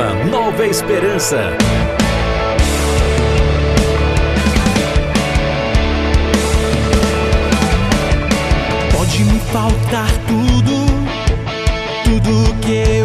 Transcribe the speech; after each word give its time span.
programa 0.00 0.24
Nova 0.24 0.66
Esperança. 0.66 1.38
Pode 8.96 9.24
me 9.24 9.38
faltar 9.52 10.10
tudo, 10.26 10.86
tudo 12.04 12.54
que 12.60 12.72
eu 12.72 12.99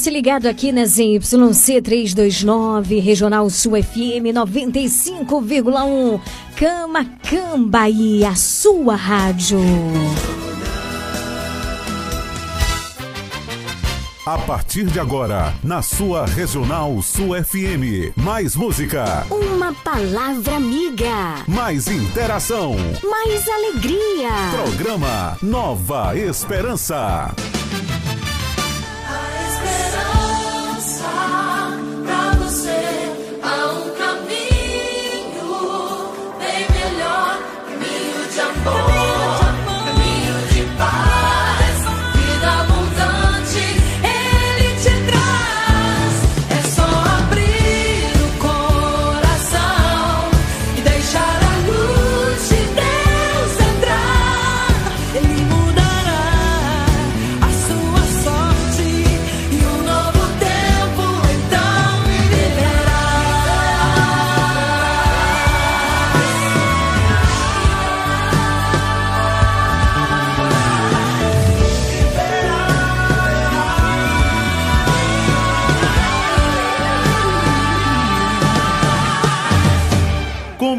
Você 0.00 0.08
ligado 0.08 0.46
aqui 0.46 0.72
na 0.72 0.86
ZYC 0.86 1.82
329, 1.82 3.00
Regional 3.00 3.50
Sul 3.50 3.72
FM 3.72 4.32
95,1, 4.32 6.18
Cama 6.56 7.04
Bahia, 7.66 8.30
a 8.30 8.34
sua 8.34 8.96
rádio. 8.96 9.58
A 14.24 14.38
partir 14.38 14.86
de 14.86 14.98
agora, 14.98 15.52
na 15.62 15.82
sua 15.82 16.24
Regional 16.24 17.02
Sul 17.02 17.34
FM. 17.34 18.16
Mais 18.16 18.56
música. 18.56 19.26
Uma 19.30 19.74
palavra 19.84 20.56
amiga. 20.56 21.44
Mais 21.46 21.88
interação. 21.88 22.74
Mais 23.04 23.46
alegria. 23.46 24.30
Programa 24.64 25.36
Nova 25.42 26.16
Esperança. 26.16 27.34
Yes. 29.70 30.19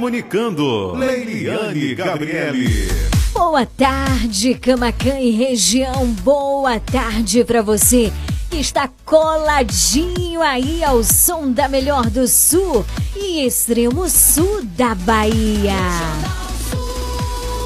Comunicando, 0.02 0.96
Leiliane 0.96 1.94
Gabriele. 1.94 2.88
Boa 3.34 3.68
tarde, 3.68 4.56
Camacan 4.56 5.20
e 5.20 5.30
região. 5.30 6.08
Boa 6.24 6.80
tarde 6.80 7.44
para 7.44 7.62
você 7.62 8.12
que 8.50 8.58
está 8.58 8.90
coladinho 9.06 10.42
aí 10.42 10.84
ao 10.84 11.04
som 11.04 11.52
da 11.52 11.68
melhor 11.68 12.10
do 12.10 12.28
sul 12.28 12.84
e 13.16 13.46
extremo 13.46 14.10
sul 14.10 14.64
da 14.76 14.96
Bahia. 14.96 15.78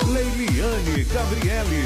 Leiliane 0.06 1.06
Gabriele. 1.06 1.85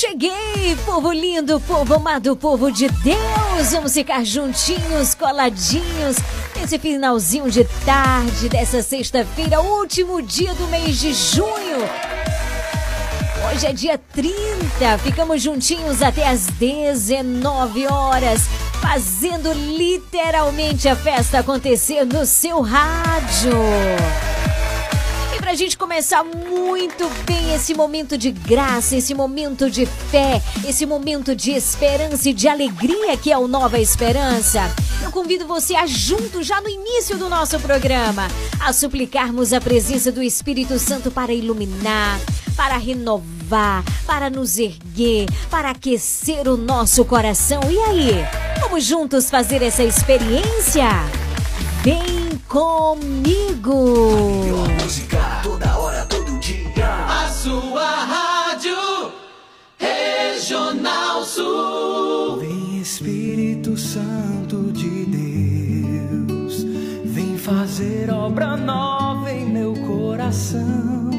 Cheguei, 0.00 0.74
povo 0.86 1.12
lindo, 1.12 1.60
povo 1.60 1.96
amado, 1.96 2.34
povo 2.34 2.72
de 2.72 2.88
Deus. 2.88 3.70
Vamos 3.70 3.92
ficar 3.92 4.24
juntinhos, 4.24 5.14
coladinhos, 5.14 6.16
nesse 6.56 6.78
finalzinho 6.78 7.50
de 7.50 7.64
tarde 7.84 8.48
dessa 8.48 8.82
sexta-feira, 8.82 9.60
último 9.60 10.22
dia 10.22 10.54
do 10.54 10.66
mês 10.68 10.98
de 10.98 11.12
junho. 11.12 11.86
Hoje 13.46 13.66
é 13.66 13.74
dia 13.74 14.00
30, 14.14 14.96
ficamos 15.04 15.42
juntinhos 15.42 16.00
até 16.00 16.26
às 16.26 16.46
19 16.46 17.86
horas, 17.86 18.44
fazendo 18.80 19.52
literalmente 19.52 20.88
a 20.88 20.96
festa 20.96 21.40
acontecer 21.40 22.06
no 22.06 22.24
seu 22.24 22.62
rádio. 22.62 23.52
E 25.50 25.52
pra 25.52 25.56
gente 25.56 25.76
começar 25.76 26.22
muito 26.22 27.08
bem 27.26 27.52
esse 27.52 27.74
momento 27.74 28.16
de 28.16 28.30
graça, 28.30 28.94
esse 28.94 29.12
momento 29.12 29.68
de 29.68 29.84
fé, 29.84 30.40
esse 30.64 30.86
momento 30.86 31.34
de 31.34 31.50
esperança 31.50 32.28
e 32.28 32.32
de 32.32 32.46
alegria 32.46 33.16
que 33.16 33.32
é 33.32 33.36
o 33.36 33.48
Nova 33.48 33.76
Esperança, 33.80 34.72
eu 35.02 35.10
convido 35.10 35.48
você 35.48 35.74
a 35.74 35.88
junto 35.88 36.40
já 36.40 36.60
no 36.60 36.68
início 36.68 37.18
do 37.18 37.28
nosso 37.28 37.58
programa, 37.58 38.28
a 38.60 38.72
suplicarmos 38.72 39.52
a 39.52 39.60
presença 39.60 40.12
do 40.12 40.22
Espírito 40.22 40.78
Santo 40.78 41.10
para 41.10 41.32
iluminar, 41.32 42.20
para 42.54 42.76
renovar, 42.76 43.82
para 44.06 44.30
nos 44.30 44.56
erguer, 44.56 45.26
para 45.50 45.70
aquecer 45.70 46.46
o 46.46 46.56
nosso 46.56 47.04
coração. 47.04 47.60
E 47.68 47.76
aí, 47.76 48.24
vamos 48.60 48.84
juntos 48.84 49.28
fazer 49.28 49.64
essa 49.64 49.82
experiência? 49.82 50.86
Vem 51.82 52.19
comigo! 52.50 53.94
Música 54.82 55.40
toda 55.44 55.78
hora, 55.78 56.04
todo 56.06 56.36
dia. 56.40 56.90
A 57.06 57.28
sua 57.28 57.86
rádio 57.86 58.76
Regional 59.78 61.24
Sul. 61.24 62.40
Vem 62.40 62.80
Espírito 62.80 63.76
Santo 63.76 64.72
de 64.72 65.06
Deus, 65.06 66.64
vem 67.04 67.38
fazer 67.38 68.10
obra 68.10 68.56
nova 68.56 69.30
em 69.30 69.46
meu 69.46 69.72
coração, 69.86 71.10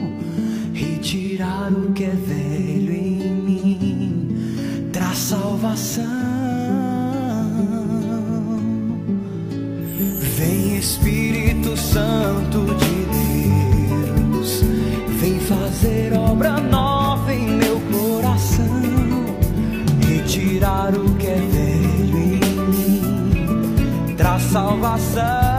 retirar 0.74 1.72
o 1.72 1.94
que 1.94 2.04
é 2.04 2.10
velho 2.10 2.94
em 2.94 3.20
mim, 3.48 4.90
traz 4.92 5.18
salvação. 5.18 6.41
Vem 10.42 10.76
Espírito 10.76 11.78
Santo 11.78 12.66
de 12.66 13.06
Deus, 14.26 14.64
vem 15.20 15.40
fazer 15.40 16.14
obra 16.14 16.60
nova 16.60 17.32
em 17.32 17.46
meu 17.58 17.80
coração, 17.92 18.66
retirar 20.04 20.96
o 20.96 21.14
que 21.18 21.28
é 21.28 21.36
velho 21.36 22.18
em 22.18 22.40
mim, 22.72 24.16
traz 24.18 24.42
salvação. 24.42 25.51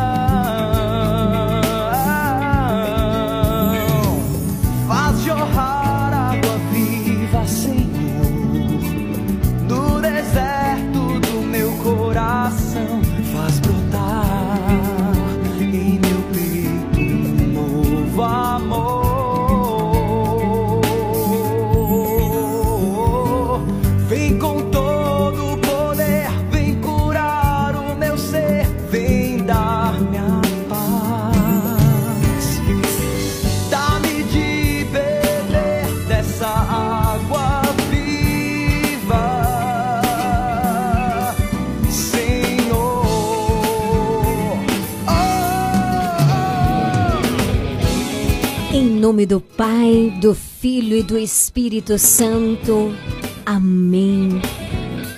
Do 51.12 51.19
Espírito 51.19 51.99
Santo. 51.99 52.97
Amém. 53.44 54.41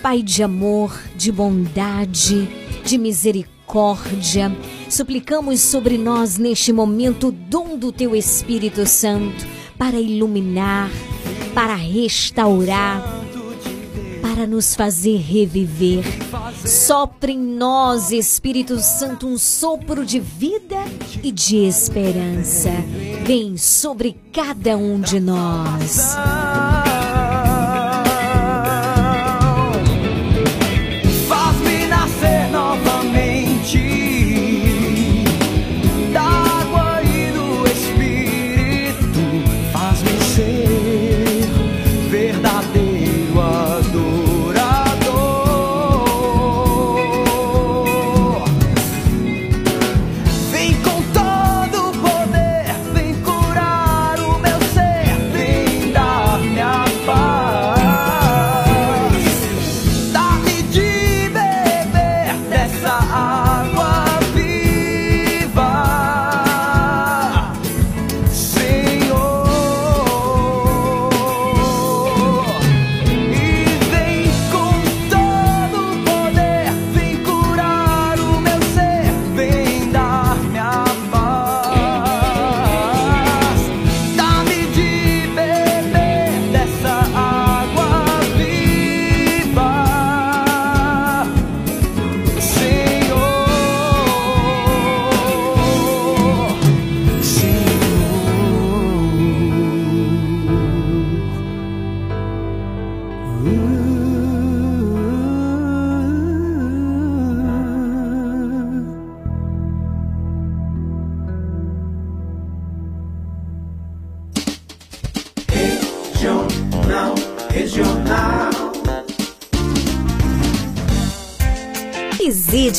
Pai 0.02 0.24
de 0.24 0.42
amor, 0.42 0.92
de 1.14 1.30
bondade, 1.30 2.48
de 2.84 2.98
misericórdia, 2.98 4.50
suplicamos 4.90 5.60
sobre 5.60 5.96
nós 5.96 6.36
neste 6.36 6.72
momento 6.72 7.28
o 7.28 7.32
dom 7.32 7.78
do 7.78 7.92
teu 7.92 8.16
Espírito 8.16 8.84
Santo 8.84 9.46
para 9.78 10.00
iluminar, 10.00 10.90
para 11.54 11.76
restaurar, 11.76 13.23
para 14.34 14.48
nos 14.48 14.74
fazer 14.74 15.18
reviver. 15.18 16.02
Sopra 16.66 17.30
em 17.30 17.38
nós, 17.38 18.10
Espírito 18.10 18.80
Santo, 18.80 19.28
um 19.28 19.38
sopro 19.38 20.04
de 20.04 20.18
vida 20.18 20.78
e 21.22 21.30
de 21.30 21.58
esperança. 21.58 22.70
Vem 23.24 23.56
sobre 23.56 24.16
cada 24.32 24.76
um 24.76 25.00
de 25.00 25.20
nós. 25.20 26.16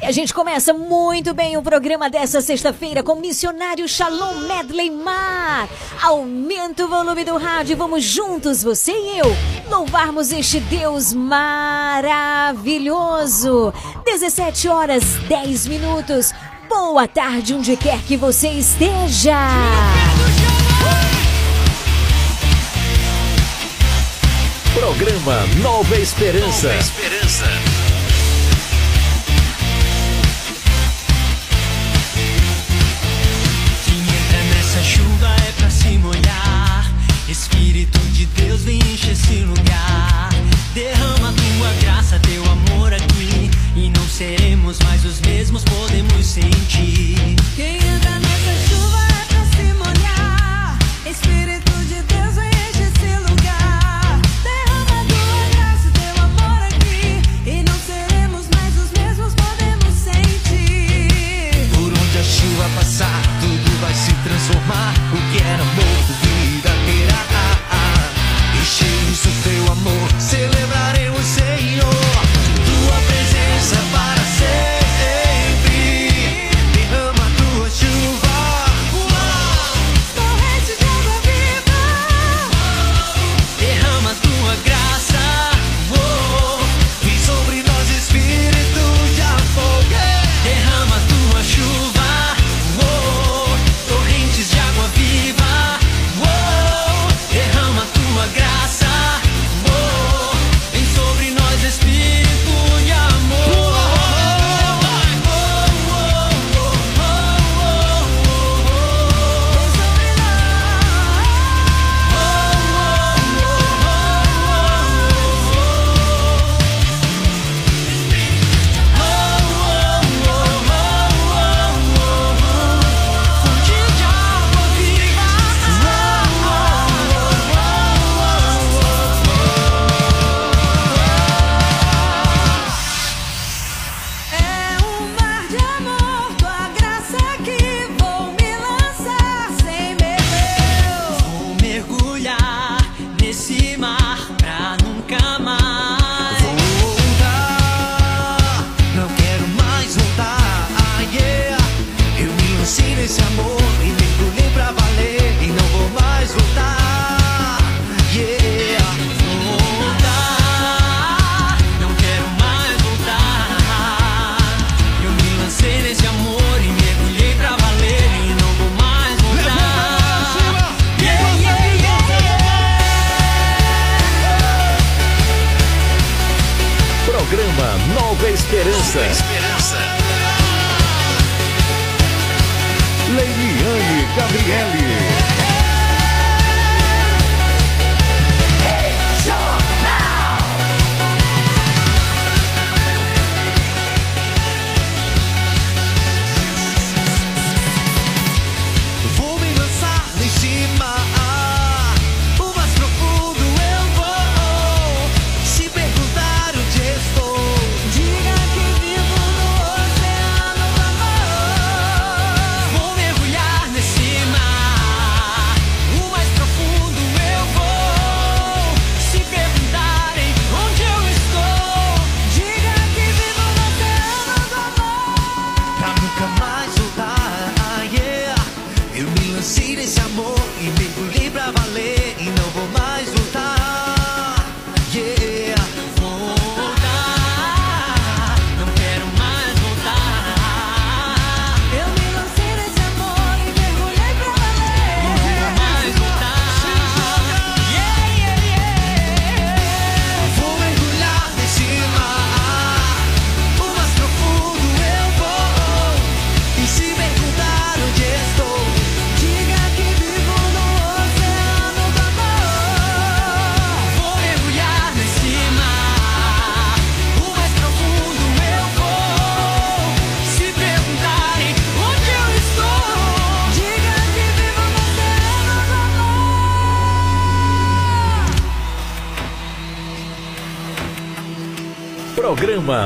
E 0.01 0.07
a 0.07 0.11
gente 0.11 0.33
começa 0.33 0.73
muito 0.73 1.35
bem 1.35 1.59
o 1.59 1.63
programa 1.63 2.09
dessa 2.09 2.41
sexta-feira 2.41 3.03
com 3.03 3.17
Missionário 3.17 3.87
Shalom 3.87 4.39
Medley 4.49 4.91
Mar. 4.91 5.69
Aumenta 6.03 6.87
o 6.87 6.89
volume 6.89 7.23
do 7.23 7.37
rádio, 7.37 7.77
vamos 7.77 8.03
juntos, 8.03 8.63
você 8.63 8.93
e 8.93 9.19
eu, 9.19 9.27
louvarmos 9.69 10.33
este 10.33 10.59
Deus 10.59 11.13
maravilhoso. 11.13 12.01
17 14.07 14.69
horas 14.69 15.05
10 15.29 15.67
minutos. 15.67 16.33
Boa 16.67 17.07
tarde, 17.07 17.53
onde 17.53 17.77
quer 17.77 18.01
que 18.05 18.17
você 18.17 18.49
esteja. 18.49 19.37
Programa 24.83 25.47
Nova 25.63 25.97
Esperança. 25.97 26.67
Nova 26.67 26.81
Esperança. 26.81 27.45
Quem 33.85 34.01
entra 34.01 34.43
nessa 34.53 34.83
chuva 34.83 35.37
é 35.49 35.53
pra 35.53 35.71
se 35.71 35.99
molhar. 35.99 36.91
Espírito 37.29 37.97
de 38.11 38.27
Deus 38.27 38.63
vem 38.63 38.79
encher 38.79 39.13
esse 39.13 39.45
lugar. 39.45 40.31
Derrama 40.75 41.33
tua 41.33 41.73
graça, 41.81 42.19
teu 42.19 42.45
amor 42.45 42.93
aqui. 42.93 43.53
E 43.77 43.89
não 43.89 44.09
seremos 44.09 44.81
mais 44.81 45.05
os 45.05 45.21
mesmos, 45.21 45.63
podemos 45.63 46.27
sentir. 46.27 47.37
Quem 47.55 47.82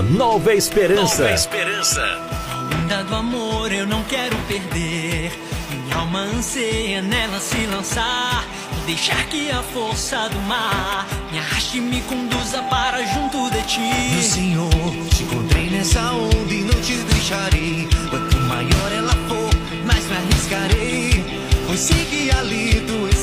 Nova 0.03 0.55
Esperança. 0.55 1.23
Nova 1.23 1.35
Esperança. 1.35 2.03
A 2.51 2.83
onda 2.83 3.05
do 3.05 3.15
amor 3.15 3.73
eu 3.73 3.87
não 3.87 4.03
quero 4.05 4.37
perder. 4.49 5.33
Minha 5.71 5.97
alma 5.97 6.21
anseia 6.21 7.01
nela 7.03 7.41
se 7.41 7.67
lançar. 7.67 8.45
E 8.77 8.87
deixar 8.87 9.27
que 9.27 9.51
a 9.51 9.63
força 9.63 10.29
do 10.29 10.41
mar 10.41 11.07
me 11.33 11.39
arraste 11.39 11.79
e 11.79 11.81
me 11.81 12.01
conduza 12.03 12.63
para 12.65 13.05
junto 13.07 13.51
de 13.51 13.63
ti. 13.63 13.81
Meu 13.81 14.23
Senhor, 14.23 14.71
te 15.11 15.23
encontrei 15.23 15.71
nessa 15.71 16.01
onda 16.13 16.53
e 16.53 16.63
não 16.63 16.81
te 16.83 16.97
deixarei. 16.97 17.89
Quanto 18.11 18.37
maior 18.41 18.93
ela 18.93 19.15
for, 19.29 19.51
mais 19.87 20.05
me 20.07 20.17
arriscarei. 20.17 21.25
Pois 21.67 21.81
sei 21.81 22.05
que 22.05 22.31
ali 22.31 22.85
tu 22.87 23.16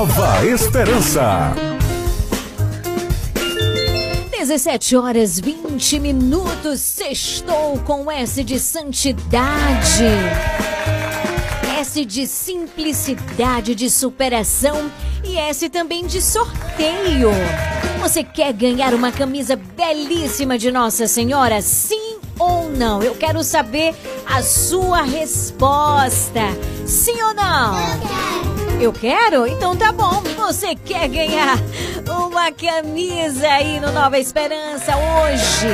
Nova 0.00 0.46
Esperança. 0.46 1.52
17 4.30 4.96
horas 4.96 5.38
20 5.38 6.00
minutos. 6.00 6.80
Sextou 6.80 7.78
com 7.84 8.10
S 8.10 8.42
de 8.42 8.58
santidade. 8.58 10.06
S 11.78 12.02
de 12.06 12.26
simplicidade, 12.26 13.74
de 13.74 13.90
superação 13.90 14.90
e 15.22 15.36
S 15.36 15.68
também 15.68 16.06
de 16.06 16.22
sorteio. 16.22 17.32
Você 18.00 18.24
quer 18.24 18.54
ganhar 18.54 18.94
uma 18.94 19.12
camisa 19.12 19.54
belíssima 19.54 20.56
de 20.56 20.72
Nossa 20.72 21.06
Senhora? 21.06 21.60
Sim 21.60 22.16
ou 22.38 22.70
não? 22.70 23.02
Eu 23.02 23.16
quero 23.16 23.44
saber 23.44 23.94
a 24.24 24.42
sua 24.42 25.02
resposta. 25.02 26.40
Sim 26.86 27.20
ou 27.20 27.34
não? 27.34 27.78
Eu 27.78 28.00
quero? 28.00 28.49
Então 29.46 29.76
tá 29.76 29.92
bom. 29.92 30.22
Você 30.38 30.74
quer 30.74 31.06
ganhar 31.06 31.58
uma 32.08 32.50
camisa 32.50 33.46
aí 33.46 33.78
no 33.78 33.92
Nova 33.92 34.18
Esperança 34.18 34.96
hoje? 34.96 35.66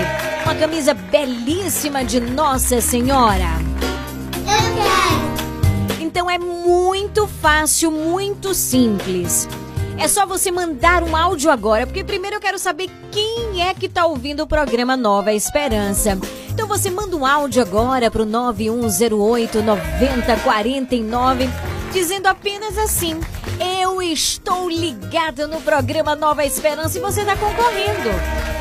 Uma 0.45 0.57
camisa 0.57 0.93
belíssima 0.93 2.05
de 2.05 2.19
Nossa 2.19 2.81
Senhora. 2.81 3.47
Eu 4.35 4.75
quero. 4.75 6.03
Então 6.03 6.29
é 6.29 6.37
muito 6.37 7.29
fácil, 7.29 7.93
muito 7.93 8.53
simples. 8.53 9.49
É 9.99 10.09
só 10.09 10.27
você 10.27 10.51
mandar 10.51 11.05
um 11.05 11.15
áudio 11.15 11.53
agora, 11.53 11.87
porque 11.87 12.03
primeiro 12.03 12.37
eu 12.37 12.41
quero 12.41 12.59
saber 12.59 12.91
quem 13.13 13.63
é 13.63 13.73
que 13.73 13.89
tá 13.89 14.05
ouvindo 14.05 14.43
o 14.43 14.49
programa 14.49 14.97
Nova 14.97 15.33
Esperança. 15.33 16.19
Então 16.51 16.67
você 16.67 16.91
manda 16.91 17.17
um 17.17 17.25
áudio 17.25 17.63
agora 17.63 18.11
pro 18.11 18.27
9108 18.27 19.63
9049 19.63 21.76
dizendo 21.97 22.27
apenas 22.27 22.77
assim: 22.77 23.19
Eu 23.81 24.03
estou 24.03 24.69
ligado 24.69 25.49
no 25.49 25.63
programa 25.63 26.15
Nova 26.15 26.45
Esperança 26.45 26.99
e 26.99 27.01
você 27.01 27.23
está 27.23 27.35
concorrendo. 27.35 28.11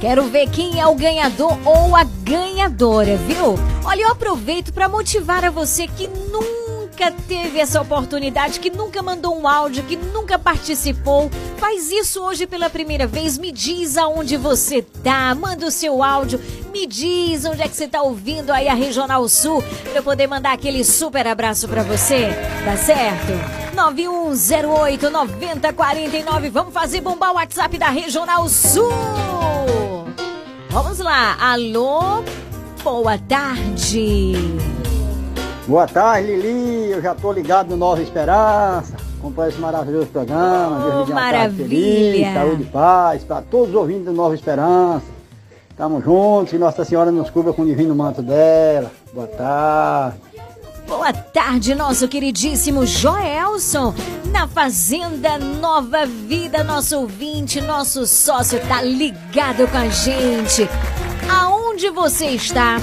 Quero 0.00 0.24
ver 0.24 0.48
quem 0.48 0.80
é 0.80 0.86
o 0.86 0.94
ganhador 0.94 1.56
ou 1.64 1.94
a 1.94 2.02
ganhadora, 2.02 3.16
viu? 3.18 3.54
Olha, 3.84 4.02
eu 4.02 4.08
aproveito 4.08 4.72
para 4.72 4.88
motivar 4.88 5.44
a 5.44 5.50
você 5.50 5.86
que 5.86 6.08
nunca 6.08 6.71
teve 7.10 7.58
essa 7.58 7.80
oportunidade, 7.80 8.60
que 8.60 8.70
nunca 8.70 9.02
mandou 9.02 9.36
um 9.38 9.48
áudio, 9.48 9.84
que 9.84 9.96
nunca 9.96 10.38
participou. 10.38 11.30
Faz 11.58 11.90
isso 11.90 12.22
hoje 12.22 12.46
pela 12.46 12.70
primeira 12.70 13.06
vez. 13.06 13.36
Me 13.38 13.50
diz 13.50 13.96
aonde 13.96 14.36
você 14.36 14.82
tá, 14.82 15.34
manda 15.34 15.66
o 15.66 15.70
seu 15.70 16.02
áudio, 16.02 16.40
me 16.72 16.86
diz 16.86 17.44
onde 17.44 17.62
é 17.62 17.68
que 17.68 17.76
você 17.76 17.88
tá 17.88 18.02
ouvindo 18.02 18.50
aí 18.50 18.68
a 18.68 18.74
Regional 18.74 19.28
Sul, 19.28 19.62
para 19.84 19.98
eu 19.98 20.02
poder 20.02 20.26
mandar 20.26 20.52
aquele 20.52 20.84
super 20.84 21.26
abraço 21.26 21.68
para 21.68 21.82
você. 21.82 22.28
Tá 22.64 22.76
certo? 22.76 23.32
9108 23.74 25.10
9049. 25.10 26.50
Vamos 26.50 26.74
fazer 26.74 27.00
bombar 27.00 27.32
o 27.32 27.34
WhatsApp 27.34 27.78
da 27.78 27.88
Regional 27.88 28.48
Sul. 28.48 28.92
Vamos 30.70 30.98
lá. 30.98 31.36
Alô? 31.40 32.22
Boa 32.82 33.18
tarde. 33.18 34.32
Boa 35.66 35.86
tarde, 35.86 36.34
Lili. 36.36 36.90
Eu 36.90 37.00
já 37.00 37.14
tô 37.14 37.32
ligado 37.32 37.70
no 37.70 37.76
Nova 37.76 38.02
Esperança. 38.02 38.96
Acompanha 39.18 39.50
esse 39.50 39.60
maravilhoso 39.60 40.08
programa. 40.08 40.80
Deus 40.80 40.94
uma 40.94 41.04
tarde 41.04 41.12
maravilha. 41.12 41.56
feliz, 41.56 42.34
saúde 42.34 42.62
e 42.62 42.66
paz 42.66 43.24
para 43.24 43.42
todos 43.42 43.68
os 43.68 43.74
ouvintes 43.74 44.06
do 44.06 44.12
Nova 44.12 44.34
Esperança. 44.34 45.06
Estamos 45.70 46.04
juntos 46.04 46.52
e 46.52 46.58
Nossa 46.58 46.84
Senhora 46.84 47.12
nos 47.12 47.30
cubra 47.30 47.52
com 47.52 47.62
o 47.62 47.66
divino 47.66 47.94
manto 47.94 48.22
dela. 48.22 48.90
Boa 49.14 49.26
tarde. 49.28 50.16
Boa 50.86 51.12
tarde, 51.12 51.74
nosso 51.74 52.06
queridíssimo 52.08 52.84
Joelson, 52.84 53.94
na 54.30 54.46
Fazenda 54.46 55.38
Nova 55.38 56.04
Vida, 56.04 56.62
nosso 56.62 56.98
ouvinte, 56.98 57.60
nosso 57.60 58.04
sócio, 58.06 58.60
tá 58.66 58.82
ligado 58.82 59.66
com 59.68 59.78
a 59.78 59.88
gente. 59.88 60.68
Aonde 61.30 61.88
você 61.88 62.26
está? 62.26 62.76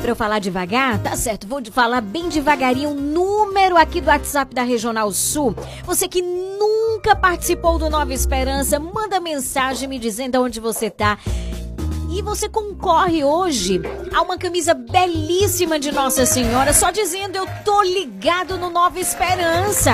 Pra 0.00 0.10
eu 0.12 0.16
falar 0.16 0.38
devagar? 0.38 0.98
Tá 0.98 1.14
certo, 1.14 1.46
vou 1.46 1.62
falar 1.70 2.00
bem 2.00 2.28
devagarinho 2.28 2.90
o 2.90 2.94
número 2.94 3.76
aqui 3.76 4.00
do 4.00 4.08
WhatsApp 4.08 4.54
da 4.54 4.62
Regional 4.62 5.12
Sul. 5.12 5.54
Você 5.84 6.08
que 6.08 6.22
nunca 6.22 7.14
participou 7.14 7.78
do 7.78 7.90
Nova 7.90 8.12
Esperança, 8.14 8.78
manda 8.78 9.20
mensagem 9.20 9.86
me 9.88 9.98
dizendo 9.98 10.36
aonde 10.36 10.58
você 10.58 10.88
tá. 10.88 11.18
E 12.10 12.22
você 12.22 12.48
concorre 12.48 13.22
hoje 13.22 13.80
a 14.12 14.22
uma 14.22 14.38
camisa 14.38 14.72
belíssima 14.72 15.78
de 15.78 15.92
Nossa 15.92 16.24
Senhora, 16.24 16.72
só 16.72 16.90
dizendo 16.90 17.36
eu 17.36 17.46
tô 17.64 17.82
ligado 17.82 18.56
no 18.56 18.70
Nova 18.70 18.98
Esperança. 18.98 19.92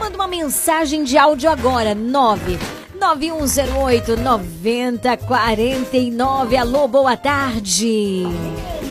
Manda 0.00 0.16
uma 0.16 0.26
mensagem 0.28 1.04
de 1.04 1.16
áudio 1.16 1.48
agora, 1.48 1.94
9 1.94 2.85
9108 2.98 4.16
9049. 4.16 6.56
Alô, 6.56 6.88
boa 6.88 7.14
tarde. 7.16 8.24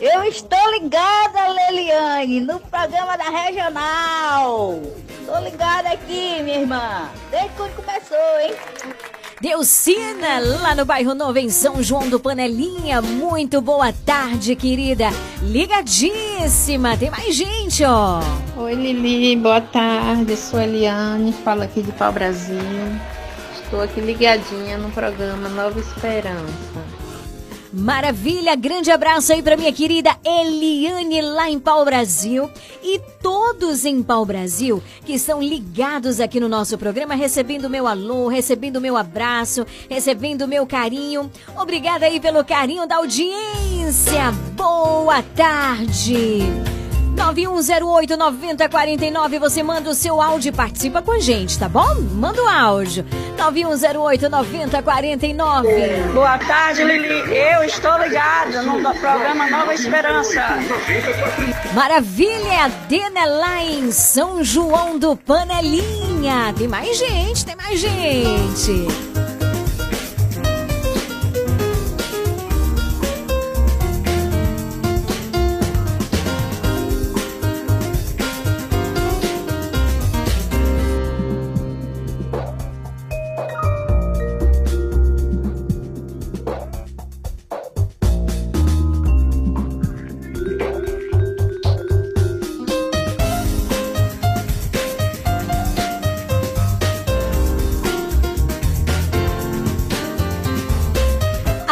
Eu 0.00 0.24
estou 0.24 0.70
ligada, 0.72 1.48
Leliane, 1.48 2.40
no 2.40 2.58
programa 2.60 3.16
da 3.16 3.28
Regional. 3.30 4.80
Estou 5.20 5.40
ligada 5.40 5.88
aqui, 5.90 6.40
minha 6.42 6.60
irmã. 6.60 7.08
Desde 7.30 7.50
quando 7.56 7.74
começou, 7.74 8.40
hein? 8.40 8.54
Deucina, 9.40 10.38
lá 10.62 10.74
no 10.74 10.84
bairro 10.86 11.14
Novo, 11.14 11.38
em 11.38 11.50
São 11.50 11.82
João 11.82 12.08
do 12.08 12.18
Panelinha. 12.18 13.02
Muito 13.02 13.60
boa 13.60 13.92
tarde, 13.92 14.56
querida. 14.56 15.10
Ligadíssima. 15.42 16.96
Tem 16.96 17.10
mais 17.10 17.34
gente, 17.34 17.84
ó. 17.84 18.20
Oi 18.56 18.74
Lili, 18.74 19.36
boa 19.36 19.60
tarde. 19.60 20.34
Sou 20.36 20.60
Eliane, 20.60 21.32
falo 21.44 21.62
aqui 21.62 21.82
de 21.82 21.92
Pau 21.92 22.10
Brasil. 22.12 22.56
Estou 23.66 23.80
aqui 23.80 24.00
ligadinha 24.00 24.78
no 24.78 24.92
programa 24.92 25.48
Nova 25.48 25.80
Esperança. 25.80 26.54
Maravilha, 27.72 28.54
grande 28.54 28.92
abraço 28.92 29.32
aí 29.32 29.42
pra 29.42 29.56
minha 29.56 29.72
querida 29.72 30.16
Eliane 30.24 31.20
lá 31.20 31.50
em 31.50 31.58
Pau 31.58 31.84
Brasil 31.84 32.48
e 32.80 33.00
todos 33.20 33.84
em 33.84 34.04
Pau 34.04 34.24
Brasil 34.24 34.80
que 35.04 35.14
estão 35.14 35.42
ligados 35.42 36.20
aqui 36.20 36.38
no 36.38 36.48
nosso 36.48 36.78
programa, 36.78 37.16
recebendo 37.16 37.68
meu 37.68 37.88
alô, 37.88 38.28
recebendo 38.28 38.80
meu 38.80 38.96
abraço, 38.96 39.66
recebendo 39.90 40.46
meu 40.46 40.64
carinho. 40.64 41.28
Obrigada 41.60 42.06
aí 42.06 42.20
pelo 42.20 42.44
carinho 42.44 42.86
da 42.86 42.98
audiência. 42.98 44.30
Boa 44.54 45.24
tarde. 45.34 46.38
9108-9049, 47.16 49.38
você 49.38 49.62
manda 49.62 49.88
o 49.90 49.94
seu 49.94 50.20
áudio 50.20 50.50
e 50.50 50.52
participa 50.52 51.00
com 51.00 51.12
a 51.12 51.18
gente, 51.18 51.58
tá 51.58 51.66
bom? 51.68 51.94
Manda 52.12 52.42
o 52.42 52.46
áudio. 52.46 53.06
9108-9049. 53.38 56.12
Boa 56.12 56.38
tarde, 56.38 56.84
Lili. 56.84 57.20
Eu 57.34 57.64
estou 57.64 57.96
ligada 57.98 58.60
no 58.62 58.82
programa 58.94 59.48
Nova 59.50 59.72
Esperança. 59.74 60.44
Maravilha, 61.74 62.66
Adena 62.66 63.24
lá 63.24 63.62
em 63.62 63.90
São 63.90 64.44
João 64.44 64.98
do 64.98 65.16
Panelinha. 65.16 66.52
Tem 66.56 66.68
mais 66.68 66.96
gente, 66.98 67.44
tem 67.44 67.56
mais 67.56 67.80
gente. 67.80 69.05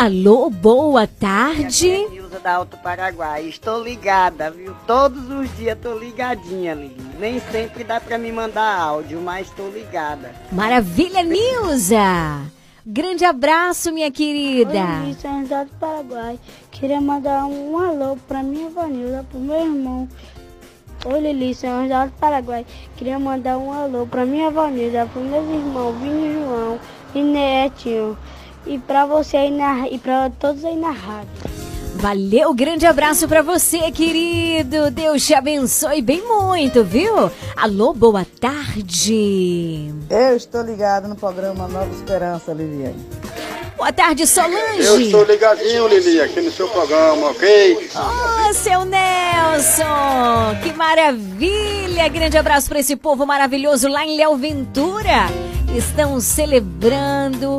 Alô, 0.04 0.50
boa 0.50 1.06
tarde. 1.06 2.06
Nilza 2.10 2.38
da 2.38 2.56
Alto 2.56 2.76
Paraguai. 2.76 3.48
Estou 3.48 3.82
ligada, 3.82 4.50
viu? 4.50 4.76
Todos 4.86 5.30
os 5.30 5.56
dias 5.56 5.78
tô 5.80 5.96
ligadinha, 5.98 6.74
Lili. 6.74 7.00
Nem 7.18 7.40
sempre 7.40 7.84
dá 7.84 7.98
pra 7.98 8.18
me 8.18 8.30
mandar 8.30 8.80
áudio, 8.80 9.18
mas 9.22 9.48
tô 9.48 9.66
ligada. 9.70 10.34
Maravilha, 10.52 11.22
Nilza! 11.22 12.42
Grande 12.84 13.24
abraço, 13.24 13.94
minha 13.94 14.10
querida. 14.10 14.78
Oi, 15.06 15.14
José 15.14 15.64
do 15.64 15.70
Paraguai. 15.80 16.38
Queria 16.70 17.00
mandar 17.00 17.46
um 17.46 17.78
alô 17.78 18.18
pra 18.28 18.42
minha 18.42 18.68
Vanilda, 18.68 19.24
pro 19.30 19.40
meu 19.40 19.58
irmão. 19.58 20.06
Oi, 21.06 21.18
Lili, 21.18 21.54
São 21.54 21.84
José 21.84 22.04
do 22.08 22.12
Paraguai. 22.20 22.66
Queria 22.98 23.18
mandar 23.18 23.56
um 23.56 23.72
alô 23.72 24.06
pra 24.06 24.26
minha 24.26 24.50
Vanilda, 24.50 25.06
pro 25.06 25.22
meus 25.22 25.48
irmãos 25.48 25.94
Vini 25.98 26.26
e 26.26 26.34
João 26.34 26.78
e 27.14 27.22
Netinho. 27.22 28.18
E 28.66 28.78
pra 28.78 29.04
você 29.04 29.36
aí 29.36 29.50
na, 29.50 29.88
e 29.88 29.98
pra 29.98 30.30
todos 30.30 30.64
aí 30.64 30.76
na 30.76 30.90
rádio. 30.90 31.28
Valeu, 31.96 32.52
grande 32.52 32.86
abraço 32.86 33.26
pra 33.28 33.40
você, 33.40 33.90
querido. 33.90 34.90
Deus 34.90 35.24
te 35.24 35.32
abençoe 35.32 36.02
bem 36.02 36.22
muito, 36.26 36.82
viu? 36.82 37.30
Alô, 37.56 37.94
boa 37.94 38.26
tarde. 38.40 39.94
Eu 40.10 40.36
estou 40.36 40.62
ligado 40.62 41.08
no 41.08 41.16
programa 41.16 41.68
Nova 41.68 41.90
Esperança, 41.94 42.52
Liviane. 42.52 43.06
Boa 43.76 43.92
tarde, 43.92 44.26
Solange. 44.26 44.82
Eu 44.84 45.00
estou 45.00 45.24
ligadinho, 45.24 45.88
Lili, 45.88 46.20
aqui 46.20 46.40
no 46.40 46.50
seu 46.50 46.68
programa, 46.68 47.30
ok? 47.30 47.90
Oh, 47.94 48.52
seu 48.54 48.84
Nelson! 48.84 50.56
Que 50.62 50.72
maravilha! 50.72 52.08
Grande 52.08 52.38
abraço 52.38 52.68
para 52.68 52.80
esse 52.80 52.96
povo 52.96 53.26
maravilhoso 53.26 53.88
lá 53.88 54.06
em 54.06 54.16
Léo 54.16 54.36
Ventura. 54.36 55.26
Estão 55.76 56.20
celebrando 56.20 57.58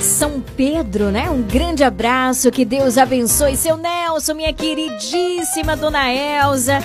São 0.00 0.40
Pedro, 0.56 1.10
né? 1.10 1.30
Um 1.30 1.42
grande 1.42 1.84
abraço, 1.84 2.50
que 2.50 2.64
Deus 2.64 2.96
abençoe 2.96 3.56
seu 3.56 3.76
Nelson, 3.76 4.34
minha 4.34 4.52
queridíssima 4.52 5.76
dona 5.76 6.12
Elza. 6.12 6.82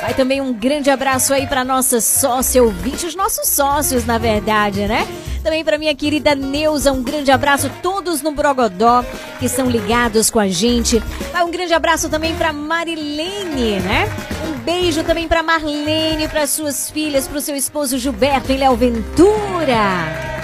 Vai 0.00 0.14
também 0.14 0.40
um 0.40 0.52
grande 0.52 0.90
abraço 0.90 1.32
aí 1.32 1.46
para 1.46 1.64
nossa 1.64 2.00
sócia 2.00 2.62
ouvinte, 2.62 3.06
os 3.06 3.14
nossos 3.14 3.48
sócios, 3.48 4.04
na 4.04 4.18
verdade, 4.18 4.86
né? 4.86 5.06
Também 5.42 5.62
para 5.62 5.76
minha 5.76 5.94
querida 5.94 6.34
Neuza, 6.34 6.90
um 6.90 7.02
grande 7.02 7.30
abraço, 7.30 7.70
todos 7.82 8.22
no 8.22 8.32
Brogodó 8.32 9.04
que 9.38 9.46
estão 9.46 9.68
ligados 9.68 10.30
com 10.30 10.40
a 10.40 10.48
gente. 10.48 10.98
Vai 11.32 11.44
um 11.44 11.50
grande 11.50 11.74
abraço 11.74 12.08
também 12.08 12.34
para 12.34 12.52
Marilene, 12.52 13.80
né? 13.80 14.10
Um 14.48 14.58
beijo 14.60 15.04
também 15.04 15.28
para 15.28 15.42
Marlene, 15.42 16.28
para 16.28 16.46
suas 16.46 16.90
filhas, 16.90 17.28
para 17.28 17.38
o 17.38 17.42
seu 17.42 17.54
esposo 17.54 17.98
Gilberto 17.98 18.52
em 18.52 18.56
Léo 18.56 18.74
Ventura. 18.74 20.34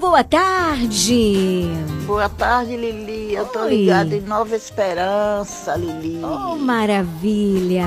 Boa 0.00 0.24
tarde. 0.24 1.68
Boa 2.06 2.28
tarde, 2.28 2.74
Lili. 2.76 3.34
Eu 3.34 3.44
tô 3.46 3.60
Oi. 3.60 3.68
ligada 3.76 4.16
em 4.16 4.20
Nova 4.22 4.56
Esperança, 4.56 5.76
Lili. 5.76 6.20
Oh, 6.24 6.56
maravilha. 6.56 7.86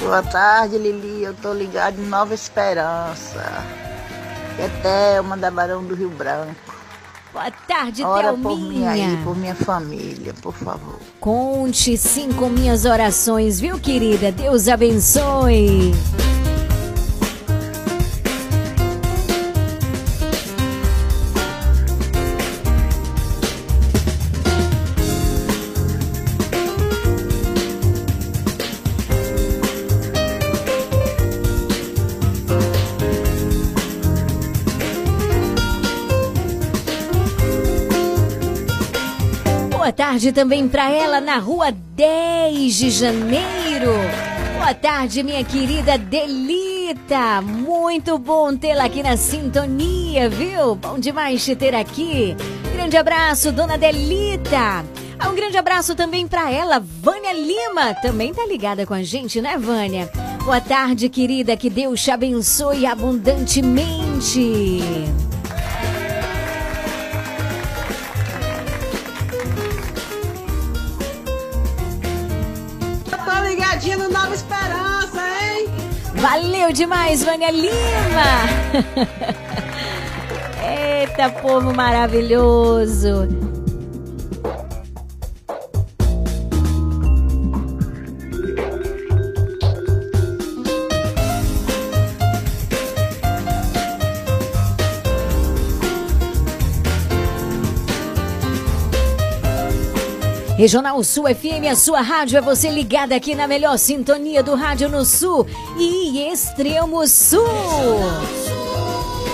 Boa 0.00 0.22
tarde, 0.24 0.76
Lili. 0.76 1.22
Eu 1.22 1.34
tô 1.34 1.52
ligada 1.52 1.98
em 2.00 2.04
Nova 2.06 2.34
Esperança. 2.34 3.44
É 4.58 4.68
Thelma 4.82 5.36
da 5.36 5.50
Barão 5.50 5.84
do 5.84 5.94
Rio 5.94 6.10
Branco. 6.10 6.74
Boa 7.32 7.50
tarde, 7.66 8.04
Ora 8.04 8.32
por 8.32 8.56
mim 8.56 8.80
Thelminha. 8.80 8.90
aí, 8.90 9.16
por 9.24 9.36
minha 9.36 9.54
família, 9.56 10.32
por 10.40 10.54
favor. 10.54 11.00
Conte 11.18 11.96
sim 11.96 12.30
com 12.32 12.48
minhas 12.48 12.84
orações, 12.84 13.58
viu, 13.58 13.78
querida? 13.80 14.30
Deus 14.30 14.68
abençoe. 14.68 15.92
Boa 39.84 39.92
tarde 39.92 40.32
também 40.32 40.66
para 40.66 40.90
ela 40.90 41.20
na 41.20 41.36
rua 41.36 41.70
10 41.70 42.74
de 42.74 42.90
janeiro. 42.90 43.92
Boa 44.56 44.72
tarde, 44.72 45.22
minha 45.22 45.44
querida 45.44 45.98
Delita. 45.98 47.42
Muito 47.42 48.18
bom 48.18 48.56
tê-la 48.56 48.86
aqui 48.86 49.02
na 49.02 49.18
sintonia, 49.18 50.30
viu? 50.30 50.74
Bom 50.74 50.98
demais 50.98 51.44
te 51.44 51.54
ter 51.54 51.74
aqui. 51.74 52.34
Grande 52.72 52.96
abraço, 52.96 53.52
dona 53.52 53.76
Delita. 53.76 54.86
Ah, 55.18 55.28
Um 55.28 55.34
grande 55.34 55.58
abraço 55.58 55.94
também 55.94 56.26
para 56.26 56.50
ela, 56.50 56.80
Vânia 56.80 57.34
Lima. 57.34 57.92
Também 57.92 58.32
tá 58.32 58.46
ligada 58.46 58.86
com 58.86 58.94
a 58.94 59.02
gente, 59.02 59.42
né, 59.42 59.58
Vânia? 59.58 60.10
Boa 60.46 60.62
tarde, 60.62 61.10
querida. 61.10 61.58
Que 61.58 61.68
Deus 61.68 62.02
te 62.02 62.10
abençoe 62.10 62.86
abundantemente. 62.86 64.80
No 73.92 74.08
Nova 74.08 74.34
Esperança, 74.34 75.20
hein? 75.20 75.68
Valeu 76.14 76.72
demais, 76.72 77.22
Vânia 77.22 77.50
Lima! 77.50 77.70
Eita, 80.66 81.28
povo 81.28 81.74
maravilhoso! 81.74 83.28
Regional 100.56 101.02
Sul 101.02 101.24
FM, 101.24 101.66
a 101.70 101.74
sua 101.74 102.00
rádio 102.00 102.38
é 102.38 102.40
você 102.40 102.70
ligada 102.70 103.12
aqui 103.14 103.34
na 103.34 103.48
melhor 103.48 103.76
sintonia 103.76 104.40
do 104.40 104.54
rádio 104.54 104.88
no 104.88 105.04
Sul 105.04 105.44
e 105.76 106.30
Extremo 106.30 107.08
Sul. 107.08 107.44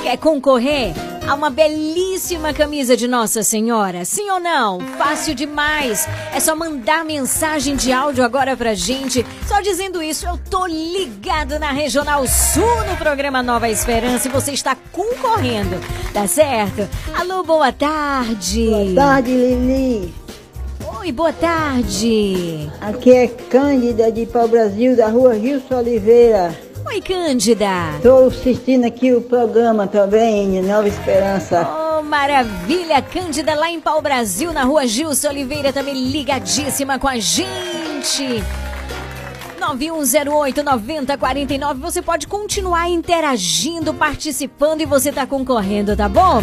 Quer 0.02 0.16
concorrer 0.16 0.94
a 1.28 1.34
uma 1.34 1.50
belíssima 1.50 2.54
camisa 2.54 2.96
de 2.96 3.06
Nossa 3.06 3.42
Senhora? 3.42 4.02
Sim 4.06 4.30
ou 4.30 4.40
não? 4.40 4.80
Fácil 4.96 5.34
demais. 5.34 6.08
É 6.34 6.40
só 6.40 6.56
mandar 6.56 7.04
mensagem 7.04 7.76
de 7.76 7.92
áudio 7.92 8.24
agora 8.24 8.56
pra 8.56 8.72
gente, 8.72 9.24
só 9.46 9.60
dizendo 9.60 10.02
isso. 10.02 10.26
Eu 10.26 10.40
tô 10.48 10.64
ligado 10.66 11.58
na 11.58 11.70
Regional 11.70 12.26
Sul 12.26 12.84
no 12.88 12.96
programa 12.96 13.42
Nova 13.42 13.68
Esperança 13.68 14.26
e 14.26 14.30
você 14.30 14.52
está 14.52 14.74
concorrendo, 14.90 15.78
tá 16.14 16.26
certo? 16.26 16.88
Alô, 17.14 17.42
boa 17.42 17.70
tarde. 17.70 18.70
Boa 18.70 18.94
tarde, 18.94 19.32
Lili. 19.32 20.29
Oi, 21.00 21.10
boa 21.12 21.32
tarde. 21.32 22.70
Aqui 22.78 23.10
é 23.10 23.26
Cândida 23.26 24.12
de 24.12 24.26
Pau 24.26 24.46
Brasil, 24.46 24.94
da 24.94 25.08
rua 25.08 25.40
Gilson 25.40 25.78
Oliveira. 25.78 26.54
Oi, 26.86 27.00
Cândida. 27.00 27.94
Estou 27.96 28.28
assistindo 28.28 28.84
aqui 28.84 29.10
o 29.10 29.22
programa 29.22 29.86
também, 29.86 30.60
Nova 30.60 30.86
Esperança. 30.86 31.66
Oh, 31.66 32.02
maravilha! 32.02 33.00
Cândida 33.00 33.54
lá 33.54 33.70
em 33.70 33.80
Pau 33.80 34.02
Brasil, 34.02 34.52
na 34.52 34.64
rua 34.64 34.86
Gilson 34.86 35.30
Oliveira, 35.30 35.72
também 35.72 35.94
ligadíssima 35.94 36.98
com 36.98 37.08
a 37.08 37.18
gente. 37.18 38.44
9108-9049. 39.58 41.74
Você 41.76 42.02
pode 42.02 42.26
continuar 42.26 42.90
interagindo, 42.90 43.94
participando 43.94 44.82
e 44.82 44.86
você 44.86 45.10
tá 45.10 45.26
concorrendo, 45.26 45.96
tá 45.96 46.10
bom? 46.10 46.42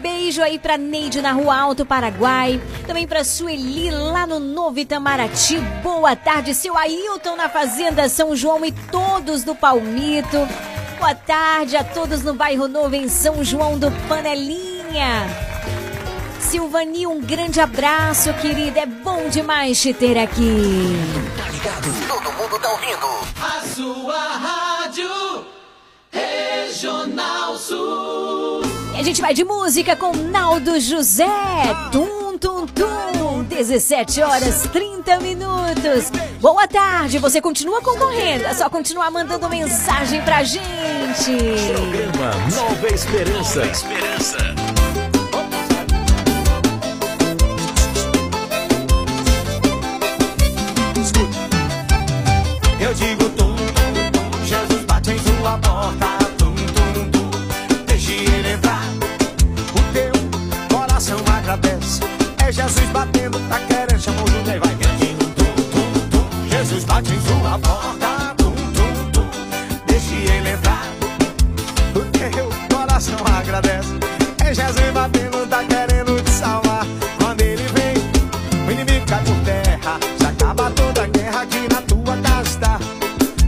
Beijo 0.00 0.42
aí 0.42 0.58
pra 0.58 0.78
Neide 0.78 1.20
na 1.20 1.32
Rua 1.32 1.56
Alto 1.56 1.84
Paraguai. 1.84 2.60
Também 2.86 3.06
pra 3.06 3.24
Sueli 3.24 3.90
lá 3.90 4.26
no 4.26 4.38
Novo 4.38 4.78
Itamaraty. 4.78 5.58
Boa 5.82 6.14
tarde, 6.14 6.54
seu 6.54 6.76
Ailton 6.76 7.34
na 7.34 7.48
Fazenda 7.48 8.08
São 8.08 8.36
João 8.36 8.64
e 8.64 8.70
todos 8.70 9.42
do 9.42 9.54
Palmito. 9.54 10.36
Boa 10.98 11.14
tarde 11.14 11.76
a 11.76 11.82
todos 11.82 12.22
no 12.22 12.34
bairro 12.34 12.68
Novo 12.68 12.94
em 12.94 13.08
São 13.08 13.42
João 13.42 13.78
do 13.78 13.90
Panelinha. 14.08 15.26
Silvani, 16.40 17.06
um 17.06 17.20
grande 17.20 17.60
abraço, 17.60 18.32
querida. 18.34 18.80
É 18.80 18.86
bom 18.86 19.28
demais 19.28 19.80
te 19.80 19.92
ter 19.92 20.16
aqui. 20.16 20.96
Todo 22.06 22.32
mundo 22.32 22.58
tá 22.60 22.70
ouvindo. 22.70 23.06
A 23.42 23.60
sua 23.66 24.18
rádio 24.18 25.44
Regional 26.10 27.56
Sul. 27.56 28.67
E 28.98 29.00
a 29.00 29.04
gente 29.04 29.20
vai 29.20 29.32
de 29.32 29.44
música 29.44 29.94
com 29.94 30.12
Naldo 30.12 30.80
José. 30.80 31.24
Tum, 31.92 32.36
tum 32.36 32.66
tum 32.66 33.12
tum. 33.12 33.44
17 33.44 34.20
horas 34.22 34.62
30 34.72 35.20
minutos. 35.20 36.10
Boa 36.40 36.66
tarde, 36.66 37.20
você 37.20 37.40
continua 37.40 37.80
concorrendo. 37.80 38.44
É 38.44 38.54
só 38.54 38.68
continuar 38.68 39.08
mandando 39.12 39.48
mensagem 39.48 40.20
pra 40.22 40.42
gente. 40.42 41.30
Programa 41.72 42.32
Nova 42.56 42.88
Esperança. 42.92 43.64
Esperança. 43.66 44.38
Eu 52.80 52.94
digo 52.94 53.28
tum, 53.30 53.54
tum, 53.54 54.10
tum, 54.12 54.44
Jesus 54.44 54.84
bate 54.86 55.12
em 55.12 55.18
sua 55.18 55.56
porta, 55.58 56.17
Jesus 62.58 62.90
batendo, 62.90 63.38
tá 63.48 63.60
querendo, 63.60 64.00
chamou 64.00 64.24
o 64.24 64.30
José, 64.32 64.58
vai. 64.58 64.74
Digo 64.74 65.24
tum, 65.26 65.44
tum, 65.70 66.08
tum, 66.10 66.48
Jesus 66.50 66.84
bate 66.84 67.12
em 67.14 67.20
sua 67.20 67.56
porta, 67.56 68.34
tum, 68.36 68.50
tum, 68.50 69.10
tum, 69.12 69.28
deixe 69.86 70.16
ele 70.16 70.50
entrar. 70.50 70.84
O 71.94 72.00
teu 72.10 72.50
coração 72.76 73.16
agradece, 73.38 73.94
é 74.44 74.52
Jesus 74.52 74.92
batendo, 74.92 75.46
tá 75.46 75.62
querendo 75.62 76.20
te 76.20 76.30
salvar. 76.32 76.84
Quando 77.20 77.42
ele 77.42 77.62
vem, 77.68 77.94
o 78.66 78.72
inimigo 78.72 79.06
cai 79.06 79.22
por 79.22 79.36
terra, 79.44 80.00
já 80.20 80.28
acaba 80.30 80.68
toda 80.72 81.04
a 81.04 81.06
guerra 81.06 81.42
aqui 81.42 81.68
na 81.72 81.80
tua 81.82 82.16
casa 82.16 82.48
está. 82.48 82.80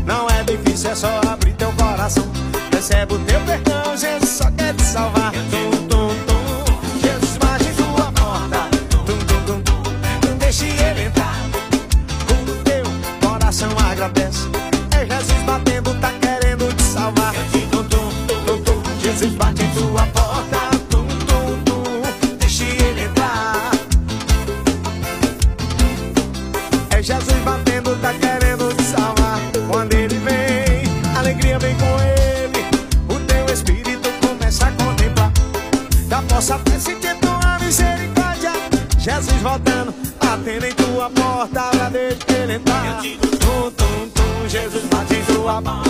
Não 0.07 0.29
é 0.31 0.45
difícil, 0.45 0.93
é 0.93 0.95
só 0.95 1.21
abrir 1.29 1.55
teu 1.55 1.73
coração. 1.73 2.31
Recebe 2.73 3.15
o 3.15 3.19
teu 3.19 3.41
perdão, 3.41 3.97
Jesus 3.97 4.30
tum, 19.21 19.29
Jesus 19.29 19.35
bate 19.35 19.63
em 19.63 19.71
tua 19.73 20.07
porta. 20.07 20.71
Deixe 22.39 22.65
ele 22.65 23.03
entrar. 23.03 23.71
É 26.91 27.03
Jesus 27.03 27.39
batendo, 27.45 27.97
tá 27.97 28.13
querendo 28.15 28.75
te 28.75 28.83
salvar. 28.83 29.41
Quando 29.69 29.93
ele 29.95 30.19
vem, 30.19 31.17
alegria 31.17 31.59
vem 31.59 31.77
com 31.77 32.01
ele. 32.01 32.65
O 33.09 33.21
teu 33.27 33.55
espírito 33.55 34.09
começa 34.27 34.67
a 34.67 34.73
contemplar. 34.73 35.33
Da 36.09 36.23
possa 36.23 36.55
até 36.55 36.79
sentir 36.79 37.15
tua 37.17 37.59
misericórdia. 37.59 38.53
Jesus 38.99 39.41
voltando, 39.43 39.95
batendo 40.19 40.65
em 40.65 40.75
tua 40.75 41.11
porta. 41.11 41.77
Lá 41.77 41.91
deixa 41.91 42.19
ele 42.33 42.55
entrar. 42.55 43.03
Tum, 43.03 43.71
tum, 43.71 44.09
tum, 44.15 44.49
Jesus 44.49 44.85
bate 44.85 45.15
em 45.15 45.25
tua 45.25 45.61
porta. 45.63 45.90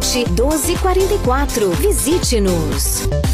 1244. 0.00 1.70
Visite-nos. 1.80 3.33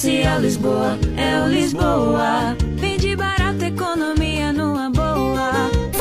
Comercial 0.00 0.40
Lisboa, 0.40 0.98
é 1.16 1.42
o 1.42 1.48
Lisboa. 1.48 2.67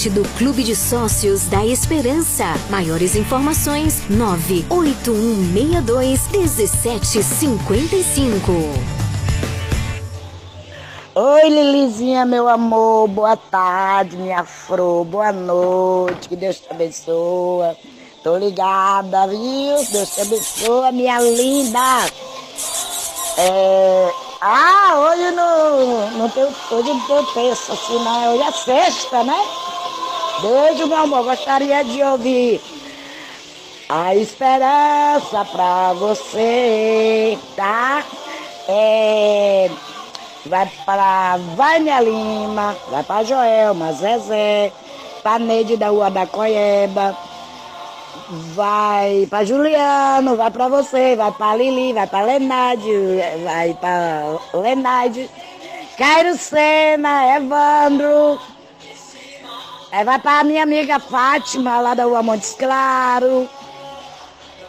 Parte 0.00 0.08
do 0.08 0.22
Clube 0.38 0.62
de 0.62 0.74
Sócios 0.74 1.46
da 1.48 1.66
Esperança. 1.66 2.44
Maiores 2.70 3.14
informações: 3.14 4.00
98162 4.08 6.26
1755. 6.28 8.50
Oi, 11.14 11.48
Lilizinha, 11.50 12.24
meu 12.24 12.48
amor. 12.48 13.08
Boa 13.08 13.36
tarde, 13.36 14.16
minha 14.16 14.42
fro. 14.42 15.04
Boa 15.04 15.32
noite. 15.32 16.30
Que 16.30 16.36
Deus 16.36 16.60
te 16.60 16.70
abençoe. 16.70 17.76
Tô 18.24 18.38
ligada, 18.38 19.26
viu? 19.26 19.76
Deus 19.92 20.14
te 20.14 20.22
abençoe, 20.22 20.92
minha 20.92 21.20
linda. 21.20 22.06
É... 23.36 24.10
Ah, 24.40 24.94
hoje 24.96 25.30
não, 25.32 26.10
não 26.12 26.30
tem, 26.30 26.44
hoje 26.44 26.88
não 26.88 27.00
tem 27.00 27.22
terça, 27.34 27.74
assim, 27.74 28.02
né? 28.02 28.30
Hoje 28.30 28.42
é 28.42 28.52
sexta, 28.52 29.22
né? 29.24 29.36
Beijo, 30.42 30.86
meu 30.86 30.98
amor. 30.98 31.24
Gostaria 31.24 31.82
de 31.84 32.02
ouvir 32.02 32.60
a 33.88 34.14
esperança 34.14 35.44
pra 35.52 35.92
você, 35.94 37.38
tá? 37.56 38.04
É... 38.68 39.70
Vai 40.46 40.70
pra 40.86 41.38
Vânia 41.54 42.00
Lima, 42.00 42.74
vai 42.90 43.02
pra 43.02 43.22
Joelma, 43.22 43.92
Zezé, 43.92 44.72
pra 45.22 45.38
Neide 45.38 45.76
da 45.76 45.88
Rua 45.88 46.10
da 46.10 46.26
Coieba, 46.26 47.14
vai 48.54 49.26
pra 49.28 49.44
Juliano, 49.44 50.36
vai 50.36 50.50
pra 50.50 50.66
você, 50.66 51.14
vai 51.14 51.30
pra 51.32 51.54
Lili, 51.56 51.92
vai 51.92 52.06
pra 52.06 52.22
Lenade, 52.22 52.90
vai 53.44 53.74
pra 53.74 54.38
Lenade, 54.58 55.28
Cairo 55.98 56.34
Sena, 56.38 57.36
Evandro, 57.36 58.40
aí 59.92 60.04
vai 60.04 60.18
pra 60.18 60.44
minha 60.44 60.62
amiga 60.62 60.98
Fátima, 60.98 61.80
lá 61.80 61.94
da 61.94 62.04
Rua 62.04 62.22
Montes 62.22 62.54
Claro, 62.58 63.48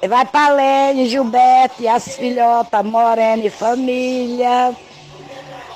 e 0.02 0.08
vai 0.08 0.26
pra 0.26 0.50
Lene, 0.50 1.08
Gilberto 1.08 1.84
e 1.84 1.88
as 1.88 2.16
filhotas, 2.16 2.84
Morena 2.84 3.46
e 3.46 3.50
família. 3.50 4.76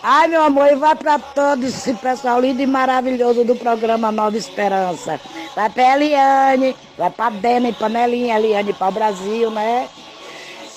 Ai, 0.01 0.27
meu 0.27 0.43
amor, 0.43 0.67
e 0.71 0.75
vai 0.75 0.95
pra 0.95 1.17
todo 1.17 1.63
esse 1.63 1.93
pessoal 1.95 2.39
lindo 2.39 2.61
e 2.61 2.67
maravilhoso 2.67 3.43
do 3.43 3.55
programa 3.55 4.11
Nova 4.11 4.37
Esperança. 4.37 5.19
Vai 5.55 5.69
pra 5.69 5.95
Eliane, 5.95 6.75
vai 6.97 7.09
pra 7.09 7.29
Dema 7.29 7.69
e 7.69 7.73
Panelinha, 7.73 8.35
Eliane 8.37 8.73
para 8.73 8.89
o 8.89 8.91
Brasil, 8.91 9.49
né? 9.49 9.87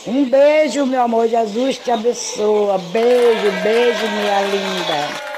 Um 0.06 0.24
beijo, 0.24 0.86
meu 0.86 1.02
amor, 1.02 1.28
Jesus 1.28 1.76
te 1.76 1.90
abençoa. 1.90 2.78
Beijo, 2.90 3.50
beijo, 3.62 4.06
minha 4.08 4.40
linda. 4.42 5.37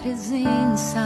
Presença, 0.00 1.00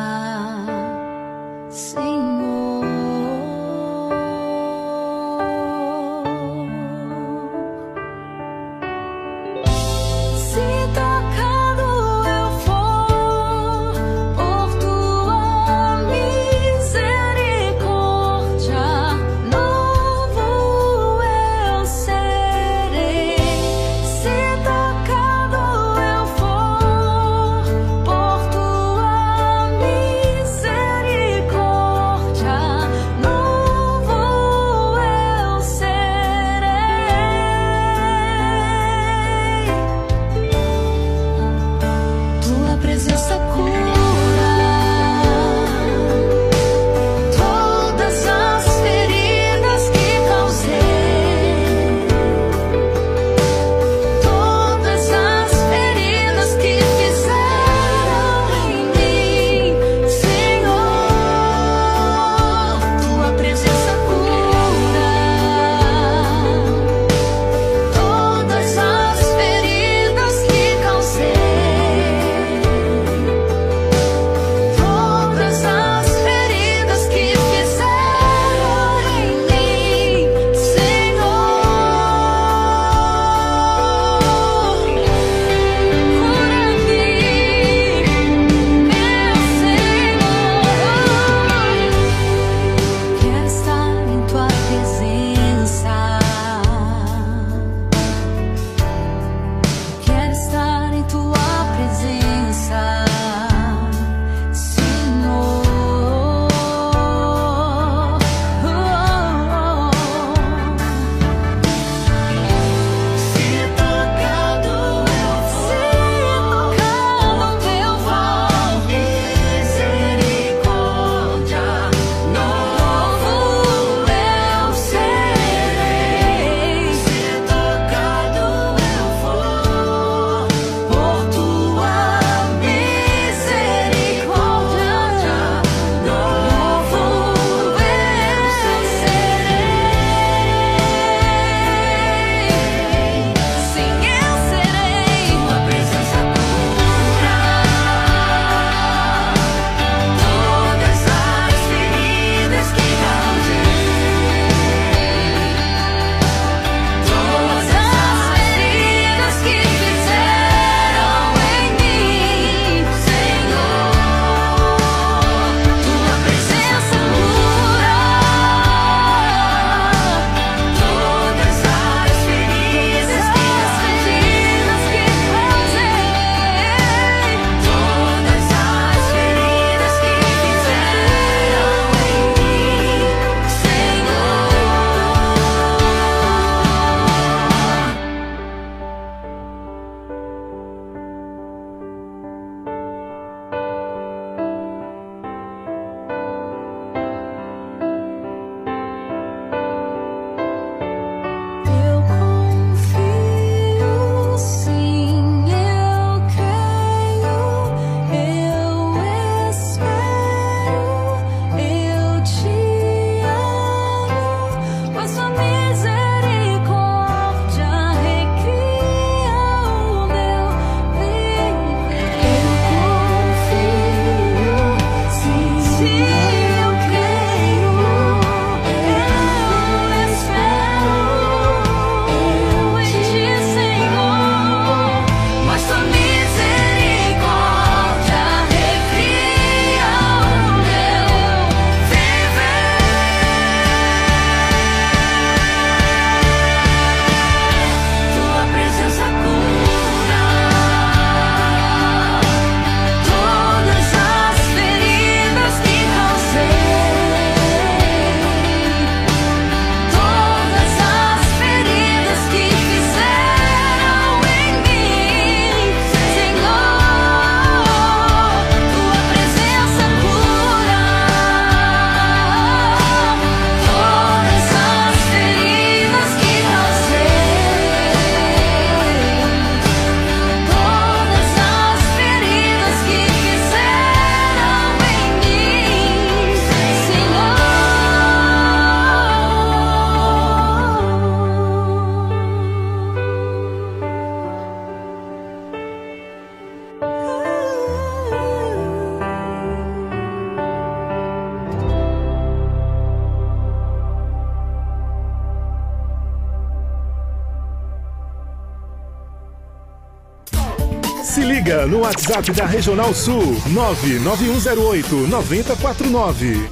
WhatsApp 312.12 312.32
da 312.36 312.44
Regional 312.44 312.94
Sul 312.94 313.40
99108 313.46 315.08
9049. 315.08 316.50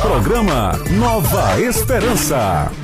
Programa 0.00 0.76
Nova 0.90 1.60
Esperança. 1.60 2.79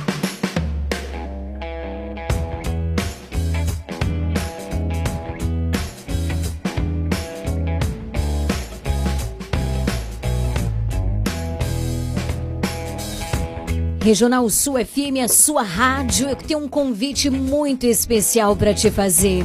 Regional 14.11 14.49
Sul 14.49 14.75
FM, 14.85 15.19
a 15.21 15.27
sua 15.27 15.61
rádio. 15.63 16.29
Eu 16.29 16.35
tenho 16.37 16.61
um 16.61 16.67
convite 16.69 17.29
muito 17.29 17.85
especial 17.85 18.55
para 18.55 18.73
te 18.73 18.89
fazer. 18.89 19.43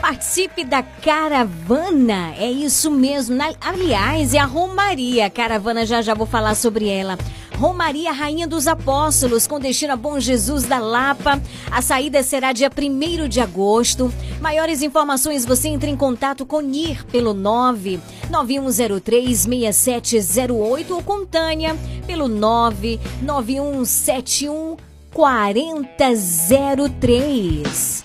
Participe 0.00 0.62
da 0.64 0.84
caravana, 0.84 2.32
é 2.38 2.48
isso 2.48 2.92
mesmo. 2.92 3.34
Na- 3.34 3.52
aliás, 3.60 4.32
é 4.32 4.38
a 4.38 4.44
Romaria. 4.44 5.26
A 5.26 5.30
caravana, 5.30 5.84
já 5.84 6.00
já 6.00 6.14
vou 6.14 6.28
falar 6.28 6.54
sobre 6.54 6.86
ela. 6.88 7.18
Romaria 7.58 8.12
Rainha 8.12 8.46
dos 8.46 8.68
Apóstolos, 8.68 9.48
com 9.48 9.58
destino 9.58 9.92
a 9.94 9.96
Bom 9.96 10.20
Jesus 10.20 10.62
da 10.62 10.78
Lapa. 10.78 11.40
A 11.68 11.82
saída 11.82 12.22
será 12.22 12.52
dia 12.52 12.70
1 12.70 13.28
de 13.28 13.40
agosto. 13.40 14.12
Maiores 14.40 14.80
informações 14.82 15.44
você 15.44 15.68
entra 15.68 15.90
em 15.90 15.96
contato 15.96 16.46
com 16.46 16.60
NIR 16.60 17.04
pelo 17.06 17.34
9 17.34 17.98
9103 18.34 19.46
6708 19.46 20.92
ou 20.92 21.02
com 21.02 21.24
Tânia 21.24 21.76
pelo 22.04 22.26
99171 22.26 24.76
4003. 25.12 28.03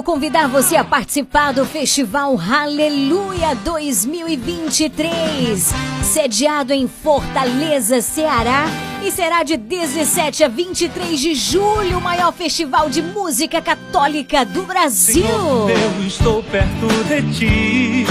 Quero 0.00 0.02
convidar 0.02 0.48
você 0.48 0.74
a 0.76 0.84
participar 0.84 1.52
do 1.52 1.66
Festival 1.66 2.40
Aleluia 2.40 3.54
2023, 3.56 5.74
sediado 6.02 6.72
em 6.72 6.88
Fortaleza, 6.88 8.00
Ceará, 8.00 8.64
e 9.04 9.10
será 9.10 9.42
de 9.42 9.56
17 9.56 10.44
a 10.44 10.48
23 10.48 11.20
de 11.20 11.34
julho, 11.34 11.98
o 11.98 12.00
maior 12.00 12.32
festival 12.32 12.88
de 12.88 13.02
música 13.02 13.60
católica 13.60 14.44
do 14.44 14.62
Brasil. 14.62 15.24
Senhor, 15.24 15.70
eu 15.70 16.06
estou 16.06 16.40
perto 16.44 16.86
de 17.08 17.22
ti. 17.32 18.06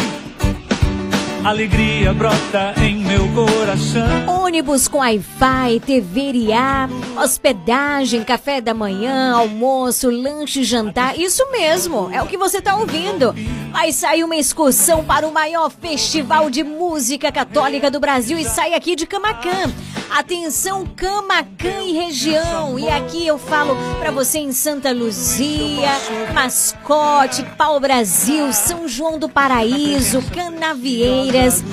Alegria 1.43 2.13
brota 2.13 2.75
em 2.83 2.98
meu 3.09 3.27
coração. 3.33 4.27
Ônibus 4.27 4.87
com 4.87 4.99
Wi-Fi, 4.99 5.79
TV 5.79 6.31
IA, 6.31 6.87
hospedagem, 7.19 8.23
café 8.23 8.61
da 8.61 8.71
manhã, 8.71 9.33
almoço, 9.35 10.11
lanche, 10.11 10.63
jantar. 10.63 11.17
Isso 11.17 11.43
mesmo, 11.51 12.11
é 12.11 12.21
o 12.21 12.27
que 12.27 12.37
você 12.37 12.59
está 12.59 12.75
ouvindo. 12.75 13.33
Vai 13.71 13.91
sair 13.91 14.23
uma 14.23 14.35
excursão 14.35 15.03
para 15.03 15.27
o 15.27 15.33
maior 15.33 15.71
festival 15.71 16.51
de 16.51 16.63
música 16.63 17.31
católica 17.31 17.89
do 17.89 17.99
Brasil 17.99 18.37
e 18.37 18.45
sai 18.45 18.75
aqui 18.75 18.95
de 18.95 19.07
Camacan. 19.07 19.73
Atenção, 20.11 20.85
Camacan 20.85 21.81
e 21.87 21.93
região. 21.93 22.77
E 22.77 22.87
aqui 22.89 23.25
eu 23.25 23.39
falo 23.39 23.75
para 23.99 24.11
você 24.11 24.37
em 24.37 24.51
Santa 24.51 24.91
Luzia, 24.91 25.89
Mascote, 26.31 27.43
Pau 27.57 27.79
Brasil, 27.79 28.53
São 28.53 28.87
João 28.87 29.17
do 29.17 29.27
Paraíso, 29.27 30.21
Canavieiras. 30.31 31.63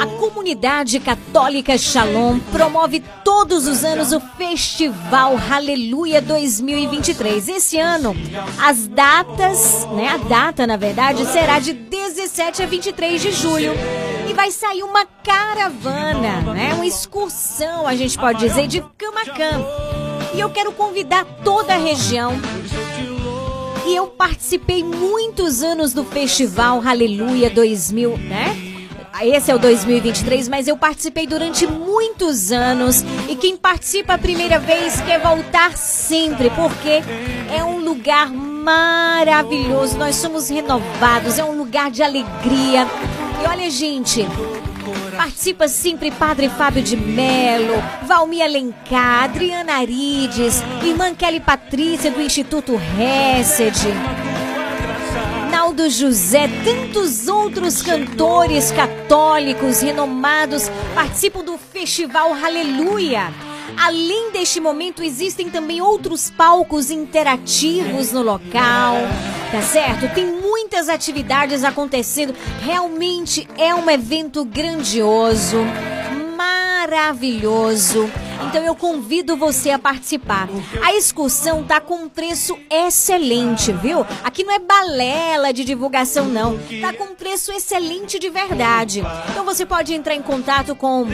A 0.00 0.06
comunidade 0.06 0.98
católica 0.98 1.76
Shalom 1.76 2.38
promove 2.50 3.04
todos 3.22 3.66
os 3.66 3.84
anos 3.84 4.12
o 4.12 4.20
Festival 4.38 5.38
Aleluia 5.50 6.22
2023. 6.22 7.48
Esse 7.48 7.78
ano, 7.78 8.16
as 8.58 8.88
datas, 8.88 9.86
né, 9.94 10.08
a 10.08 10.16
data 10.16 10.66
na 10.66 10.78
verdade 10.78 11.26
será 11.26 11.58
de 11.58 11.74
17 11.74 12.62
a 12.62 12.66
23 12.66 13.20
de 13.20 13.30
julho. 13.32 13.74
E 14.26 14.32
vai 14.32 14.50
sair 14.50 14.82
uma 14.82 15.04
caravana, 15.04 16.40
né, 16.54 16.72
uma 16.72 16.86
excursão, 16.86 17.86
a 17.86 17.94
gente 17.94 18.18
pode 18.18 18.38
dizer, 18.38 18.68
de 18.68 18.82
Camacan. 18.96 19.62
E 20.32 20.40
eu 20.40 20.48
quero 20.48 20.72
convidar 20.72 21.26
toda 21.44 21.74
a 21.74 21.78
região 21.78 22.40
e 23.86 23.94
eu 23.94 24.06
participei 24.06 24.82
muitos 24.82 25.62
anos 25.62 25.92
do 25.92 26.04
Festival 26.06 26.80
Aleluia 26.86 27.50
2000, 27.50 28.16
né? 28.16 28.69
Esse 29.22 29.50
é 29.50 29.54
o 29.54 29.58
2023, 29.58 30.48
mas 30.48 30.66
eu 30.66 30.76
participei 30.76 31.26
durante 31.26 31.66
muitos 31.66 32.50
anos 32.52 33.04
e 33.28 33.36
quem 33.36 33.56
participa 33.56 34.14
a 34.14 34.18
primeira 34.18 34.58
vez 34.58 34.98
quer 35.02 35.20
voltar 35.20 35.76
sempre, 35.76 36.48
porque 36.50 37.02
é 37.54 37.62
um 37.62 37.84
lugar 37.84 38.30
maravilhoso. 38.30 39.98
Nós 39.98 40.16
somos 40.16 40.48
renovados, 40.48 41.38
é 41.38 41.44
um 41.44 41.56
lugar 41.56 41.90
de 41.90 42.02
alegria. 42.02 42.86
E 43.42 43.46
olha, 43.46 43.70
gente, 43.70 44.26
Participa 45.16 45.68
sempre 45.68 46.10
Padre 46.10 46.48
Fábio 46.48 46.82
de 46.82 46.96
Melo, 46.96 47.74
Valmir 48.06 48.42
Alencar, 48.42 49.24
Adriana 49.24 49.74
Arides, 49.74 50.62
Irmã 50.82 51.14
Kelly 51.14 51.40
Patrícia 51.40 52.10
do 52.10 52.22
Instituto 52.22 52.72
Hesed, 52.74 53.76
Naldo 55.70 55.88
José, 55.88 56.48
tantos 56.64 57.28
outros 57.28 57.80
cantores 57.80 58.72
católicos 58.72 59.80
renomados 59.80 60.68
participam 60.96 61.44
do 61.44 61.56
Festival 61.56 62.34
Aleluia. 62.34 63.32
Além 63.76 64.32
deste 64.32 64.58
momento, 64.58 65.00
existem 65.00 65.48
também 65.48 65.80
outros 65.80 66.28
palcos 66.28 66.90
interativos 66.90 68.10
no 68.10 68.20
local, 68.20 68.96
tá 69.52 69.62
certo? 69.62 70.12
Tem 70.12 70.26
muitas 70.26 70.88
atividades 70.88 71.62
acontecendo. 71.62 72.34
Realmente 72.60 73.46
é 73.56 73.72
um 73.72 73.88
evento 73.88 74.44
grandioso, 74.44 75.58
maravilhoso. 76.36 78.10
Então 78.48 78.62
eu 78.62 78.74
convido 78.74 79.36
você 79.36 79.70
a 79.70 79.78
participar. 79.78 80.48
A 80.82 80.94
excursão 80.94 81.62
tá 81.64 81.80
com 81.80 82.04
um 82.04 82.08
preço 82.08 82.56
excelente, 82.70 83.72
viu? 83.72 84.06
Aqui 84.24 84.42
não 84.44 84.54
é 84.54 84.58
balela 84.58 85.52
de 85.52 85.64
divulgação 85.64 86.24
não. 86.26 86.58
Tá 86.80 86.92
com 86.92 87.04
um 87.04 87.14
preço 87.14 87.52
excelente 87.52 88.18
de 88.18 88.28
verdade. 88.30 89.02
Então 89.30 89.44
você 89.44 89.64
pode 89.66 89.94
entrar 89.94 90.14
em 90.14 90.22
contato 90.22 90.74
com 90.74 91.04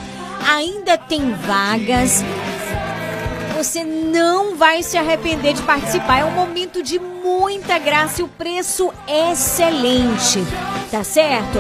Ainda 0.48 0.96
tem 0.96 1.32
vagas. 1.32 2.22
Você 3.56 3.84
não 3.84 4.56
vai 4.56 4.82
se 4.82 4.98
arrepender 4.98 5.54
de 5.54 5.62
participar. 5.62 6.20
É 6.20 6.24
um 6.24 6.32
momento 6.32 6.82
de 6.82 6.98
muita 6.98 7.78
graça 7.78 8.20
e 8.20 8.24
o 8.24 8.28
preço 8.28 8.92
é 9.06 9.32
excelente. 9.32 10.40
Tá 10.90 11.02
certo? 11.02 11.58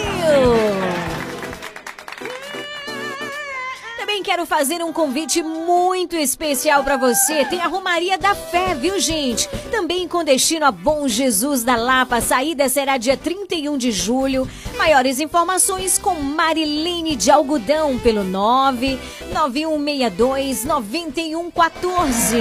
Também 4.16 4.24
quero 4.24 4.46
fazer 4.46 4.82
um 4.82 4.94
convite 4.94 5.42
muito 5.42 6.16
especial 6.16 6.82
para 6.82 6.96
você. 6.96 7.44
Tem 7.44 7.60
a 7.60 7.66
Romaria 7.66 8.16
da 8.16 8.34
Fé, 8.34 8.74
viu, 8.74 8.98
gente? 8.98 9.46
Também 9.70 10.08
com 10.08 10.24
destino 10.24 10.64
a 10.64 10.72
Bom 10.72 11.06
Jesus 11.06 11.62
da 11.62 11.76
Lapa. 11.76 12.16
A 12.16 12.22
saída 12.22 12.66
será 12.66 12.96
dia 12.96 13.14
31 13.14 13.76
de 13.76 13.92
julho. 13.92 14.48
Maiores 14.78 15.20
informações 15.20 15.98
com 15.98 16.14
Marilene 16.14 17.14
de 17.14 17.30
Algodão 17.30 17.98
pelo 17.98 18.24
99162 18.24 20.64
9114. 20.64 22.36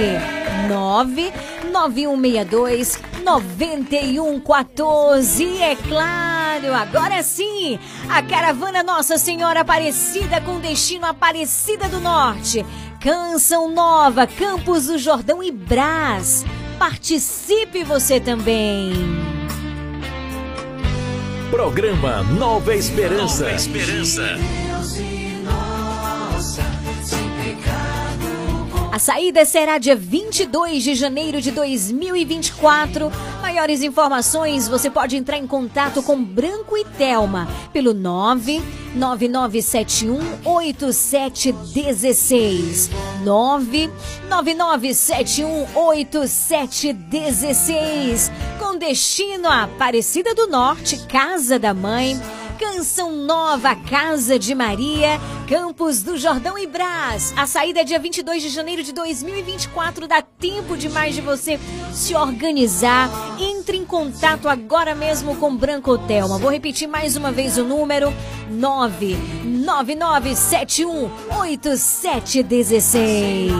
99162 0.70 2.98
9114. 3.22 5.44
E 5.44 5.60
é 5.60 5.76
claro, 5.76 6.35
agora 6.74 7.22
sim, 7.22 7.78
a 8.08 8.22
caravana 8.22 8.82
Nossa 8.82 9.18
Senhora 9.18 9.60
Aparecida 9.60 10.40
com 10.40 10.58
destino 10.58 11.06
Aparecida 11.06 11.88
do 11.88 12.00
Norte. 12.00 12.64
Canção 13.00 13.70
Nova, 13.70 14.26
Campos 14.26 14.86
do 14.86 14.98
Jordão 14.98 15.42
e 15.42 15.50
Brás. 15.50 16.44
Participe 16.78 17.84
você 17.84 18.18
também. 18.18 18.92
Programa 21.50 22.22
Nova 22.22 22.74
Esperança. 22.74 23.44
Nova 23.44 23.56
Esperança. 23.56 24.38
A 28.96 28.98
saída 28.98 29.44
será 29.44 29.76
dia 29.76 29.94
22 29.94 30.82
de 30.82 30.94
janeiro 30.94 31.38
de 31.38 31.50
2024. 31.50 33.12
Maiores 33.42 33.82
informações, 33.82 34.66
você 34.66 34.88
pode 34.88 35.18
entrar 35.18 35.36
em 35.36 35.46
contato 35.46 36.02
com 36.02 36.24
Branco 36.24 36.78
e 36.78 36.84
Telma 36.96 37.46
pelo 37.74 37.92
99971 37.92 40.18
8716. 40.42 42.88
99971 43.22 45.66
8716. 45.74 48.32
Com 48.58 48.78
destino 48.78 49.46
a 49.46 49.64
Aparecida 49.64 50.34
do 50.34 50.46
Norte, 50.46 50.96
Casa 51.06 51.58
da 51.58 51.74
Mãe. 51.74 52.18
Canção 52.58 53.12
Nova, 53.12 53.76
Casa 53.76 54.38
de 54.38 54.54
Maria, 54.54 55.20
Campos 55.46 56.02
do 56.02 56.16
Jordão 56.16 56.58
e 56.58 56.66
Brás. 56.66 57.34
A 57.36 57.46
saída 57.46 57.80
é 57.80 57.84
dia 57.84 57.98
22 57.98 58.42
de 58.42 58.48
janeiro 58.48 58.82
de 58.82 58.92
2024. 58.92 60.08
Dá 60.08 60.22
tempo 60.22 60.74
demais 60.76 61.14
de 61.14 61.20
você 61.20 61.60
se 61.92 62.14
organizar. 62.14 63.10
Entre 63.38 63.76
em 63.76 63.84
contato 63.84 64.48
agora 64.48 64.94
mesmo 64.94 65.36
com 65.36 65.54
Branco 65.54 65.90
Hotelma. 65.90 66.38
Vou 66.38 66.50
repetir 66.50 66.88
mais 66.88 67.14
uma 67.14 67.30
vez 67.30 67.58
o 67.58 67.64
número: 67.64 68.10
99971 68.50 71.10
8716. 71.38 73.52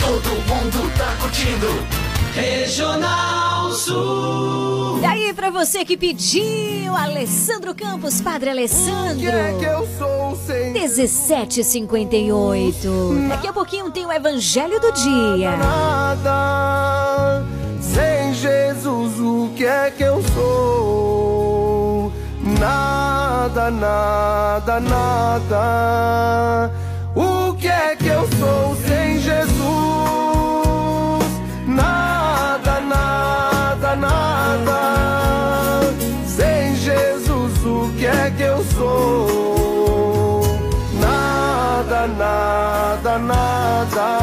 Todo 0.00 0.30
mundo 0.30 0.90
tá 0.96 1.14
curtindo. 1.20 2.11
Regional 2.34 3.70
Sul. 3.72 4.98
E 5.00 5.04
aí, 5.04 5.32
pra 5.34 5.50
você 5.50 5.84
que 5.84 5.96
pediu, 5.96 6.94
Alessandro 6.96 7.74
Campos, 7.74 8.20
Padre 8.20 8.50
Alessandro. 8.50 9.18
que 9.20 9.26
é 9.28 9.54
que 9.58 9.64
eu 9.64 9.88
sou 9.98 10.38
sem 10.46 10.72
1758. 10.72 13.28
Daqui 13.28 13.46
a 13.48 13.52
pouquinho 13.52 13.90
tem 13.90 14.06
o 14.06 14.12
Evangelho 14.12 14.80
do 14.80 14.92
Dia. 14.92 15.56
Nada 15.56 17.42
sem 17.80 18.32
Jesus, 18.34 19.18
o 19.20 19.50
que 19.54 19.64
é 19.66 19.90
que 19.90 20.02
eu 20.02 20.22
sou? 20.34 22.10
Nada, 22.58 23.70
nada, 23.70 24.80
nada. 24.80 26.70
O 27.14 27.52
que 27.54 27.68
é 27.68 27.94
que 27.96 28.06
eu 28.08 28.26
sou 28.38 28.74
sem 28.86 28.91
nada. 43.18 44.18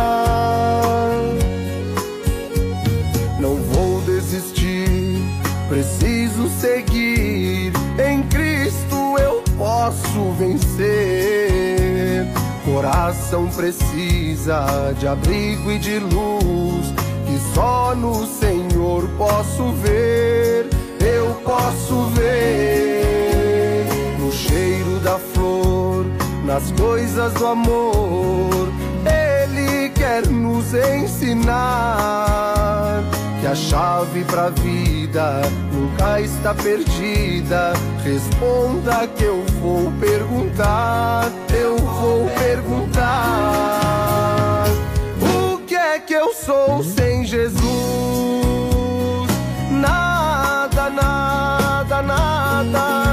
Não 3.40 3.56
vou 3.56 4.02
desistir, 4.02 5.22
preciso 5.68 6.50
seguir. 6.50 7.72
Em 7.98 8.24
Cristo 8.24 9.18
eu 9.20 9.44
posso 9.58 10.32
vencer. 10.38 12.28
Coração 12.66 13.48
precisa 13.48 14.94
de 15.00 15.08
abrigo 15.08 15.72
e 15.72 15.80
de 15.80 16.00
luz, 16.00 16.94
que 17.26 17.40
só 17.54 17.96
no 17.96 18.26
Senhor 18.26 19.08
posso 19.18 19.72
ver. 19.74 20.70
Eu 21.00 21.34
posso 21.44 22.06
ver 22.16 23.39
nas 26.50 26.72
coisas 26.72 27.32
do 27.34 27.45
amor. 27.45 28.74
Ele 29.06 29.89
quer 29.89 30.26
nos 30.28 30.74
ensinar 30.74 31.54
que 33.39 33.45
a 33.45 33.54
chave 33.54 34.24
pra 34.24 34.50
vida 34.50 35.41
nunca 35.72 36.20
está 36.20 36.56
perdida. 36.56 37.74
Responda 38.04 39.08
que 39.16 39.26
eu 39.26 39.45
vou 39.62 39.93
perguntar, 40.00 41.32
eu 41.54 41.78
vou 41.78 42.28
perguntar. 42.30 43.04
O 45.22 45.60
que 45.68 45.76
é 45.76 46.00
que 46.00 46.14
eu 46.14 46.34
sou 46.34 46.84
sem 46.84 47.24
Jesus? 47.26 47.62
Nada, 49.70 50.89
nada, 50.89 52.02
nada. 52.02 53.09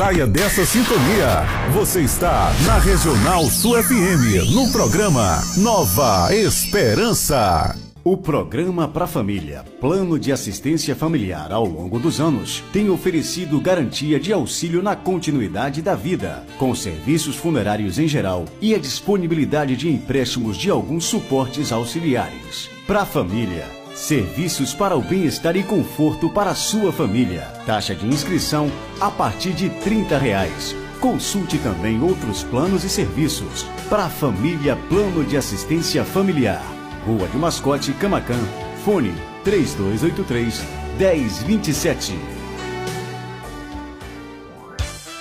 Saia 0.00 0.26
dessa 0.26 0.64
sintonia. 0.64 1.44
Você 1.74 2.00
está 2.00 2.50
na 2.64 2.78
Regional 2.78 3.44
Sul 3.44 3.76
FM, 3.82 4.50
no 4.54 4.72
programa 4.72 5.42
Nova 5.58 6.34
Esperança. 6.34 7.76
O 8.02 8.16
programa 8.16 8.88
Pra 8.88 9.06
Família, 9.06 9.62
Plano 9.78 10.18
de 10.18 10.32
Assistência 10.32 10.96
Familiar 10.96 11.52
ao 11.52 11.66
longo 11.66 11.98
dos 11.98 12.18
anos, 12.18 12.64
tem 12.72 12.88
oferecido 12.88 13.60
garantia 13.60 14.18
de 14.18 14.32
auxílio 14.32 14.82
na 14.82 14.96
continuidade 14.96 15.82
da 15.82 15.94
vida, 15.94 16.46
com 16.56 16.74
serviços 16.74 17.36
funerários 17.36 17.98
em 17.98 18.08
geral 18.08 18.46
e 18.58 18.74
a 18.74 18.78
disponibilidade 18.78 19.76
de 19.76 19.90
empréstimos 19.90 20.56
de 20.56 20.70
alguns 20.70 21.04
suportes 21.04 21.72
auxiliares. 21.72 22.70
Pra 22.86 23.04
Família, 23.04 23.66
serviços 24.00 24.72
para 24.72 24.96
o 24.96 25.02
bem-estar 25.02 25.54
e 25.56 25.62
conforto 25.62 26.30
para 26.30 26.50
a 26.50 26.54
sua 26.54 26.90
família. 26.90 27.42
Taxa 27.66 27.94
de 27.94 28.06
inscrição 28.06 28.72
a 28.98 29.10
partir 29.10 29.52
de 29.52 29.68
30 29.68 30.16
reais. 30.16 30.74
Consulte 31.00 31.58
também 31.58 32.02
outros 32.02 32.42
planos 32.42 32.82
e 32.82 32.88
serviços. 32.88 33.64
Pra 33.90 34.08
Família 34.08 34.74
Plano 34.88 35.22
de 35.22 35.36
Assistência 35.36 36.02
Familiar. 36.02 36.64
Rua 37.06 37.28
de 37.28 37.36
Mascote, 37.36 37.92
Camacan. 37.92 38.40
Fone 38.84 39.12
3283 39.44 40.64
1027. 40.98 42.18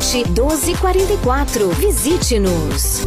1244. 0.00 1.68
Visite-nos. 1.78 3.06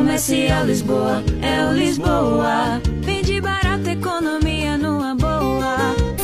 Comercial 0.00 0.64
Lisboa, 0.64 1.22
é 1.42 1.62
o 1.66 1.74
Lisboa. 1.74 2.80
Vende 3.02 3.38
barata, 3.38 3.90
economia. 3.90 4.49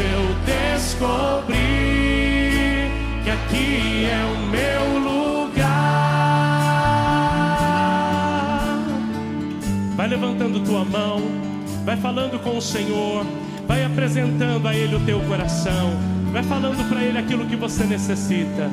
Eu 0.00 0.34
descobri 0.44 1.56
que 3.24 3.30
aqui 3.30 4.06
é 4.06 4.24
o 4.24 4.38
meu 4.46 4.98
lugar. 4.98 5.68
Vai 9.96 10.08
levantando 10.08 10.60
tua 10.60 10.84
mão, 10.84 11.22
vai 11.84 11.96
falando 11.96 12.38
com 12.42 12.56
o 12.56 12.62
Senhor, 12.62 13.26
vai 13.66 13.84
apresentando 13.84 14.68
a 14.68 14.74
Ele 14.74 14.94
o 14.96 15.00
teu 15.00 15.20
coração, 15.20 15.96
vai 16.32 16.42
falando 16.42 16.88
para 16.88 17.02
Ele 17.02 17.18
aquilo 17.18 17.46
que 17.46 17.56
você 17.56 17.84
necessita. 17.84 18.70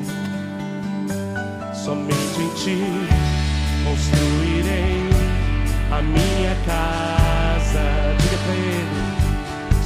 Somente 1.74 2.40
em 2.40 2.48
Ti 2.54 2.78
construirei 3.84 5.08
a 5.90 6.02
minha 6.02 6.54
casa. 6.66 8.16
Diga 8.18 8.38
para 8.44 8.54
Ele. 8.54 9.15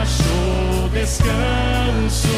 Achou 0.00 0.88
descanso. 0.92 2.28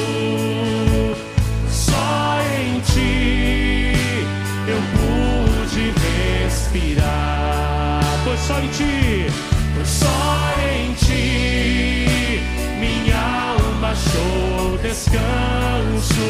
Só 1.70 2.38
em 2.58 2.80
Ti 2.80 4.26
eu 4.68 4.80
pude 4.96 5.94
respirar. 6.44 8.02
Pois 8.24 8.40
só 8.40 8.58
em 8.58 8.68
Ti, 8.68 9.26
pois 9.74 9.88
só 9.88 10.54
em 10.72 10.92
Ti 10.94 12.40
minha 12.80 13.56
alma 13.56 13.90
achou 13.90 14.78
descanso. 14.78 16.28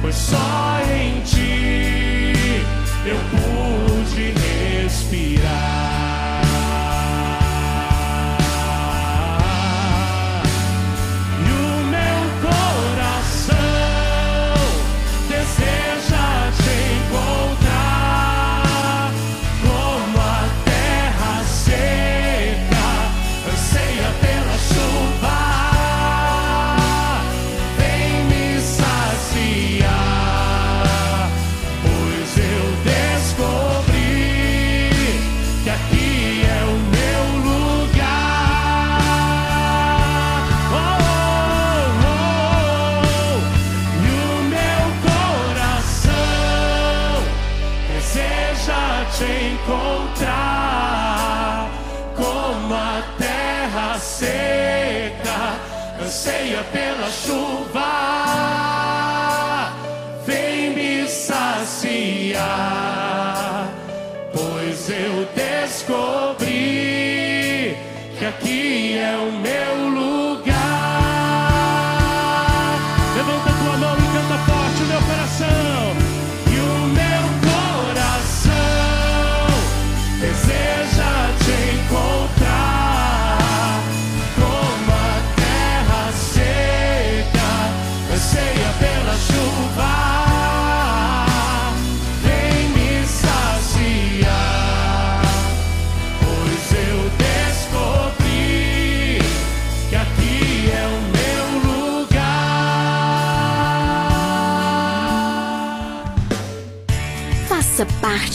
Pois 0.00 0.14
só 0.14 0.80
em 0.92 1.20
Ti 1.22 2.64
eu 3.06 3.18
pude 3.30 4.34
respirar. 4.82 5.97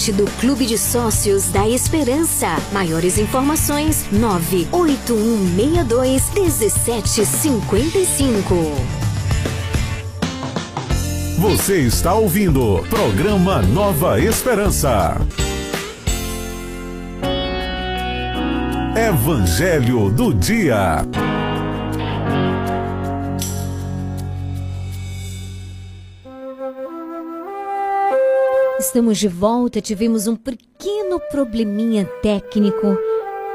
Parte 0.03 0.11
do 0.11 0.25
Clube 0.39 0.65
de 0.65 0.77
Sócios 0.77 1.47
da 1.47 1.69
Esperança. 1.69 2.57
Maiores 2.73 3.17
informações: 3.17 4.05
98162 4.11 6.29
1755. 6.33 8.53
Você 11.37 11.79
está 11.81 12.13
ouvindo 12.15 12.83
programa 12.89 13.61
Nova 13.61 14.19
Esperança. 14.19 15.15
Evangelho 18.95 20.09
do 20.09 20.33
Dia. 20.33 21.05
Estamos 28.93 29.17
de 29.17 29.27
volta. 29.27 29.81
Tivemos 29.81 30.27
um 30.27 30.35
pequeno 30.35 31.19
probleminha 31.31 32.05
técnico, 32.21 32.95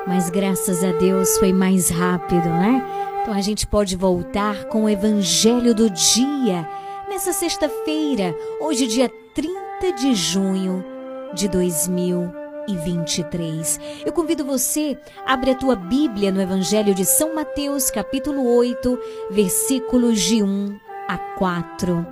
mas 0.04 0.28
graças 0.30 0.82
a 0.82 0.90
Deus 0.90 1.38
foi 1.38 1.52
mais 1.52 1.90
rápido, 1.90 2.48
né? 2.48 2.84
Então 3.22 3.32
a 3.32 3.40
gente 3.40 3.64
pode 3.64 3.94
voltar 3.94 4.64
com 4.64 4.82
o 4.82 4.88
Evangelho 4.88 5.72
do 5.72 5.88
Dia 5.88 6.68
nessa 7.08 7.32
sexta-feira, 7.32 8.34
hoje, 8.60 8.88
dia 8.88 9.08
30 9.32 9.92
de 9.96 10.12
junho 10.12 10.84
de 11.32 11.46
2023. 11.46 13.78
Eu 14.04 14.12
convido 14.12 14.44
você, 14.44 14.98
abre 15.24 15.52
a 15.52 15.54
tua 15.54 15.76
Bíblia 15.76 16.32
no 16.32 16.42
Evangelho 16.42 16.92
de 16.92 17.04
São 17.04 17.36
Mateus, 17.36 17.92
capítulo 17.92 18.44
8, 18.56 18.98
versículos 19.30 20.20
de 20.20 20.42
1 20.42 20.80
a 21.06 21.16
4. 21.16 22.04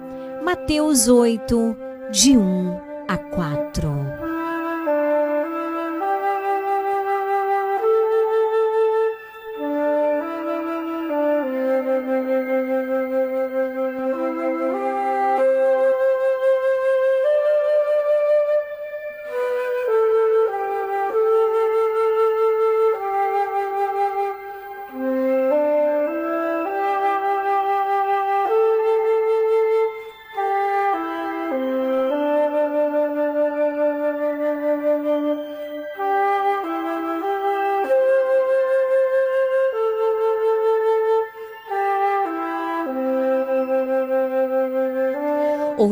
Mateus 0.44 1.08
8, 1.08 1.76
de 2.12 2.38
1 2.38 2.85
a 3.08 3.18
4. 3.30 4.25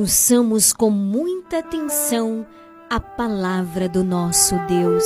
Ouçamos 0.05 0.71
com 0.71 0.91
muita 0.91 1.61
atenção 1.61 2.45
a 2.91 3.01
palavra 3.01 3.89
do 3.89 4.05
nosso 4.05 4.55
Deus. 4.69 5.03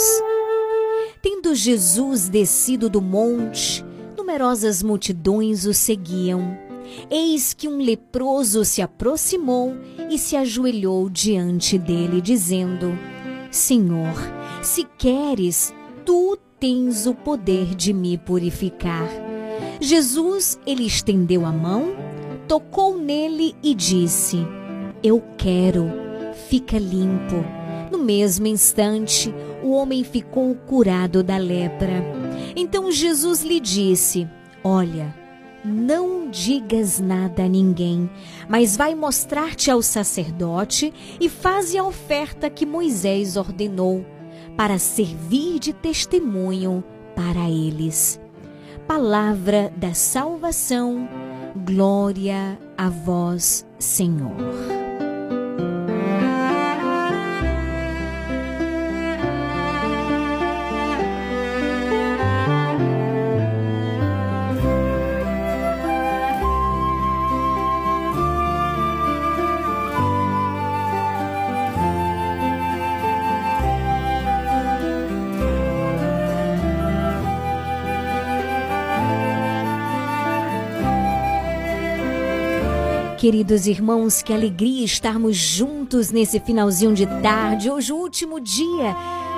Tendo 1.23 1.55
Jesus 1.55 2.29
descido 2.29 2.91
do 2.91 3.01
monte, 3.01 3.85
numerosas 4.17 4.83
multidões 4.83 5.67
o 5.67 5.73
seguiam. 5.73 6.59
Eis 7.09 7.55
que 7.55 7.69
um 7.69 7.79
leproso 7.79 8.65
se 8.65 8.83
aproximou 8.83 9.73
e 10.11 10.19
se 10.19 10.35
ajoelhou 10.35 11.09
diante 11.09 11.79
dele, 11.79 12.21
dizendo: 12.21 12.99
Senhor, 13.53 14.17
se 14.65 14.83
queres, 14.99 15.73
tu 16.05 16.37
tens 16.59 17.07
o 17.07 17.15
poder 17.15 17.73
de 17.77 17.93
me 17.93 18.19
purificar. 18.19 19.09
Jesus, 19.81 20.59
ele 20.67 20.85
estendeu 20.85 21.47
a 21.47 21.53
mão, 21.53 21.85
tocou 22.49 22.99
nele 22.99 23.55
e 23.63 23.77
disse: 23.77 24.45
Eu 25.03 25.23
quero, 25.37 25.91
fica 26.49 26.79
limpo. 26.79 27.45
No 27.91 27.99
mesmo 27.99 28.47
instante, 28.47 29.33
o 29.63 29.71
homem 29.71 30.03
ficou 30.05 30.55
curado 30.55 31.23
da 31.23 31.37
lepra. 31.37 32.03
Então 32.57 32.91
Jesus 32.91 33.43
lhe 33.43 33.61
disse: 33.61 34.29
Olha, 34.63 35.15
não 35.65 36.31
digas 36.31 36.99
nada 36.99 37.45
a 37.45 37.49
ninguém, 37.49 38.11
mas 38.49 38.77
vai 38.77 38.95
mostrar-te 38.95 39.71
ao 39.71 39.83
sacerdote 39.83 40.93
e 41.21 41.29
faze 41.29 41.77
a 41.79 41.85
oferta 41.85 42.51
que 42.51 42.67
Moisés 42.67 43.37
ordenou, 43.37 44.05
para 44.57 44.79
servir 44.79 45.59
de 45.59 45.73
testemunho 45.73 46.83
para 47.15 47.49
eles. 47.49 48.21
Palavra 48.87 49.73
da 49.77 49.93
salvação, 49.95 51.09
glória 51.65 52.59
a 52.77 52.89
vós, 52.89 53.67
Senhor. 53.79 54.78
Queridos 83.19 83.67
irmãos, 83.67 84.23
que 84.23 84.33
alegria 84.33 84.85
estarmos 84.85 85.37
juntos 85.37 86.13
nesse 86.13 86.39
finalzinho 86.39 86.95
de 86.95 87.05
tarde, 87.21 87.69
hoje 87.69 87.93
o 87.93 87.97
último 87.97 88.39
dia 88.39 88.95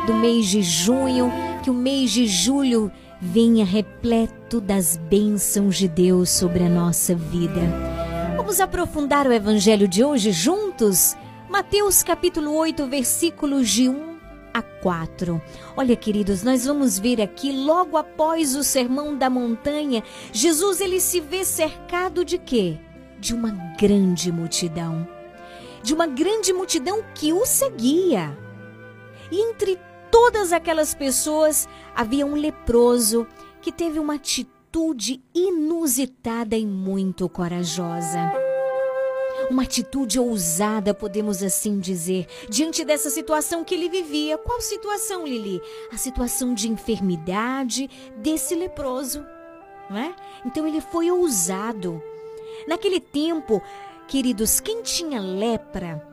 do 0.06 0.12
mês 0.12 0.48
de 0.48 0.62
junho, 0.62 1.32
que 1.64 1.70
o 1.70 1.74
mês 1.74 2.10
de 2.10 2.26
julho 2.26 2.92
venha 3.18 3.64
repleto 3.64 4.60
das 4.60 4.98
bênçãos 4.98 5.78
de 5.78 5.88
Deus 5.88 6.28
sobre 6.28 6.62
a 6.62 6.68
nossa 6.68 7.14
vida. 7.14 7.62
Vamos 8.36 8.60
aprofundar 8.60 9.26
o 9.26 9.32
evangelho 9.32 9.88
de 9.88 10.04
hoje 10.04 10.30
juntos? 10.30 11.16
Mateus 11.48 12.02
capítulo 12.02 12.54
8, 12.54 12.86
versículos 12.86 13.70
de 13.70 13.88
1 13.88 14.18
a 14.52 14.60
4. 14.60 15.40
Olha, 15.74 15.96
queridos, 15.96 16.42
nós 16.42 16.66
vamos 16.66 16.98
ver 16.98 17.18
aqui 17.22 17.50
logo 17.50 17.96
após 17.96 18.54
o 18.54 18.62
sermão 18.62 19.16
da 19.16 19.30
montanha, 19.30 20.04
Jesus 20.34 20.82
ele 20.82 21.00
se 21.00 21.18
vê 21.18 21.46
cercado 21.46 22.26
de 22.26 22.36
quê? 22.36 22.78
De 23.20 23.34
uma 23.34 23.50
grande 23.78 24.32
multidão, 24.32 25.06
de 25.82 25.92
uma 25.92 26.06
grande 26.06 26.52
multidão 26.52 27.04
que 27.14 27.32
o 27.32 27.44
seguia. 27.44 28.36
E 29.30 29.38
entre 29.38 29.78
todas 30.10 30.52
aquelas 30.52 30.94
pessoas 30.94 31.68
havia 31.94 32.26
um 32.26 32.34
leproso 32.34 33.26
que 33.60 33.70
teve 33.70 33.98
uma 33.98 34.14
atitude 34.14 35.22
inusitada 35.34 36.56
e 36.56 36.66
muito 36.66 37.28
corajosa. 37.28 38.32
Uma 39.50 39.62
atitude 39.62 40.18
ousada, 40.18 40.94
podemos 40.94 41.42
assim 41.42 41.78
dizer, 41.78 42.26
diante 42.48 42.84
dessa 42.84 43.10
situação 43.10 43.64
que 43.64 43.74
ele 43.74 43.88
vivia. 43.88 44.38
Qual 44.38 44.60
situação, 44.60 45.26
Lili? 45.26 45.60
A 45.92 45.96
situação 45.96 46.54
de 46.54 46.68
enfermidade 46.68 47.88
desse 48.16 48.54
leproso. 48.54 49.26
Não 49.88 49.96
é? 49.96 50.14
Então 50.44 50.66
ele 50.66 50.80
foi 50.80 51.10
ousado. 51.10 52.02
Naquele 52.66 53.00
tempo, 53.00 53.62
queridos, 54.06 54.60
quem 54.60 54.82
tinha 54.82 55.20
lepra 55.20 56.06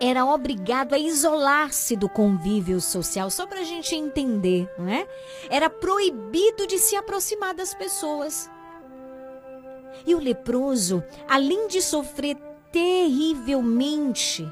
era 0.00 0.24
obrigado 0.24 0.94
a 0.94 0.98
isolar-se 0.98 1.94
do 1.94 2.08
convívio 2.08 2.80
social, 2.80 3.30
só 3.30 3.46
para 3.46 3.60
a 3.60 3.64
gente 3.64 3.94
entender, 3.94 4.66
não 4.78 4.88
é? 4.88 5.06
Era 5.50 5.68
proibido 5.68 6.66
de 6.66 6.78
se 6.78 6.96
aproximar 6.96 7.54
das 7.54 7.74
pessoas. 7.74 8.50
E 10.06 10.14
o 10.14 10.18
leproso, 10.18 11.04
além 11.28 11.68
de 11.68 11.82
sofrer 11.82 12.36
terrivelmente 12.72 14.50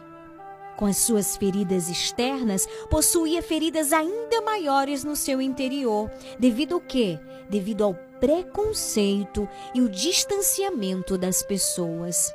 com 0.78 0.86
as 0.86 0.98
suas 0.98 1.36
feridas 1.36 1.88
externas, 1.88 2.68
possuía 2.88 3.42
feridas 3.42 3.92
ainda 3.92 4.40
maiores 4.42 5.02
no 5.02 5.16
seu 5.16 5.42
interior. 5.42 6.09
Devido 6.38 6.76
ao 6.76 6.80
quê? 6.80 7.18
Devido 7.50 7.82
ao 7.82 7.94
preconceito 8.20 9.48
e 9.74 9.80
o 9.80 9.88
distanciamento 9.88 11.18
das 11.18 11.42
pessoas. 11.42 12.32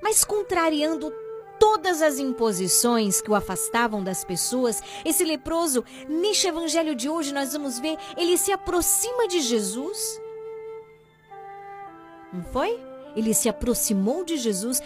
Mas 0.00 0.24
contrariando 0.24 1.12
todas 1.58 2.02
as 2.02 2.20
imposições 2.20 3.20
que 3.20 3.32
o 3.32 3.34
afastavam 3.34 4.04
das 4.04 4.24
pessoas, 4.24 4.80
esse 5.04 5.24
leproso, 5.24 5.84
neste 6.08 6.46
evangelho 6.46 6.94
de 6.94 7.08
hoje 7.08 7.34
nós 7.34 7.52
vamos 7.52 7.80
ver, 7.80 7.98
ele 8.16 8.38
se 8.38 8.52
aproxima 8.52 9.26
de 9.26 9.40
Jesus. 9.40 10.20
Não 12.32 12.44
foi? 12.44 12.80
Ele 13.16 13.34
se 13.34 13.48
aproximou 13.48 14.24
de 14.24 14.36
Jesus, 14.36 14.80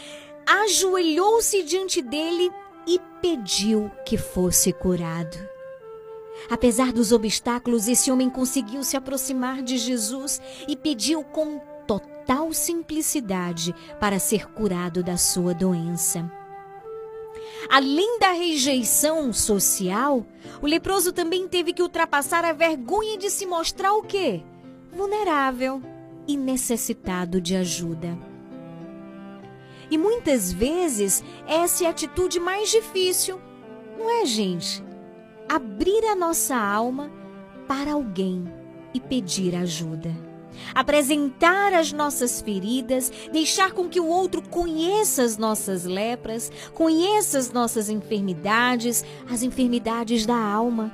ajoelhou-se 0.48 1.62
diante 1.62 2.00
dele 2.00 2.50
e 2.86 2.98
pediu 3.20 3.90
que 4.06 4.16
fosse 4.16 4.72
curado. 4.72 5.36
Apesar 6.48 6.90
dos 6.90 7.12
obstáculos, 7.12 7.86
esse 7.86 8.10
homem 8.10 8.30
conseguiu 8.30 8.82
se 8.82 8.96
aproximar 8.96 9.62
de 9.62 9.76
Jesus 9.76 10.40
e 10.66 10.74
pediu 10.74 11.22
com 11.22 11.60
total 11.86 12.50
simplicidade 12.54 13.74
para 14.00 14.18
ser 14.18 14.46
curado 14.52 15.02
da 15.02 15.18
sua 15.18 15.52
doença. 15.52 16.30
Além 17.68 18.18
da 18.18 18.30
rejeição 18.30 19.30
social, 19.34 20.24
o 20.62 20.66
leproso 20.66 21.12
também 21.12 21.46
teve 21.46 21.74
que 21.74 21.82
ultrapassar 21.82 22.44
a 22.44 22.52
vergonha 22.52 23.18
de 23.18 23.28
se 23.28 23.44
mostrar 23.44 23.92
o 23.92 24.02
quê? 24.02 24.42
Vulnerável 24.90 25.82
e 26.26 26.36
necessitado 26.36 27.38
de 27.38 27.54
ajuda. 27.54 28.27
E 29.90 29.96
muitas 29.96 30.52
vezes 30.52 31.22
essa 31.46 31.84
é 31.84 31.86
a 31.86 31.90
atitude 31.90 32.38
mais 32.38 32.70
difícil, 32.70 33.40
não 33.98 34.22
é, 34.22 34.26
gente? 34.26 34.84
Abrir 35.48 36.04
a 36.04 36.14
nossa 36.14 36.56
alma 36.56 37.10
para 37.66 37.92
alguém 37.92 38.44
e 38.92 39.00
pedir 39.00 39.54
ajuda. 39.54 40.14
Apresentar 40.74 41.72
as 41.72 41.92
nossas 41.92 42.40
feridas, 42.40 43.12
deixar 43.32 43.72
com 43.72 43.88
que 43.88 44.00
o 44.00 44.06
outro 44.06 44.42
conheça 44.48 45.22
as 45.22 45.38
nossas 45.38 45.84
lepras, 45.84 46.50
conheça 46.74 47.38
as 47.38 47.52
nossas 47.52 47.88
enfermidades, 47.88 49.04
as 49.30 49.42
enfermidades 49.42 50.26
da 50.26 50.36
alma. 50.36 50.92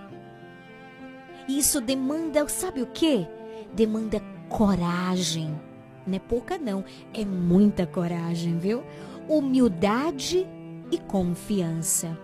Isso 1.48 1.80
demanda, 1.80 2.46
sabe 2.48 2.82
o 2.82 2.86
quê? 2.86 3.26
Demanda 3.72 4.20
coragem. 4.48 5.58
Não 6.06 6.16
é 6.16 6.18
pouca, 6.18 6.59
não, 6.59 6.85
é 7.12 7.24
muita 7.24 7.86
coragem, 7.86 8.59
viu? 8.59 8.82
Humildade 9.28 10.47
e 10.90 10.98
confiança. 10.98 12.18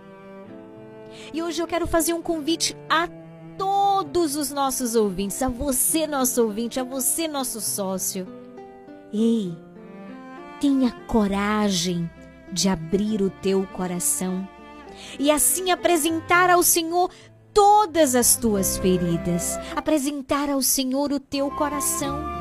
E 1.32 1.42
hoje 1.42 1.62
eu 1.62 1.66
quero 1.66 1.86
fazer 1.86 2.12
um 2.12 2.22
convite 2.22 2.76
a 2.88 3.08
todos 3.56 4.36
os 4.36 4.50
nossos 4.50 4.94
ouvintes, 4.94 5.42
a 5.42 5.48
você, 5.48 6.06
nosso 6.06 6.42
ouvinte, 6.42 6.78
a 6.78 6.84
você, 6.84 7.26
nosso 7.26 7.60
sócio. 7.60 8.26
Ei, 9.12 9.56
tenha 10.60 10.92
coragem 11.06 12.10
de 12.52 12.68
abrir 12.68 13.22
o 13.22 13.30
teu 13.30 13.66
coração 13.74 14.48
e 15.18 15.30
assim 15.30 15.70
apresentar 15.70 16.50
ao 16.50 16.62
Senhor 16.62 17.10
todas 17.52 18.14
as 18.14 18.36
tuas 18.36 18.78
feridas, 18.78 19.58
apresentar 19.74 20.48
ao 20.48 20.62
Senhor 20.62 21.12
o 21.12 21.20
teu 21.20 21.50
coração. 21.50 22.39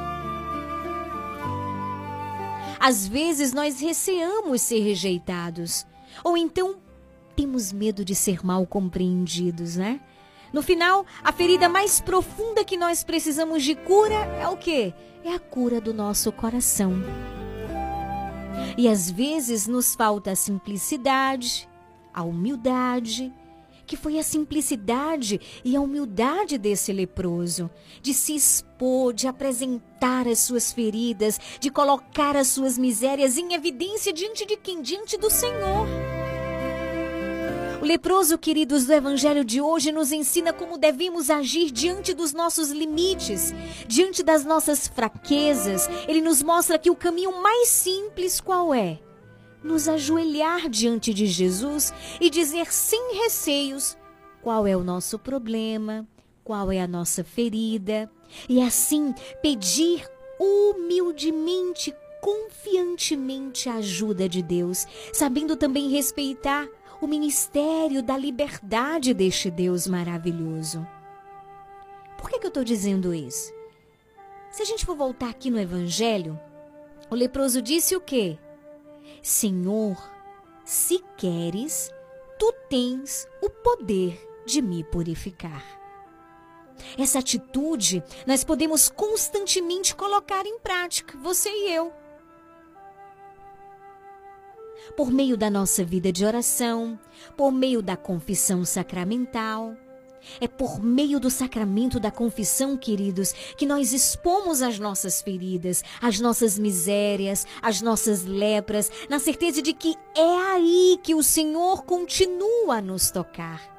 Às 2.79 3.07
vezes 3.07 3.53
nós 3.53 3.81
receamos 3.81 4.61
ser 4.61 4.79
rejeitados, 4.79 5.85
ou 6.23 6.37
então 6.37 6.77
temos 7.35 7.73
medo 7.73 8.05
de 8.05 8.15
ser 8.15 8.45
mal 8.45 8.65
compreendidos, 8.65 9.75
né? 9.75 9.99
No 10.51 10.63
final, 10.63 11.05
a 11.23 11.31
ferida 11.31 11.69
mais 11.69 12.01
profunda 12.01 12.63
que 12.63 12.77
nós 12.77 13.03
precisamos 13.03 13.63
de 13.63 13.75
cura 13.75 14.15
é 14.15 14.47
o 14.47 14.57
quê? 14.57 14.93
É 15.23 15.33
a 15.33 15.39
cura 15.39 15.79
do 15.79 15.93
nosso 15.93 16.31
coração. 16.31 16.93
E 18.77 18.87
às 18.87 19.11
vezes 19.11 19.67
nos 19.67 19.93
falta 19.93 20.31
a 20.31 20.35
simplicidade, 20.35 21.69
a 22.13 22.23
humildade, 22.23 23.33
que 23.89 23.97
foi 23.97 24.19
a 24.19 24.23
simplicidade 24.23 25.41
e 25.65 25.75
a 25.75 25.81
humildade 25.81 26.59
desse 26.59 26.93
leproso, 26.93 27.71
de 28.03 28.13
se 28.13 28.35
expor, 28.35 29.11
de 29.13 29.27
apresentar 29.27 30.27
as 30.27 30.37
suas 30.37 30.71
feridas, 30.71 31.39
de 31.59 31.71
colocar 31.71 32.37
as 32.37 32.49
suas 32.49 32.77
misérias 32.77 33.35
em 33.35 33.55
evidência 33.55 34.13
diante 34.13 34.45
de 34.45 34.55
quem? 34.57 34.83
Diante 34.83 35.17
do 35.17 35.27
Senhor. 35.31 35.87
O 37.81 37.85
leproso, 37.85 38.37
queridos, 38.37 38.85
do 38.85 38.93
Evangelho 38.93 39.43
de 39.43 39.59
hoje 39.59 39.91
nos 39.91 40.11
ensina 40.11 40.53
como 40.53 40.77
devemos 40.77 41.31
agir 41.31 41.71
diante 41.71 42.13
dos 42.13 42.31
nossos 42.31 42.69
limites, 42.69 43.55
diante 43.87 44.21
das 44.21 44.45
nossas 44.45 44.87
fraquezas. 44.87 45.89
Ele 46.07 46.21
nos 46.21 46.43
mostra 46.43 46.77
que 46.77 46.91
o 46.91 46.95
caminho 46.95 47.41
mais 47.41 47.69
simples 47.69 48.39
qual 48.39 48.71
é? 48.71 48.99
Nos 49.63 49.87
ajoelhar 49.87 50.69
diante 50.69 51.13
de 51.13 51.25
Jesus 51.25 51.93
e 52.19 52.29
dizer 52.29 52.71
sem 52.71 53.21
receios 53.23 53.97
qual 54.41 54.65
é 54.65 54.75
o 54.75 54.83
nosso 54.83 55.19
problema, 55.19 56.07
qual 56.43 56.71
é 56.71 56.81
a 56.81 56.87
nossa 56.87 57.23
ferida, 57.23 58.09
e 58.47 58.61
assim 58.61 59.13
pedir 59.41 60.09
humildemente, 60.39 61.93
confiantemente 62.21 63.67
a 63.67 63.75
ajuda 63.75 64.29
de 64.29 64.41
Deus, 64.41 64.87
sabendo 65.13 65.55
também 65.55 65.89
respeitar 65.89 66.67
o 67.01 67.07
ministério 67.07 68.01
da 68.01 68.17
liberdade 68.17 69.13
deste 69.13 69.49
Deus 69.49 69.87
maravilhoso. 69.87 70.85
Por 72.17 72.29
que, 72.29 72.39
que 72.39 72.45
eu 72.45 72.49
estou 72.49 72.63
dizendo 72.63 73.13
isso? 73.13 73.53
Se 74.51 74.61
a 74.61 74.65
gente 74.65 74.85
for 74.85 74.95
voltar 74.95 75.29
aqui 75.29 75.49
no 75.49 75.59
Evangelho, 75.59 76.39
o 77.09 77.15
leproso 77.15 77.61
disse 77.61 77.95
o 77.95 78.01
quê? 78.01 78.37
Senhor, 79.21 79.97
se 80.65 81.03
queres, 81.17 81.91
tu 82.37 82.53
tens 82.69 83.27
o 83.41 83.49
poder 83.49 84.19
de 84.45 84.61
me 84.61 84.83
purificar. 84.83 85.63
Essa 86.97 87.19
atitude 87.19 88.03
nós 88.25 88.43
podemos 88.43 88.89
constantemente 88.89 89.95
colocar 89.95 90.45
em 90.45 90.59
prática, 90.59 91.17
você 91.17 91.49
e 91.49 91.73
eu 91.73 91.93
por 94.95 95.11
meio 95.11 95.37
da 95.37 95.49
nossa 95.49 95.83
vida 95.83 96.11
de 96.11 96.25
oração, 96.25 96.99
por 97.37 97.51
meio 97.51 97.81
da 97.81 97.95
confissão 97.95 98.65
sacramental. 98.65 99.75
É 100.39 100.47
por 100.47 100.81
meio 100.81 101.19
do 101.19 101.29
sacramento 101.29 101.99
da 101.99 102.11
confissão, 102.11 102.77
queridos, 102.77 103.33
que 103.57 103.65
nós 103.65 103.93
expomos 103.93 104.61
as 104.61 104.79
nossas 104.79 105.21
feridas, 105.21 105.83
as 106.01 106.19
nossas 106.19 106.57
misérias, 106.57 107.45
as 107.61 107.81
nossas 107.81 108.23
lepras, 108.23 108.91
na 109.09 109.19
certeza 109.19 109.61
de 109.61 109.73
que 109.73 109.95
é 110.15 110.37
aí 110.51 110.99
que 111.01 111.15
o 111.15 111.23
Senhor 111.23 111.83
continua 111.83 112.77
a 112.77 112.81
nos 112.81 113.11
tocar. 113.11 113.77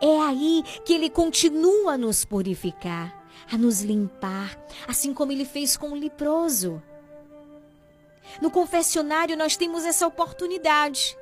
É 0.00 0.20
aí 0.20 0.62
que 0.84 0.92
Ele 0.92 1.08
continua 1.08 1.94
a 1.94 1.98
nos 1.98 2.24
purificar, 2.24 3.24
a 3.50 3.56
nos 3.56 3.82
limpar, 3.82 4.58
assim 4.86 5.14
como 5.14 5.32
Ele 5.32 5.44
fez 5.44 5.76
com 5.76 5.90
o 5.90 5.94
leproso. 5.94 6.82
No 8.40 8.50
confessionário, 8.50 9.36
nós 9.36 9.56
temos 9.56 9.84
essa 9.84 10.06
oportunidade. 10.06 11.16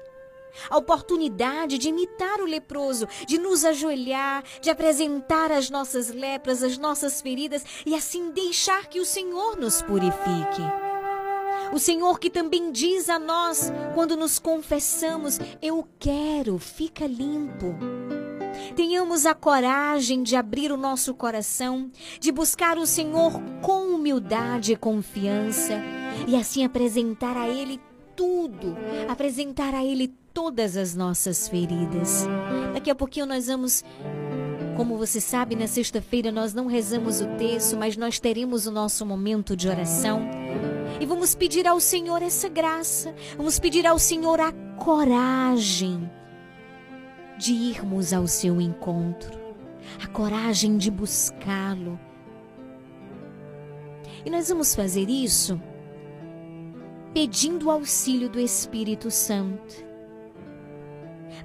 A 0.68 0.76
oportunidade 0.76 1.78
de 1.78 1.88
imitar 1.88 2.40
o 2.40 2.46
leproso, 2.46 3.08
de 3.26 3.38
nos 3.38 3.64
ajoelhar, 3.64 4.42
de 4.60 4.70
apresentar 4.70 5.50
as 5.52 5.70
nossas 5.70 6.10
lepras, 6.10 6.62
as 6.62 6.78
nossas 6.78 7.20
feridas 7.20 7.64
e 7.86 7.94
assim 7.94 8.30
deixar 8.30 8.86
que 8.86 9.00
o 9.00 9.04
Senhor 9.04 9.56
nos 9.56 9.82
purifique. 9.82 10.62
O 11.72 11.78
Senhor 11.78 12.18
que 12.18 12.30
também 12.30 12.72
diz 12.72 13.10
a 13.10 13.18
nós, 13.18 13.70
quando 13.94 14.16
nos 14.16 14.38
confessamos: 14.38 15.38
Eu 15.60 15.86
quero, 15.98 16.58
fica 16.58 17.06
limpo. 17.06 17.76
Tenhamos 18.74 19.26
a 19.26 19.34
coragem 19.34 20.22
de 20.22 20.34
abrir 20.34 20.72
o 20.72 20.76
nosso 20.76 21.14
coração, 21.14 21.90
de 22.18 22.32
buscar 22.32 22.78
o 22.78 22.86
Senhor 22.86 23.32
com 23.62 23.88
humildade 23.88 24.72
e 24.72 24.76
confiança 24.76 25.74
e 26.26 26.34
assim 26.34 26.64
apresentar 26.64 27.36
a 27.36 27.48
Ele 27.48 27.80
tudo, 28.16 28.76
apresentar 29.08 29.74
a 29.74 29.84
Ele 29.84 30.12
todas 30.38 30.76
as 30.76 30.94
nossas 30.94 31.48
feridas. 31.48 32.24
Daqui 32.72 32.88
a 32.88 32.94
pouquinho 32.94 33.26
nós 33.26 33.48
vamos. 33.48 33.84
Como 34.76 34.96
você 34.96 35.20
sabe, 35.20 35.56
na 35.56 35.66
sexta-feira 35.66 36.30
nós 36.30 36.54
não 36.54 36.68
rezamos 36.68 37.20
o 37.20 37.26
texto, 37.36 37.76
mas 37.76 37.96
nós 37.96 38.20
teremos 38.20 38.64
o 38.64 38.70
nosso 38.70 39.04
momento 39.04 39.56
de 39.56 39.68
oração. 39.68 40.22
E 41.00 41.04
vamos 41.04 41.34
pedir 41.34 41.66
ao 41.66 41.80
Senhor 41.80 42.22
essa 42.22 42.48
graça, 42.48 43.12
vamos 43.36 43.58
pedir 43.58 43.84
ao 43.84 43.98
Senhor 43.98 44.38
a 44.38 44.52
coragem 44.78 46.08
de 47.36 47.52
irmos 47.52 48.12
ao 48.12 48.28
seu 48.28 48.60
encontro, 48.60 49.36
a 50.00 50.06
coragem 50.06 50.78
de 50.78 50.88
buscá-lo. 50.88 51.98
E 54.24 54.30
nós 54.30 54.48
vamos 54.48 54.72
fazer 54.72 55.10
isso 55.10 55.60
pedindo 57.12 57.66
o 57.66 57.70
auxílio 57.72 58.28
do 58.28 58.38
Espírito 58.38 59.10
Santo, 59.10 59.87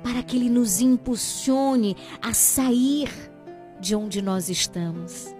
para 0.03 0.21
que 0.21 0.35
ele 0.35 0.49
nos 0.49 0.81
impulsione 0.81 1.95
a 2.21 2.33
sair 2.33 3.09
de 3.79 3.95
onde 3.95 4.21
nós 4.21 4.49
estamos, 4.49 5.33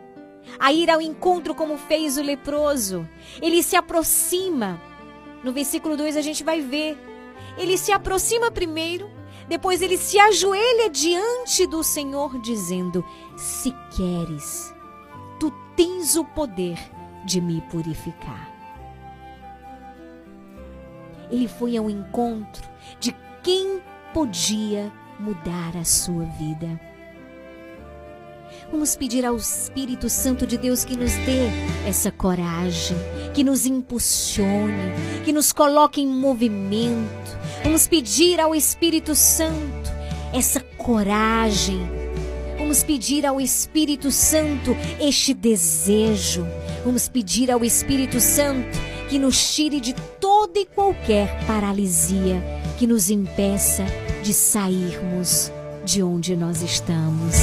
a 0.60 0.72
ir 0.72 0.90
ao 0.90 1.02
encontro 1.02 1.54
como 1.54 1.78
fez 1.78 2.18
o 2.18 2.22
leproso. 2.22 3.08
Ele 3.42 3.62
se 3.62 3.76
aproxima. 3.76 4.82
No 5.44 5.52
versículo 5.52 5.98
2 5.98 6.18
a 6.18 6.22
gente 6.22 6.44
vai 6.44 6.62
ver. 6.62 6.98
Ele 7.58 7.78
se 7.78 7.92
aproxima 7.92 8.50
primeiro, 8.50 9.10
depois 9.48 9.82
ele 9.82 9.98
se 9.98 10.18
ajoelha 10.18 10.90
diante 10.90 11.68
do 11.68 11.84
Senhor, 11.84 12.40
dizendo: 12.42 13.06
Se 13.38 13.72
queres, 13.96 14.74
tu 15.40 15.52
tens 15.76 16.16
o 16.16 16.26
poder 16.26 16.80
de 17.26 17.40
me 17.40 17.62
purificar 17.70 18.54
ele 21.34 21.48
foi 21.48 21.76
ao 21.76 21.90
encontro 21.90 22.70
de 23.00 23.16
quem 23.42 23.82
podia 24.14 24.92
mudar 25.20 25.76
a 25.76 25.84
sua 25.84 26.26
vida. 26.40 26.80
Vamos 28.72 28.96
pedir 28.96 29.26
ao 29.26 29.36
Espírito 29.36 30.10
Santo 30.10 30.46
de 30.46 30.58
Deus 30.58 30.86
que 30.86 30.96
nos 30.96 31.12
dê 31.12 31.50
essa 31.88 32.12
coragem, 32.12 32.98
que 33.34 33.44
nos 33.44 33.66
impulsione, 33.66 34.94
que 35.26 35.34
nos 35.34 35.52
coloque 35.52 36.02
em 36.02 36.08
movimento. 36.08 37.38
Vamos 37.64 37.88
pedir 37.88 38.40
ao 38.40 38.54
Espírito 38.54 39.16
Santo 39.16 39.92
essa 40.32 40.60
coragem. 40.78 41.80
Vamos 42.58 42.84
pedir 42.84 43.26
ao 43.26 43.42
Espírito 43.42 44.12
Santo 44.12 44.76
este 45.00 45.34
desejo. 45.34 46.46
Vamos 46.86 47.08
pedir 47.10 47.52
ao 47.52 47.64
Espírito 47.64 48.20
Santo 48.20 48.93
que 49.14 49.20
nos 49.20 49.54
tire 49.54 49.80
de 49.80 49.94
toda 50.20 50.60
e 50.60 50.66
qualquer 50.66 51.46
paralisia 51.46 52.42
que 52.80 52.88
nos 52.88 53.12
impeça 53.12 53.86
de 54.24 54.34
sairmos 54.34 55.52
de 55.86 56.02
onde 56.02 56.36
nós 56.36 56.64
estamos. 56.64 57.36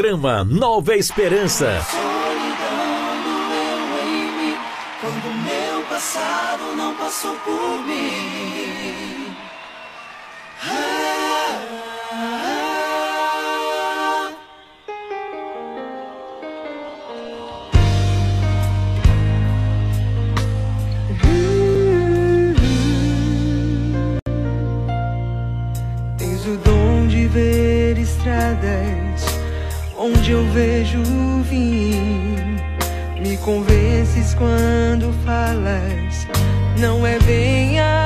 Programa 0.00 0.42
Nova 0.44 0.96
Esperança. 0.96 1.78
Quando 4.98 5.34
meu 5.44 5.82
passado 5.90 6.74
não 6.74 6.94
passou 6.94 7.36
por 7.44 7.84
mim. 7.84 9.36
Tens 26.16 26.46
o 26.46 26.56
dom 26.56 27.06
de 27.06 27.28
ver 27.28 27.98
estradas 27.98 29.29
onde 30.00 30.32
eu 30.32 30.42
vejo 30.52 30.98
o 31.02 31.44
fim. 31.44 32.56
Me 33.20 33.36
convences 33.36 34.34
quando 34.34 35.12
falas, 35.24 36.26
não 36.78 37.06
é 37.06 37.18
bem 37.18 37.78
assim. 37.78 37.99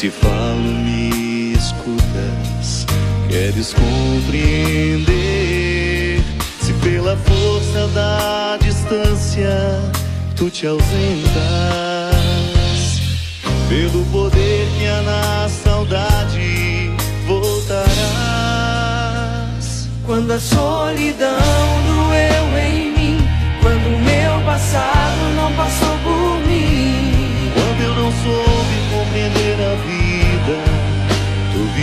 Se 0.00 0.08
falo, 0.08 0.56
me 0.56 1.52
escutas, 1.52 2.86
queres 3.28 3.74
compreender. 3.74 5.04
Se 6.62 6.72
pela 6.82 7.18
força 7.18 7.86
da 7.88 8.56
distância 8.62 9.50
tu 10.34 10.48
te 10.48 10.66
ausentas, 10.66 10.88
pelo 13.68 14.02
poder 14.06 14.66
que 14.78 14.86
há 14.86 15.02
na 15.02 15.46
saudade 15.50 16.90
voltarás. 17.26 17.90
Quando 20.06 20.32
a 20.32 20.40
solidão 20.40 21.28
doeu 21.86 22.58
em 22.58 22.90
mim, 22.96 23.18
quando 23.60 23.86
o 23.94 23.98
meu 23.98 24.40
passado 24.46 25.34
não 25.36 25.52
passou 25.52 25.98
por 25.98 26.40
mim. 26.46 26.49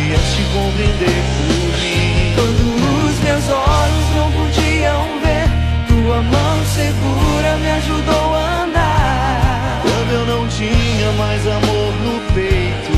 Tu 0.08 0.14
vieste 0.14 0.44
compreender 0.54 1.24
por 1.38 1.80
mim. 1.80 2.34
Quando 2.36 2.64
os 3.08 3.20
meus 3.20 3.50
olhos 3.50 4.08
não 4.16 4.32
podiam 4.32 5.20
ver, 5.20 5.48
tua 5.88 6.22
mão 6.22 6.66
segura 6.66 7.58
me 7.58 7.70
ajudou 7.72 8.36
a 8.36 8.64
andar. 8.64 9.82
Quando 9.82 10.12
eu 10.12 10.26
não 10.26 10.48
tinha 10.48 11.12
mais 11.18 11.46
amor 11.48 11.94
no 12.04 12.34
peito, 12.34 12.94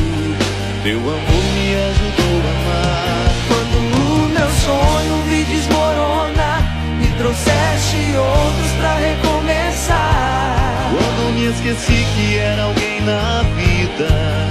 teu 0.83 0.99
amor 0.99 1.45
me 1.55 1.75
ajudou 1.89 2.41
a 2.45 2.51
amar. 2.59 3.29
Quando 3.47 3.75
o 3.77 4.29
meu 4.29 4.49
sonho 4.65 5.23
vi 5.29 5.43
desmoronar, 5.45 6.61
me 6.99 7.07
trouxeste 7.17 8.15
outros 8.17 8.71
pra 8.79 8.93
recomeçar. 8.95 10.91
Quando 10.91 11.33
me 11.33 11.45
esqueci 11.45 12.05
que 12.15 12.37
era 12.37 12.63
alguém 12.63 13.01
na 13.01 13.43
vida, 13.55 14.49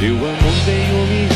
teu 0.00 0.14
amor 0.14 0.56
veio 0.64 1.06
me 1.06 1.26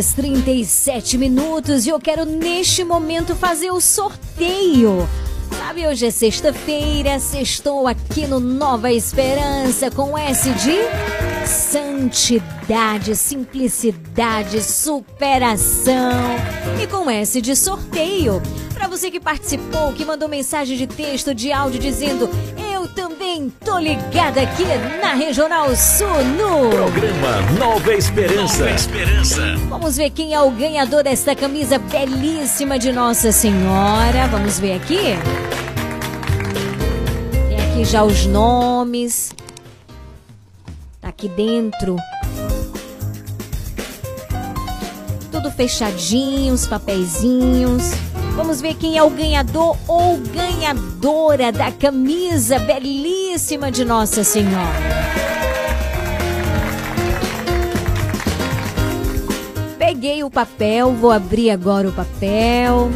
horas 0.00 0.14
37 0.14 1.18
minutos 1.18 1.86
e 1.86 1.90
eu 1.90 2.00
quero 2.00 2.24
neste 2.24 2.82
momento 2.82 3.36
fazer 3.36 3.70
o 3.70 3.80
sorteio. 3.80 5.06
Sabe, 5.58 5.86
hoje 5.86 6.06
é 6.06 6.10
sexta-feira, 6.10 7.18
sextou 7.18 7.86
aqui 7.86 8.26
no 8.26 8.40
Nova 8.40 8.90
Esperança 8.90 9.90
com 9.90 10.16
S 10.16 10.48
de 10.52 11.46
santidade, 11.46 13.14
simplicidade, 13.14 14.62
superação 14.62 16.12
e 16.82 16.86
com 16.86 17.10
S 17.10 17.40
de 17.40 17.54
sorteio. 17.54 18.40
Para 18.72 18.88
você 18.88 19.10
que 19.10 19.20
participou, 19.20 19.92
que 19.92 20.04
mandou 20.04 20.28
mensagem 20.28 20.78
de 20.78 20.86
texto, 20.86 21.34
de 21.34 21.52
áudio 21.52 21.78
dizendo: 21.78 22.28
"Eu 23.30 23.36
também 23.36 23.40
também 23.40 23.50
tô 23.64 23.78
ligada 23.78 24.40
aqui 24.42 24.64
na 25.00 25.14
Regional 25.14 25.74
Sul 25.76 26.08
no 26.36 26.70
Programa 26.70 27.40
Nova 27.58 27.94
Esperança. 27.94 28.64
Nova 28.64 28.74
Esperança. 28.74 29.56
Vamos 29.68 29.96
ver 29.96 30.10
quem 30.10 30.34
é 30.34 30.40
o 30.40 30.50
ganhador 30.50 31.04
desta 31.04 31.36
camisa 31.36 31.78
belíssima 31.78 32.76
de 32.76 32.92
Nossa 32.92 33.30
Senhora. 33.30 34.26
Vamos 34.30 34.58
ver 34.58 34.74
aqui. 34.74 35.16
Tem 37.48 37.70
aqui 37.70 37.84
já 37.84 38.02
os 38.02 38.26
nomes. 38.26 39.32
Tá 41.00 41.08
aqui 41.08 41.28
dentro. 41.28 41.96
Tudo 45.30 45.52
fechadinho, 45.52 46.52
os 46.52 46.66
papeizinhos. 46.66 47.92
Vamos 48.34 48.60
ver 48.60 48.74
quem 48.74 48.96
é 48.96 49.02
o 49.02 49.10
ganhador 49.10 49.76
ou 49.86 50.16
ganhadora 50.18 51.52
da 51.52 51.70
camisa 51.70 52.58
belíssima 52.58 53.70
de 53.70 53.84
Nossa 53.84 54.24
Senhora. 54.24 55.00
Peguei 59.78 60.24
o 60.24 60.30
papel, 60.30 60.94
vou 60.94 61.10
abrir 61.10 61.50
agora 61.50 61.88
o 61.88 61.92
papel. 61.92 62.90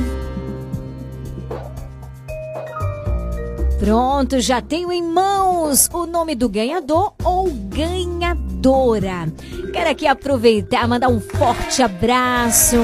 Pronto, 3.79 4.41
já 4.41 4.63
tenho 4.63 4.91
em 4.91 5.03
mãos 5.03 5.91
o 5.93 6.07
nome 6.07 6.35
do 6.35 6.49
ganhador 6.49 7.13
ou 7.23 7.51
ganhadora. 7.51 9.31
Quero 9.73 9.91
aqui 9.91 10.07
aproveitar, 10.07 10.89
mandar 10.89 11.09
um 11.09 11.21
forte 11.21 11.83
abraço 11.83 12.79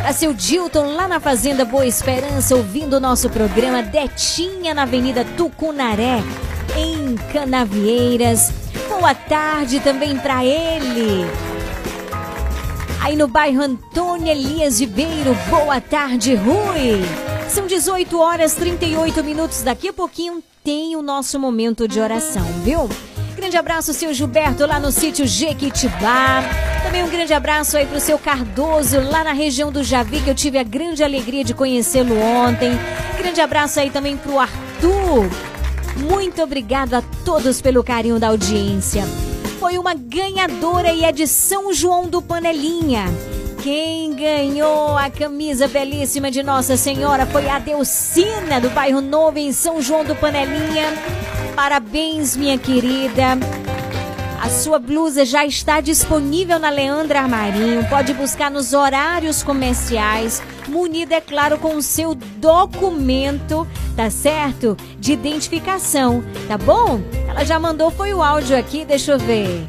para 0.00 0.14
seu 0.14 0.32
Dilton 0.32 0.94
lá 0.94 1.06
na 1.06 1.20
Fazenda 1.20 1.64
Boa 1.64 1.86
Esperança, 1.86 2.56
ouvindo 2.56 2.94
o 2.94 3.00
nosso 3.00 3.28
programa 3.28 3.82
Detinha 3.82 4.72
na 4.72 4.82
Avenida 4.82 5.24
Tucunaré, 5.36 6.22
em 6.76 7.16
Canavieiras. 7.32 8.50
Boa 8.88 9.14
tarde 9.14 9.78
também 9.80 10.16
para 10.16 10.44
ele. 10.44 11.26
Aí 13.02 13.14
no 13.14 13.28
bairro 13.28 13.62
Antônio 13.62 14.28
Elias 14.28 14.80
Ribeiro, 14.80 15.36
boa 15.50 15.80
tarde, 15.80 16.34
Rui. 16.34 17.02
São 17.48 17.66
18 17.66 18.18
horas 18.18 18.54
38 18.54 19.22
minutos. 19.22 19.62
Daqui 19.62 19.88
a 19.88 19.92
pouquinho 19.92 20.42
tem 20.64 20.96
o 20.96 21.02
nosso 21.02 21.38
momento 21.38 21.86
de 21.86 22.00
oração, 22.00 22.44
viu? 22.64 22.88
Grande 23.40 23.56
abraço, 23.56 23.94
seu 23.94 24.12
Gilberto, 24.12 24.66
lá 24.66 24.78
no 24.78 24.92
sítio 24.92 25.26
Jequitibá. 25.26 26.44
Também 26.82 27.02
um 27.02 27.08
grande 27.08 27.32
abraço 27.32 27.74
aí 27.74 27.86
pro 27.86 27.98
seu 27.98 28.18
Cardoso, 28.18 29.00
lá 29.00 29.24
na 29.24 29.32
região 29.32 29.72
do 29.72 29.82
Javi, 29.82 30.20
que 30.20 30.28
eu 30.28 30.34
tive 30.34 30.58
a 30.58 30.62
grande 30.62 31.02
alegria 31.02 31.42
de 31.42 31.54
conhecê-lo 31.54 32.20
ontem. 32.20 32.70
Grande 33.16 33.40
abraço 33.40 33.80
aí 33.80 33.88
também 33.88 34.14
pro 34.14 34.38
Arthur. 34.38 35.30
Muito 35.96 36.42
obrigado 36.42 36.92
a 36.92 37.02
todos 37.24 37.62
pelo 37.62 37.82
carinho 37.82 38.20
da 38.20 38.28
audiência. 38.28 39.04
Foi 39.58 39.78
uma 39.78 39.94
ganhadora 39.94 40.92
e 40.92 41.02
é 41.02 41.10
de 41.10 41.26
São 41.26 41.72
João 41.72 42.06
do 42.10 42.20
Panelinha. 42.20 43.06
Quem 43.62 44.14
ganhou 44.14 44.96
a 44.96 45.10
camisa 45.10 45.68
belíssima 45.68 46.30
de 46.30 46.42
Nossa 46.42 46.78
Senhora 46.78 47.26
foi 47.26 47.46
a 47.46 47.58
Delcina, 47.58 48.58
do 48.58 48.70
bairro 48.70 49.02
Novo, 49.02 49.38
em 49.38 49.52
São 49.52 49.82
João 49.82 50.02
do 50.02 50.16
Panelinha. 50.16 50.94
Parabéns, 51.54 52.34
minha 52.34 52.56
querida. 52.56 53.38
A 54.42 54.48
sua 54.48 54.78
blusa 54.78 55.26
já 55.26 55.44
está 55.44 55.82
disponível 55.82 56.58
na 56.58 56.70
Leandra 56.70 57.20
Armarinho. 57.20 57.86
Pode 57.90 58.14
buscar 58.14 58.50
nos 58.50 58.72
horários 58.72 59.42
comerciais, 59.42 60.42
munida, 60.66 61.16
é 61.16 61.20
claro, 61.20 61.58
com 61.58 61.76
o 61.76 61.82
seu 61.82 62.14
documento, 62.14 63.68
tá 63.94 64.08
certo? 64.08 64.74
De 64.98 65.12
identificação, 65.12 66.24
tá 66.48 66.56
bom? 66.56 67.02
Ela 67.28 67.44
já 67.44 67.58
mandou, 67.58 67.90
foi 67.90 68.14
o 68.14 68.22
áudio 68.22 68.56
aqui, 68.56 68.86
deixa 68.86 69.12
eu 69.12 69.18
ver. 69.18 69.66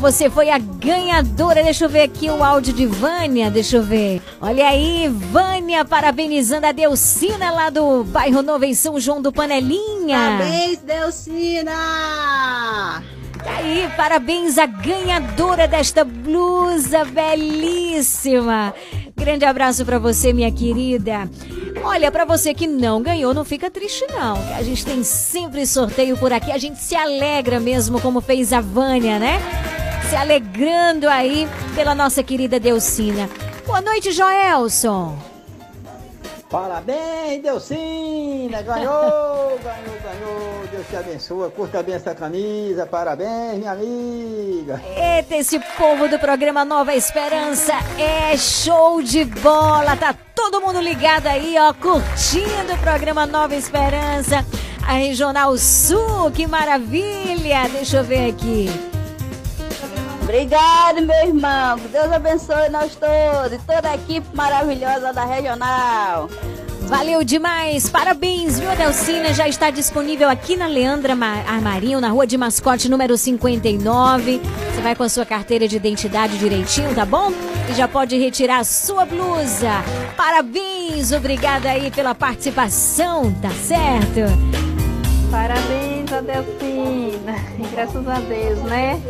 Você 0.00 0.30
foi 0.30 0.48
a 0.48 0.58
ganhadora. 0.58 1.62
Deixa 1.62 1.84
eu 1.84 1.88
ver 1.88 2.02
aqui 2.02 2.30
o 2.30 2.42
áudio 2.42 2.72
de 2.72 2.86
Vânia. 2.86 3.50
Deixa 3.50 3.76
eu 3.76 3.82
ver. 3.82 4.22
Olha 4.40 4.66
aí, 4.66 5.08
Vânia 5.08 5.84
parabenizando 5.84 6.66
a 6.66 6.72
Delcina 6.72 7.50
lá 7.50 7.68
do 7.68 8.02
bairro 8.04 8.42
Novo 8.42 8.64
em 8.64 8.74
São 8.74 8.98
João 8.98 9.20
do 9.20 9.30
Panelinha. 9.30 10.38
Parabéns, 10.38 10.78
Delcina! 10.78 11.72
Tá 13.44 13.56
aí, 13.58 13.90
parabéns 13.96 14.58
à 14.58 14.66
ganhadora 14.66 15.68
desta 15.68 16.04
blusa 16.04 17.04
belíssima. 17.04 18.74
Grande 19.16 19.44
abraço 19.44 19.84
pra 19.84 19.98
você, 19.98 20.32
minha 20.32 20.50
querida. 20.50 21.28
Olha, 21.82 22.10
pra 22.10 22.24
você 22.24 22.52
que 22.52 22.66
não 22.66 23.02
ganhou, 23.02 23.32
não 23.32 23.44
fica 23.44 23.70
triste 23.70 24.06
não. 24.10 24.36
que 24.36 24.52
A 24.54 24.62
gente 24.62 24.84
tem 24.84 25.02
sempre 25.02 25.66
sorteio 25.66 26.16
por 26.16 26.32
aqui. 26.32 26.50
A 26.50 26.58
gente 26.58 26.78
se 26.80 26.94
alegra 26.94 27.60
mesmo, 27.60 28.00
como 28.00 28.20
fez 28.20 28.52
a 28.52 28.60
Vânia, 28.60 29.18
né? 29.18 29.40
Se 30.08 30.16
alegrando 30.16 31.08
aí 31.08 31.48
pela 31.74 31.94
nossa 31.94 32.22
querida 32.22 32.58
Delcina. 32.58 33.28
Boa 33.66 33.80
noite, 33.80 34.10
Joelson. 34.10 35.16
Parabéns, 36.50 37.40
Delcina! 37.44 38.60
Ganhou, 38.62 39.56
ganhou, 39.62 39.96
ganhou. 40.02 40.66
Deus 40.72 40.86
te 40.88 40.96
abençoe. 40.96 41.48
Curta 41.50 41.80
bem 41.80 41.94
essa 41.94 42.12
camisa. 42.12 42.84
Parabéns, 42.86 43.58
minha 43.58 43.70
amiga. 43.70 44.82
Eita, 44.96 45.36
esse 45.36 45.60
povo 45.78 46.08
do 46.08 46.18
programa 46.18 46.64
Nova 46.64 46.92
Esperança 46.92 47.74
é 47.96 48.36
show 48.36 49.00
de 49.00 49.24
bola. 49.24 49.96
Tá 49.96 50.12
todo 50.34 50.60
mundo 50.60 50.80
ligado 50.80 51.28
aí, 51.28 51.54
ó, 51.56 51.72
curtindo 51.72 52.74
o 52.74 52.78
programa 52.78 53.26
Nova 53.26 53.54
Esperança. 53.54 54.44
A 54.84 54.94
Regional 54.94 55.56
Sul, 55.56 56.32
que 56.34 56.48
maravilha. 56.48 57.68
Deixa 57.72 57.98
eu 57.98 58.04
ver 58.04 58.30
aqui. 58.30 58.89
Obrigado, 60.22 61.02
meu 61.02 61.26
irmão. 61.26 61.78
Deus 61.90 62.12
abençoe 62.12 62.68
nós 62.70 62.94
todos 62.94 63.52
e 63.52 63.58
toda 63.66 63.90
a 63.90 63.94
equipe 63.94 64.26
maravilhosa 64.34 65.12
da 65.12 65.24
Regional. 65.24 66.28
Valeu 66.82 67.22
demais, 67.22 67.88
parabéns, 67.88 68.58
viu, 68.58 68.70
Delcina? 68.74 69.32
Já 69.32 69.46
está 69.46 69.70
disponível 69.70 70.28
aqui 70.28 70.56
na 70.56 70.66
Leandra 70.66 71.14
Ma- 71.14 71.44
Armarinho, 71.46 72.00
na 72.00 72.08
rua 72.08 72.26
de 72.26 72.36
mascote 72.36 72.88
número 72.88 73.16
59. 73.16 74.40
Você 74.74 74.80
vai 74.80 74.96
com 74.96 75.04
a 75.04 75.08
sua 75.08 75.24
carteira 75.24 75.68
de 75.68 75.76
identidade 75.76 76.36
direitinho, 76.36 76.92
tá 76.94 77.04
bom? 77.06 77.30
E 77.70 77.74
já 77.74 77.86
pode 77.86 78.18
retirar 78.18 78.58
a 78.58 78.64
sua 78.64 79.04
blusa. 79.04 79.70
Parabéns, 80.16 81.12
obrigada 81.12 81.70
aí 81.70 81.92
pela 81.92 82.12
participação, 82.14 83.32
tá 83.34 83.50
certo? 83.50 84.26
Parabéns 85.30 86.12
a 86.12 86.20
Delfina. 86.20 87.36
Graças 87.72 88.08
a 88.08 88.18
Deus, 88.18 88.58
né? 88.64 89.00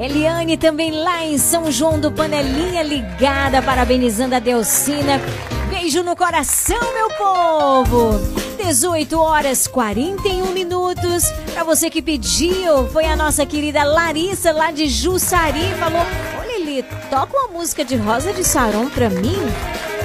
Eliane 0.00 0.56
também 0.56 0.90
lá 0.90 1.26
em 1.26 1.36
São 1.36 1.70
João 1.70 2.00
do 2.00 2.10
Panelinha 2.10 2.82
ligada, 2.82 3.60
parabenizando 3.60 4.34
a 4.34 4.38
Delcina. 4.38 5.20
Beijo 5.68 6.02
no 6.02 6.16
coração, 6.16 6.80
meu 6.94 7.10
povo! 7.18 8.18
18 8.64 9.20
horas 9.20 9.66
41 9.66 10.52
minutos. 10.52 11.24
Pra 11.52 11.64
você 11.64 11.90
que 11.90 12.00
pediu, 12.00 12.88
foi 12.88 13.04
a 13.04 13.14
nossa 13.14 13.44
querida 13.44 13.84
Larissa 13.84 14.52
lá 14.52 14.70
de 14.70 14.88
Jussari. 14.88 15.74
Falou: 15.78 16.00
Ô 16.00 16.58
Lili, 16.58 16.82
toca 17.10 17.36
uma 17.36 17.48
música 17.48 17.84
de 17.84 17.96
Rosa 17.96 18.32
de 18.32 18.42
Saron 18.42 18.88
pra 18.88 19.10
mim. 19.10 19.36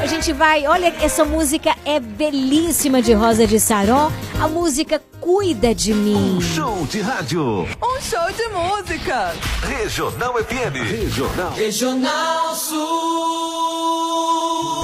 A 0.05 0.07
gente 0.07 0.31
vai, 0.31 0.67
olha, 0.67 0.93
essa 1.01 1.25
música 1.25 1.75
é 1.83 1.99
belíssima 1.99 3.01
de 3.01 3.11
Rosa 3.11 3.47
de 3.47 3.59
Saron. 3.59 4.11
A 4.39 4.47
música 4.47 5.01
Cuida 5.19 5.73
de 5.73 5.95
mim. 5.95 6.39
Show 6.39 6.85
de 6.85 7.01
rádio. 7.01 7.63
Um 7.63 7.99
show 7.99 8.31
de 8.37 8.47
música. 8.49 9.33
Regional 9.63 10.35
FM. 10.35 10.75
Regional. 10.87 11.51
Regional 11.53 12.53
Sul. 12.53 12.75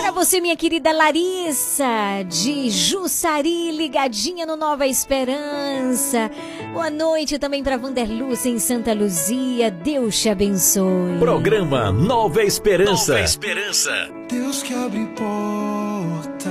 Pra 0.02 0.10
você, 0.12 0.42
minha 0.42 0.56
querida 0.56 0.92
Larissa, 0.92 2.24
de 2.28 2.72
Jussari, 2.72 3.70
ligadinha 3.70 4.48
no 4.48 4.56
Nova 4.56 4.88
Esperança. 4.88 6.32
Boa 6.74 6.90
noite 6.90 7.38
também 7.38 7.62
pra 7.64 7.78
Vanderlúcia 7.78 8.50
em 8.50 8.58
Santa 8.58 8.92
Luzia. 8.92 9.70
Deus 9.70 10.20
te 10.20 10.30
abençoe. 10.30 11.20
Programa 11.20 11.92
Nova 11.92 12.42
Esperança. 12.42 13.14
Nova 13.14 13.24
Esperança. 13.24 14.21
Deus 14.32 14.64
que 14.64 14.74
abre 14.74 15.06
portas 15.08 16.42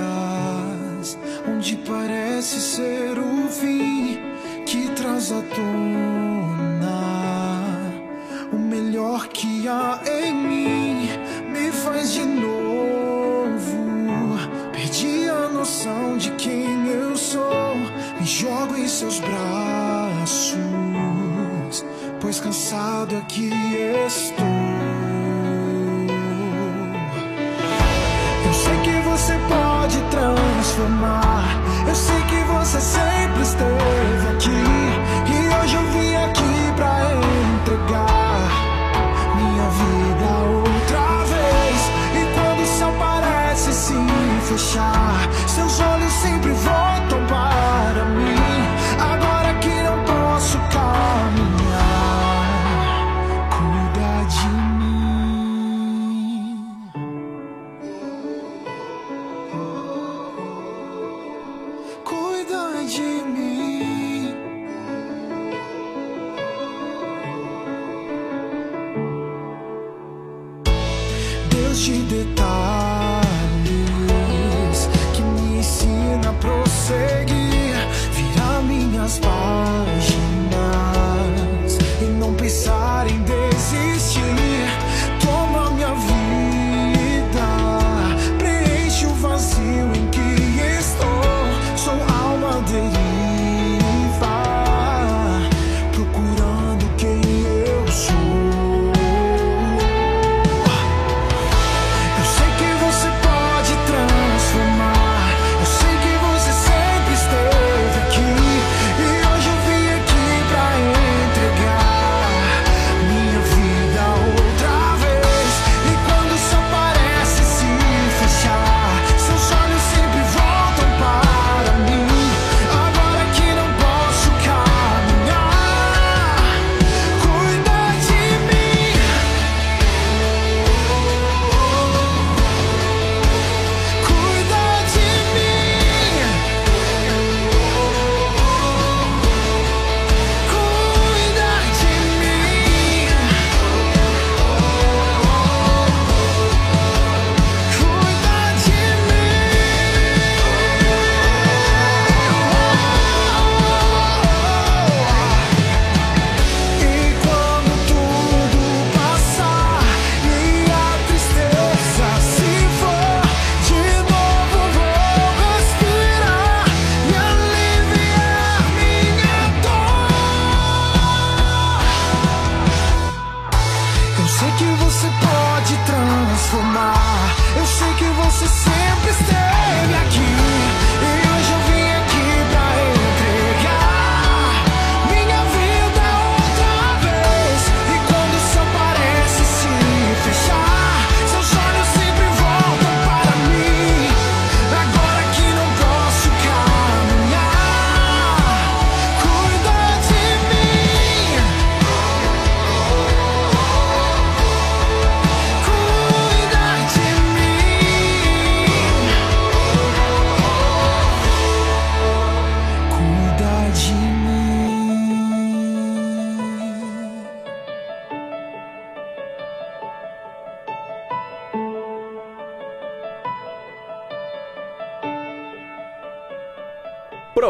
onde 1.48 1.76
parece 1.76 2.60
ser 2.60 3.18
o 3.18 3.48
fim, 3.48 4.18
que 4.66 4.90
traz 4.90 5.32
à 5.32 5.40
tona 5.40 6.90
o 8.52 8.58
melhor 8.58 9.28
que 9.28 9.66
há 9.66 9.98
em 10.06 10.34
mim, 10.34 11.08
me 11.50 11.72
faz 11.72 12.12
de 12.12 12.22
novo. 12.22 13.80
Perdi 14.72 15.30
a 15.30 15.48
noção 15.48 16.18
de 16.18 16.32
quem 16.32 16.86
eu 16.86 17.16
sou, 17.16 17.76
me 18.20 18.26
jogo 18.26 18.76
em 18.76 18.88
seus 18.88 19.20
braços, 19.20 20.54
pois 22.20 22.40
cansado 22.40 23.16
aqui 23.16 23.50
estou. 24.06 24.79
sei 28.70 28.80
que 28.82 29.00
você 29.00 29.32
pode 29.48 30.00
transformar. 30.10 31.60
Eu 31.88 31.94
sei 31.94 32.22
que 32.22 32.42
você 32.44 32.80
sempre 32.80 33.42
esteve 33.42 34.28
aqui. 34.36 34.79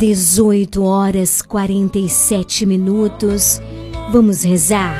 18 0.00 0.82
horas 0.82 1.42
47 1.42 2.64
minutos. 2.64 3.60
Vamos 4.10 4.42
rezar. 4.44 4.96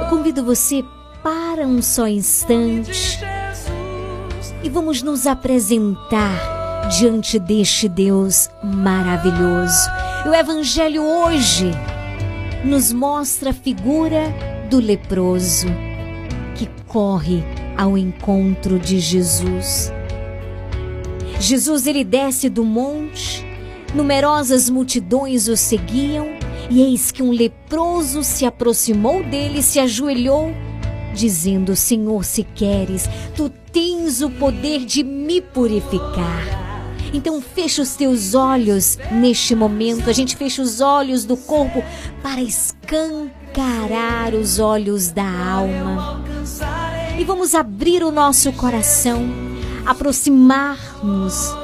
Eu 0.00 0.08
convido 0.08 0.44
você 0.44 0.84
para 1.24 1.66
um 1.66 1.82
só 1.82 2.06
instante 2.06 3.18
e 4.62 4.68
vamos 4.68 5.02
nos 5.02 5.26
apresentar 5.26 6.88
diante 6.96 7.36
deste 7.40 7.88
Deus 7.88 8.48
maravilhoso. 8.62 9.90
O 10.24 10.32
Evangelho 10.32 11.02
hoje 11.02 11.72
nos 12.64 12.92
mostra 12.92 13.50
a 13.50 13.54
figura 13.54 14.22
do 14.70 14.78
leproso 14.78 15.66
que 16.54 16.68
corre 16.86 17.42
ao 17.76 17.98
encontro 17.98 18.78
de 18.78 19.00
Jesus 19.00 19.92
Jesus 21.42 21.88
ele 21.88 22.04
desce 22.04 22.48
do 22.48 22.64
monte, 22.64 23.44
numerosas 23.96 24.70
multidões 24.70 25.48
o 25.48 25.56
seguiam, 25.56 26.28
e 26.70 26.80
eis 26.80 27.10
que 27.10 27.20
um 27.20 27.32
leproso 27.32 28.22
se 28.22 28.46
aproximou 28.46 29.24
dele 29.24 29.58
e 29.58 29.62
se 29.62 29.80
ajoelhou, 29.80 30.54
dizendo: 31.12 31.74
Senhor, 31.74 32.24
se 32.24 32.44
queres, 32.44 33.08
tu 33.34 33.50
tens 33.72 34.22
o 34.22 34.30
poder 34.30 34.84
de 34.84 35.02
me 35.02 35.40
purificar. 35.40 36.62
Então 37.12 37.42
fecha 37.42 37.82
os 37.82 37.96
teus 37.96 38.36
olhos 38.36 38.96
neste 39.10 39.56
momento. 39.56 40.08
A 40.08 40.12
gente 40.12 40.36
fecha 40.36 40.62
os 40.62 40.80
olhos 40.80 41.24
do 41.24 41.36
corpo 41.36 41.82
para 42.22 42.40
escancarar 42.40 44.32
os 44.32 44.60
olhos 44.60 45.10
da 45.10 45.28
alma. 45.28 46.24
E 47.18 47.24
vamos 47.24 47.52
abrir 47.52 48.04
o 48.04 48.12
nosso 48.12 48.52
coração 48.52 49.51
aproximar-nos 49.86 51.54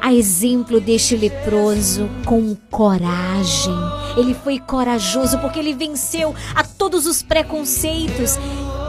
a 0.00 0.12
exemplo 0.14 0.80
deste 0.80 1.16
leproso 1.16 2.08
com 2.24 2.56
coragem. 2.70 3.74
Ele 4.16 4.34
foi 4.34 4.58
corajoso 4.58 5.38
porque 5.38 5.58
ele 5.58 5.74
venceu 5.74 6.34
a 6.54 6.64
todos 6.64 7.06
os 7.06 7.22
preconceitos 7.22 8.38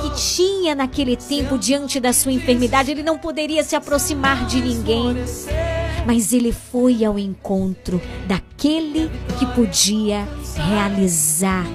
que 0.01 0.09
tinha 0.15 0.73
naquele 0.73 1.15
tempo 1.15 1.57
diante 1.57 1.99
da 1.99 2.13
sua 2.13 2.31
enfermidade. 2.31 2.91
Ele 2.91 3.03
não 3.03 3.17
poderia 3.17 3.63
se 3.63 3.75
aproximar 3.75 4.45
de 4.45 4.61
ninguém. 4.61 5.15
Mas 6.05 6.31
ele 6.31 6.53
foi 6.53 7.03
ao 7.03 7.19
encontro 7.19 8.01
daquele 8.25 9.11
que 9.37 9.45
podia 9.47 10.27
realizar, 10.55 11.65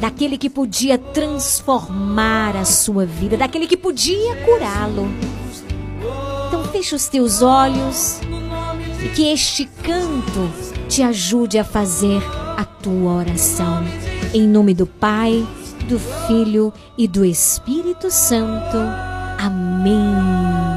daquele 0.00 0.38
que 0.38 0.48
podia 0.48 0.96
transformar 0.96 2.56
a 2.56 2.64
sua 2.64 3.04
vida, 3.04 3.36
daquele 3.36 3.66
que 3.66 3.76
podia 3.76 4.34
curá-lo. 4.44 5.08
Então 6.48 6.64
fecha 6.64 6.96
os 6.96 7.06
teus 7.06 7.42
olhos 7.42 8.18
e 9.04 9.08
que 9.10 9.30
este 9.30 9.66
canto 9.82 10.50
te 10.88 11.02
ajude 11.02 11.58
a 11.58 11.64
fazer 11.64 12.22
a 12.56 12.64
tua 12.64 13.12
oração. 13.12 13.84
Em 14.32 14.48
nome 14.48 14.72
do 14.72 14.86
Pai, 14.86 15.46
do 15.86 15.98
Filho 16.26 16.72
e 16.96 17.06
do 17.06 17.24
Espírito 17.24 18.10
Santo. 18.10 18.78
Amém. 19.38 20.69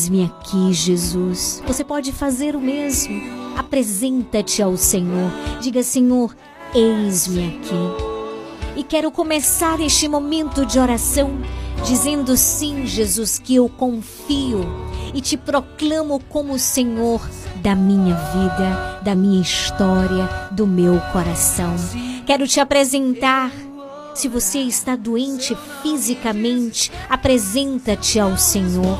Eis-me 0.00 0.24
aqui, 0.24 0.72
Jesus. 0.72 1.62
Você 1.66 1.84
pode 1.84 2.10
fazer 2.10 2.56
o 2.56 2.60
mesmo. 2.60 3.20
Apresenta-te 3.54 4.62
ao 4.62 4.74
Senhor. 4.74 5.30
Diga, 5.60 5.82
Senhor, 5.82 6.34
eis-me 6.74 7.48
aqui. 7.48 8.78
E 8.78 8.82
quero 8.82 9.10
começar 9.10 9.78
este 9.78 10.08
momento 10.08 10.64
de 10.64 10.78
oração 10.78 11.38
dizendo 11.84 12.34
sim, 12.34 12.86
Jesus, 12.86 13.38
que 13.38 13.56
eu 13.56 13.68
confio 13.68 14.64
e 15.12 15.20
te 15.20 15.36
proclamo 15.36 16.18
como 16.30 16.58
Senhor 16.58 17.20
da 17.56 17.74
minha 17.74 18.14
vida, 18.14 19.00
da 19.02 19.14
minha 19.14 19.42
história, 19.42 20.26
do 20.50 20.66
meu 20.66 20.98
coração. 21.12 21.76
Quero 22.24 22.48
te 22.48 22.58
apresentar. 22.58 23.52
Se 24.14 24.28
você 24.28 24.60
está 24.60 24.96
doente 24.96 25.54
fisicamente, 25.82 26.90
apresenta-te 27.06 28.18
ao 28.18 28.38
Senhor. 28.38 28.98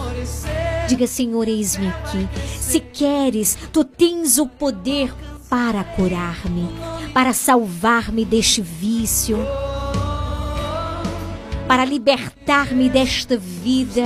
Diga, 0.91 1.07
Senhor, 1.07 1.47
eis-me 1.47 1.87
aqui. 1.87 2.29
Se 2.59 2.81
queres, 2.81 3.57
tu 3.73 3.85
tens 3.85 4.39
o 4.39 4.47
poder 4.47 5.15
para 5.49 5.85
curar-me, 5.85 6.69
para 7.15 7.33
salvar-me 7.33 8.25
deste 8.25 8.61
vício, 8.61 9.39
para 11.69 11.85
libertar-me 11.85 12.89
desta 12.89 13.37
vida, 13.37 14.03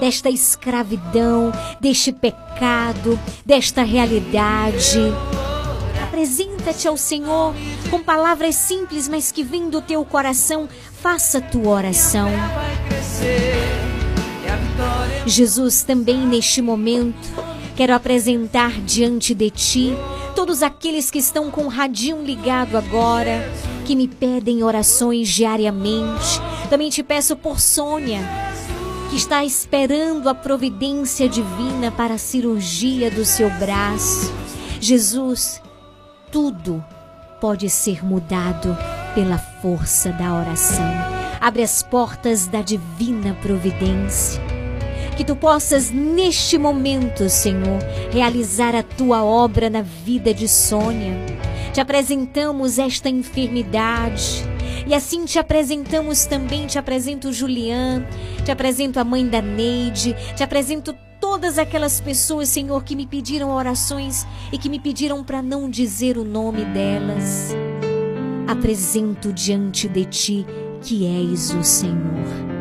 desta 0.00 0.28
escravidão, 0.28 1.52
deste 1.80 2.10
pecado, 2.10 3.16
desta 3.46 3.84
realidade. 3.84 4.98
Apresenta-te 6.02 6.88
ao 6.88 6.96
Senhor 6.96 7.54
com 7.90 8.02
palavras 8.02 8.56
simples, 8.56 9.06
mas 9.06 9.30
que 9.30 9.44
vêm 9.44 9.70
do 9.70 9.80
teu 9.80 10.04
coração. 10.04 10.68
Faça 11.00 11.40
tua 11.40 11.74
oração. 11.74 12.28
Jesus, 15.26 15.82
também 15.82 16.18
neste 16.26 16.62
momento, 16.62 17.28
quero 17.76 17.94
apresentar 17.94 18.80
diante 18.80 19.34
de 19.34 19.50
ti 19.50 19.92
todos 20.34 20.62
aqueles 20.62 21.10
que 21.10 21.18
estão 21.18 21.50
com 21.50 21.64
o 21.64 21.68
radinho 21.68 22.22
ligado 22.24 22.76
agora, 22.76 23.50
que 23.84 23.94
me 23.96 24.08
pedem 24.08 24.62
orações 24.62 25.28
diariamente. 25.28 26.40
Também 26.70 26.90
te 26.90 27.02
peço 27.02 27.36
por 27.36 27.60
Sônia, 27.60 28.20
que 29.10 29.16
está 29.16 29.44
esperando 29.44 30.28
a 30.28 30.34
providência 30.34 31.28
divina 31.28 31.90
para 31.90 32.14
a 32.14 32.18
cirurgia 32.18 33.10
do 33.10 33.24
seu 33.24 33.50
braço. 33.50 34.32
Jesus, 34.80 35.60
tudo 36.30 36.84
pode 37.40 37.68
ser 37.68 38.04
mudado 38.04 38.76
pela 39.14 39.38
força 39.38 40.10
da 40.12 40.34
oração. 40.34 41.17
Abre 41.40 41.62
as 41.62 41.82
portas 41.82 42.46
da 42.46 42.62
divina 42.62 43.34
providência. 43.42 44.42
Que 45.16 45.24
tu 45.24 45.34
possas, 45.34 45.90
neste 45.90 46.58
momento, 46.58 47.28
Senhor, 47.28 47.80
realizar 48.10 48.74
a 48.74 48.82
tua 48.82 49.24
obra 49.24 49.68
na 49.68 49.82
vida 49.82 50.32
de 50.32 50.48
Sônia. 50.48 51.12
Te 51.72 51.80
apresentamos 51.80 52.78
esta 52.78 53.08
enfermidade. 53.08 54.44
E 54.86 54.94
assim 54.94 55.24
te 55.24 55.38
apresentamos 55.38 56.24
também, 56.24 56.66
te 56.66 56.78
apresento 56.78 57.32
Julian, 57.32 58.06
te 58.44 58.50
apresento 58.50 58.98
a 58.98 59.04
mãe 59.04 59.26
da 59.26 59.42
Neide, 59.42 60.16
te 60.34 60.42
apresento 60.42 60.96
todas 61.20 61.58
aquelas 61.58 62.00
pessoas, 62.00 62.48
Senhor, 62.48 62.82
que 62.82 62.96
me 62.96 63.06
pediram 63.06 63.50
orações 63.50 64.26
e 64.50 64.56
que 64.56 64.68
me 64.68 64.80
pediram 64.80 65.22
para 65.22 65.42
não 65.42 65.68
dizer 65.68 66.16
o 66.16 66.24
nome 66.24 66.64
delas. 66.64 67.54
Apresento 68.46 69.32
diante 69.32 69.88
de 69.88 70.04
ti 70.06 70.46
que 70.82 71.06
és 71.06 71.50
o 71.54 71.62
Senhor. 71.62 72.58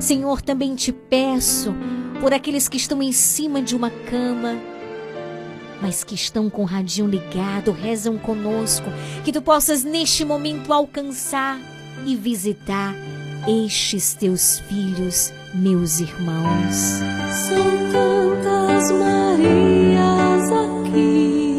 Senhor, 0.00 0.40
também 0.40 0.74
te 0.74 0.92
peço 0.92 1.74
por 2.20 2.32
aqueles 2.32 2.68
que 2.68 2.76
estão 2.76 3.02
em 3.02 3.12
cima 3.12 3.62
de 3.62 3.76
uma 3.76 3.90
cama, 3.90 4.56
mas 5.80 6.04
que 6.04 6.14
estão 6.14 6.50
com 6.50 6.62
o 6.62 6.66
radinho 6.66 7.08
ligado, 7.08 7.72
rezam 7.72 8.18
conosco, 8.18 8.86
que 9.24 9.32
tu 9.32 9.40
possas 9.40 9.84
neste 9.84 10.24
momento 10.24 10.72
alcançar 10.72 11.58
e 12.06 12.16
visitar 12.16 12.94
estes 13.46 14.14
teus 14.14 14.60
filhos, 14.60 15.32
meus 15.54 16.00
irmãos. 16.00 16.76
São 17.48 17.64
tantas 17.92 18.90
Marias 18.92 20.50
aqui, 20.52 21.49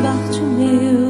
outros 0.00 0.40
Bartimeus, 0.40 1.09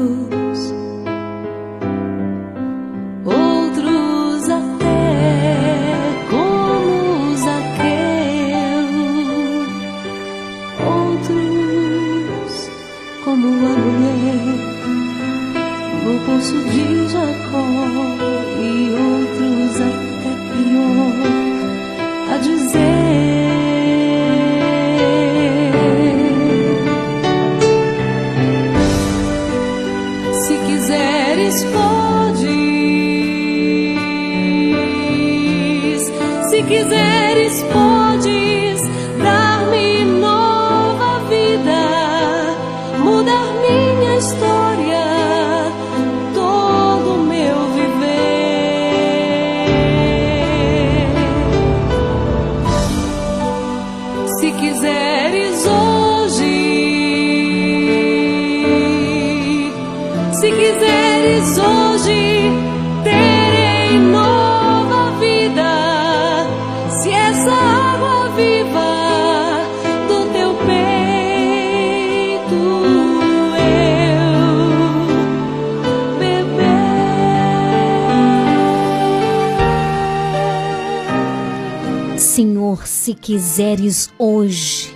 Senhor, 82.81 82.87
se 82.87 83.13
quiseres 83.13 84.09
hoje, 84.17 84.93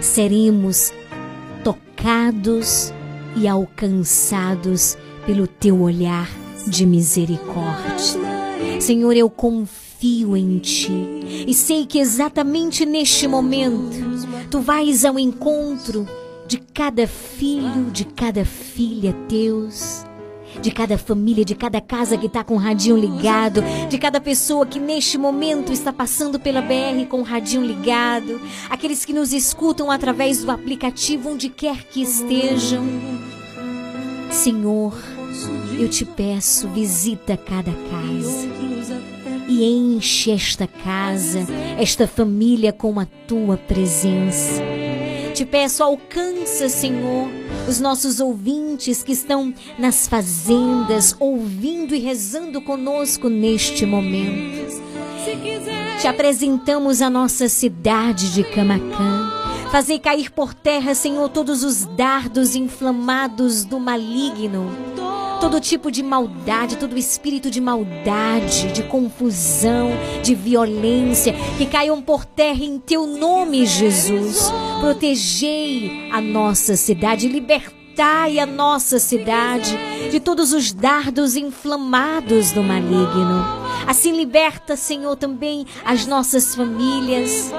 seremos 0.00 0.92
tocados 1.64 2.92
e 3.36 3.48
alcançados 3.48 4.96
pelo 5.24 5.46
teu 5.46 5.80
olhar 5.80 6.28
de 6.66 6.86
misericórdia. 6.86 8.80
Senhor, 8.80 9.16
eu 9.16 9.28
confio 9.30 10.36
em 10.36 10.58
ti 10.58 11.44
e 11.46 11.54
sei 11.54 11.86
que 11.86 11.98
exatamente 11.98 12.84
neste 12.84 13.26
momento 13.26 13.96
tu 14.50 14.60
vais 14.60 15.04
ao 15.04 15.18
encontro 15.18 16.06
de 16.46 16.58
cada 16.58 17.06
filho, 17.06 17.90
de 17.92 18.04
cada 18.04 18.44
filha 18.44 19.12
teus 19.28 20.04
de 20.60 20.70
cada 20.70 20.98
família, 20.98 21.44
de 21.44 21.54
cada 21.54 21.80
casa 21.80 22.16
que 22.16 22.26
está 22.26 22.42
com 22.42 22.54
o 22.54 22.58
radinho 22.58 22.96
ligado, 22.96 23.62
de 23.88 23.98
cada 23.98 24.20
pessoa 24.20 24.66
que 24.66 24.78
neste 24.78 25.18
momento 25.18 25.72
está 25.72 25.92
passando 25.92 26.38
pela 26.38 26.60
BR 26.60 27.06
com 27.08 27.20
o 27.20 27.24
radinho 27.24 27.64
ligado, 27.64 28.40
aqueles 28.68 29.04
que 29.04 29.12
nos 29.12 29.32
escutam 29.32 29.90
através 29.90 30.42
do 30.44 30.50
aplicativo, 30.50 31.30
onde 31.30 31.48
quer 31.48 31.84
que 31.84 32.02
estejam. 32.02 32.84
Senhor, 34.30 34.94
eu 35.78 35.88
te 35.88 36.04
peço, 36.04 36.68
visita 36.68 37.36
cada 37.36 37.72
casa 37.72 38.48
e 39.48 39.64
enche 39.64 40.30
esta 40.30 40.66
casa, 40.66 41.46
esta 41.78 42.06
família 42.06 42.72
com 42.72 42.98
a 42.98 43.06
tua 43.26 43.56
presença. 43.56 44.62
Te 45.34 45.44
peço, 45.44 45.82
alcança, 45.82 46.68
Senhor, 46.68 47.28
os 47.68 47.80
nossos 47.80 48.20
ouvintes 48.20 49.02
que 49.02 49.12
estão 49.12 49.52
nas 49.78 50.06
fazendas, 50.06 51.16
ouvindo 51.18 51.94
e 51.94 51.98
rezando 51.98 52.60
conosco 52.60 53.28
neste 53.28 53.84
momento. 53.84 54.66
Te 56.00 56.06
apresentamos 56.06 57.02
a 57.02 57.10
nossa 57.10 57.48
cidade 57.48 58.32
de 58.32 58.44
Camacã. 58.44 59.35
Fazer 59.70 59.98
cair 59.98 60.30
por 60.30 60.54
terra, 60.54 60.94
Senhor, 60.94 61.28
todos 61.28 61.64
os 61.64 61.84
dardos 61.84 62.54
inflamados 62.54 63.64
do 63.64 63.80
maligno. 63.80 64.70
Todo 65.40 65.60
tipo 65.60 65.90
de 65.90 66.02
maldade, 66.02 66.76
todo 66.76 66.96
espírito 66.96 67.50
de 67.50 67.60
maldade, 67.60 68.72
de 68.72 68.84
confusão, 68.84 69.90
de 70.22 70.34
violência, 70.34 71.34
que 71.58 71.66
caiam 71.66 72.00
por 72.00 72.24
terra 72.24 72.64
em 72.64 72.78
teu 72.78 73.06
nome, 73.06 73.66
Jesus. 73.66 74.50
Protegei 74.80 76.10
a 76.10 76.20
nossa 76.22 76.74
cidade, 76.74 77.28
libertai 77.28 78.38
a 78.38 78.46
nossa 78.46 78.98
cidade 78.98 79.76
de 80.10 80.20
todos 80.20 80.52
os 80.52 80.72
dardos 80.72 81.36
inflamados 81.36 82.52
do 82.52 82.62
maligno. 82.62 83.44
Assim 83.86 84.16
liberta, 84.16 84.74
Senhor, 84.74 85.16
também 85.16 85.66
as 85.84 86.06
nossas 86.06 86.54
famílias. 86.54 87.52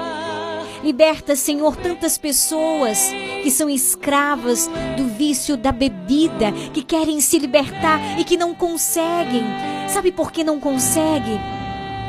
Liberta, 0.88 1.36
Senhor, 1.36 1.76
tantas 1.76 2.16
pessoas 2.16 3.10
que 3.42 3.50
são 3.50 3.68
escravas 3.68 4.70
do 4.96 5.06
vício 5.06 5.54
da 5.54 5.70
bebida, 5.70 6.50
que 6.72 6.82
querem 6.82 7.20
se 7.20 7.38
libertar 7.38 8.18
e 8.18 8.24
que 8.24 8.38
não 8.38 8.54
conseguem. 8.54 9.44
Sabe 9.86 10.10
por 10.10 10.32
que 10.32 10.42
não 10.42 10.58
conseguem? 10.58 11.38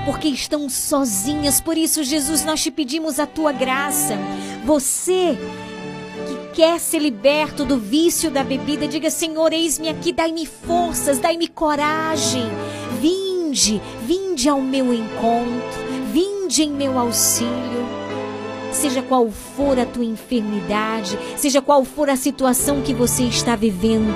Porque 0.05 0.29
estão 0.29 0.69
sozinhas. 0.69 1.59
Por 1.59 1.77
isso, 1.77 2.05
Jesus, 2.05 2.45
nós 2.45 2.63
te 2.63 2.71
pedimos 2.71 3.19
a 3.19 3.27
tua 3.27 3.51
graça. 3.51 4.17
Você 4.63 5.37
que 6.25 6.55
quer 6.55 6.79
ser 6.79 6.99
liberto 6.99 7.65
do 7.65 7.77
vício 7.77 8.31
da 8.31 8.45
bebida, 8.45 8.87
diga: 8.87 9.09
Senhor, 9.09 9.51
eis-me 9.51 9.89
aqui, 9.89 10.13
dai-me 10.13 10.45
forças, 10.45 11.19
dai-me 11.19 11.49
coragem. 11.49 12.49
Vinde, 13.01 13.81
vinde 14.03 14.47
ao 14.47 14.61
meu 14.61 14.93
encontro, 14.93 15.83
vinde 16.13 16.63
em 16.63 16.71
meu 16.71 16.97
auxílio 16.97 18.08
seja 18.71 19.01
qual 19.01 19.29
for 19.29 19.79
a 19.79 19.85
tua 19.85 20.05
enfermidade, 20.05 21.17
seja 21.37 21.61
qual 21.61 21.83
for 21.85 22.09
a 22.09 22.15
situação 22.15 22.81
que 22.81 22.93
você 22.93 23.23
está 23.23 23.55
vivendo, 23.55 24.13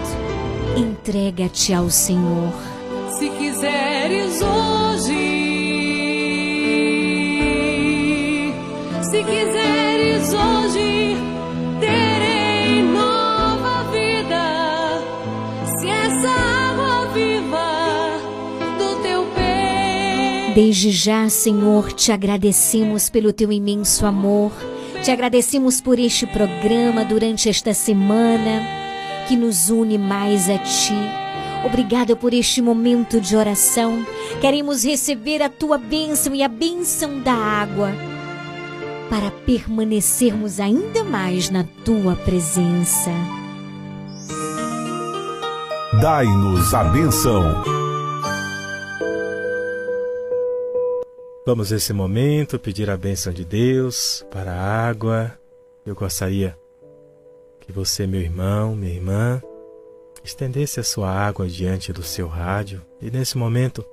entrega-te 0.77 1.73
ao 1.73 1.89
Senhor. 1.89 2.53
Se 3.17 3.30
quiseres 3.30 4.41
hoje, 4.41 4.82
Desde 20.55 20.91
já, 20.91 21.27
Senhor, 21.30 21.91
te 21.93 22.11
agradecemos 22.11 23.09
pelo 23.09 23.34
teu 23.34 23.51
imenso 23.51 24.05
amor. 24.05 24.51
Te 25.03 25.09
agradecemos 25.09 25.81
por 25.81 25.97
este 25.97 26.27
programa 26.27 27.03
durante 27.03 27.49
esta 27.49 27.73
semana 27.73 28.61
que 29.27 29.35
nos 29.35 29.69
une 29.69 29.97
mais 29.97 30.47
a 30.49 30.59
ti. 30.59 30.93
Obrigada 31.65 32.15
por 32.15 32.34
este 32.35 32.61
momento 32.61 33.19
de 33.19 33.35
oração. 33.35 34.05
Queremos 34.41 34.84
receber 34.84 35.41
a 35.41 35.49
tua 35.49 35.77
bênção 35.80 36.35
e 36.35 36.43
a 36.43 36.47
bênção 36.47 37.19
da 37.21 37.34
água 37.34 37.91
para 39.09 39.31
permanecermos 39.31 40.59
ainda 40.59 41.03
mais 41.03 41.49
na 41.49 41.63
tua 41.84 42.15
presença. 42.15 43.11
Dai-nos 45.99 46.73
a 46.73 46.84
benção. 46.84 47.73
Vamos 51.45 51.72
nesse 51.72 51.91
momento 51.91 52.57
pedir 52.57 52.90
a 52.90 52.95
bênção 52.95 53.34
de 53.34 53.44
Deus 53.44 54.26
para 54.32 54.53
a 54.53 54.88
água. 54.88 55.38
Eu 55.86 55.94
gostaria 55.94 56.57
que 57.60 57.70
você, 57.70 58.07
meu 58.07 58.22
irmão, 58.22 58.74
minha 58.74 58.94
irmã, 58.94 59.41
estendesse 60.24 60.80
a 60.80 60.84
sua 60.84 61.11
água 61.11 61.45
diante 61.45 61.91
do 61.91 62.02
seu 62.02 62.30
rádio 62.30 62.82
e 63.02 63.11
nesse 63.11 63.38
momento 63.38 63.86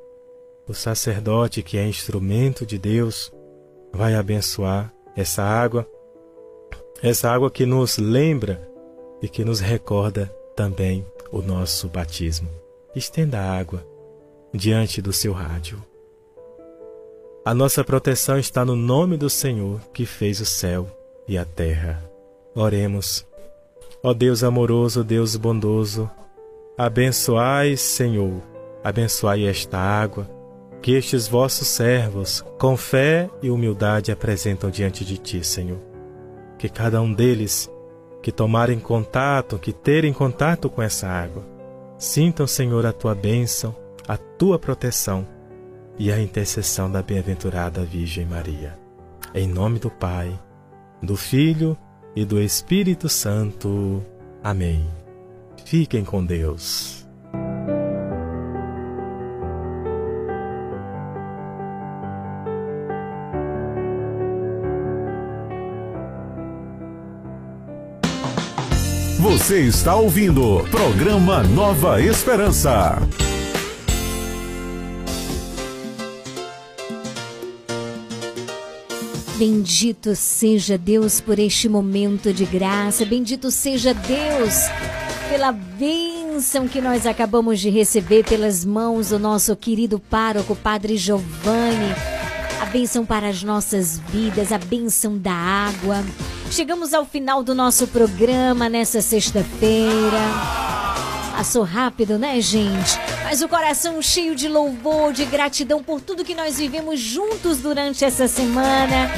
o 0.69 0.73
sacerdote, 0.73 1.61
que 1.61 1.77
é 1.77 1.85
instrumento 1.89 2.65
de 2.65 2.79
Deus, 2.79 3.33
vai 3.93 4.15
abençoar 4.15 4.95
essa 5.17 5.43
água, 5.43 5.85
essa 7.03 7.29
água 7.29 7.51
que 7.51 7.67
nos 7.67 7.99
lembra 7.99 8.65
e 9.21 9.29
que 9.29 9.45
nos 9.45 9.59
recorda 9.59 10.33
também 10.55 11.05
o 11.33 11.43
nosso 11.43 11.89
batismo. 11.89 12.49
Estenda 12.95 13.41
a 13.41 13.59
água 13.59 13.85
diante 14.55 15.03
do 15.03 15.13
seu 15.13 15.33
rádio. 15.33 15.90
A 17.51 17.55
nossa 17.55 17.83
proteção 17.83 18.39
está 18.39 18.65
no 18.65 18.77
nome 18.77 19.17
do 19.17 19.29
Senhor 19.29 19.81
que 19.93 20.07
fez 20.07 20.41
o 20.41 20.47
céu 20.47 20.87
e 21.27 21.37
a 21.37 21.45
terra. 21.45 22.01
Oremos. 22.55 23.27
Ó 24.05 24.15
Deus 24.15 24.45
amoroso, 24.45 25.03
Deus 25.03 25.35
bondoso, 25.35 26.09
abençoai, 26.79 27.77
Senhor, 27.77 28.41
abençoai 28.85 29.49
esta 29.49 29.79
água 29.79 30.31
que 30.81 30.93
estes 30.93 31.27
vossos 31.27 31.67
servos, 31.67 32.45
com 32.57 32.77
fé 32.77 33.29
e 33.43 33.51
humildade, 33.51 34.13
apresentam 34.13 34.71
diante 34.71 35.05
de 35.05 35.19
ti, 35.19 35.45
Senhor. 35.45 35.81
Que 36.57 36.69
cada 36.69 37.03
um 37.03 37.13
deles 37.13 37.69
que 38.23 38.31
tomarem 38.31 38.79
contato, 38.79 39.59
que 39.59 39.73
terem 39.73 40.13
contato 40.13 40.71
com 40.71 40.81
essa 40.81 41.09
água, 41.09 41.45
sintam, 41.99 42.47
Senhor, 42.47 42.87
a 42.87 42.93
tua 42.93 43.13
bênção, 43.13 43.75
a 44.07 44.17
tua 44.17 44.57
proteção 44.57 45.40
e 46.01 46.11
a 46.11 46.19
intercessão 46.19 46.91
da 46.91 47.03
bem-aventurada 47.03 47.85
Virgem 47.85 48.25
Maria. 48.25 48.75
Em 49.35 49.47
nome 49.47 49.79
do 49.79 49.91
Pai, 49.91 50.33
do 51.03 51.15
Filho 51.15 51.77
e 52.17 52.25
do 52.25 52.41
Espírito 52.41 53.07
Santo. 53.07 54.03
Amém. 54.43 54.89
Fiquem 55.67 56.03
com 56.03 56.25
Deus. 56.25 57.07
Você 69.19 69.61
está 69.61 69.95
ouvindo 69.97 70.65
programa 70.71 71.43
Nova 71.43 72.01
Esperança. 72.01 72.97
Bendito 79.41 80.15
seja 80.15 80.77
Deus 80.77 81.19
por 81.19 81.39
este 81.39 81.67
momento 81.67 82.31
de 82.31 82.45
graça. 82.45 83.07
Bendito 83.07 83.51
seja 83.51 83.95
Deus 83.95 84.55
pela 85.31 85.51
bênção 85.51 86.69
que 86.69 86.79
nós 86.79 87.07
acabamos 87.07 87.59
de 87.59 87.71
receber 87.71 88.23
pelas 88.23 88.67
mãos 88.67 89.09
do 89.09 89.19
nosso 89.19 89.57
querido 89.57 89.99
pároco, 89.99 90.55
Padre 90.55 90.99
Giovanni. 90.99 91.95
A 92.61 92.67
bênção 92.67 93.07
para 93.07 93.29
as 93.29 93.43
nossas 93.43 93.99
vidas, 94.11 94.53
a 94.53 94.59
bênção 94.59 95.17
da 95.17 95.33
água. 95.33 96.05
Chegamos 96.51 96.93
ao 96.93 97.07
final 97.07 97.43
do 97.43 97.55
nosso 97.55 97.87
programa 97.87 98.69
nessa 98.69 99.01
sexta-feira. 99.01 100.21
Passou 101.41 101.63
rápido, 101.63 102.19
né, 102.19 102.39
gente? 102.39 103.01
Mas 103.25 103.41
o 103.41 103.49
coração 103.49 104.03
cheio 104.03 104.37
de 104.37 104.47
louvor, 104.47 105.11
de 105.11 105.25
gratidão 105.25 105.83
por 105.83 105.99
tudo 105.99 106.23
que 106.23 106.35
nós 106.35 106.59
vivemos 106.59 107.01
juntos 107.01 107.57
durante 107.57 108.05
essa 108.05 108.29
semana. 108.29 109.11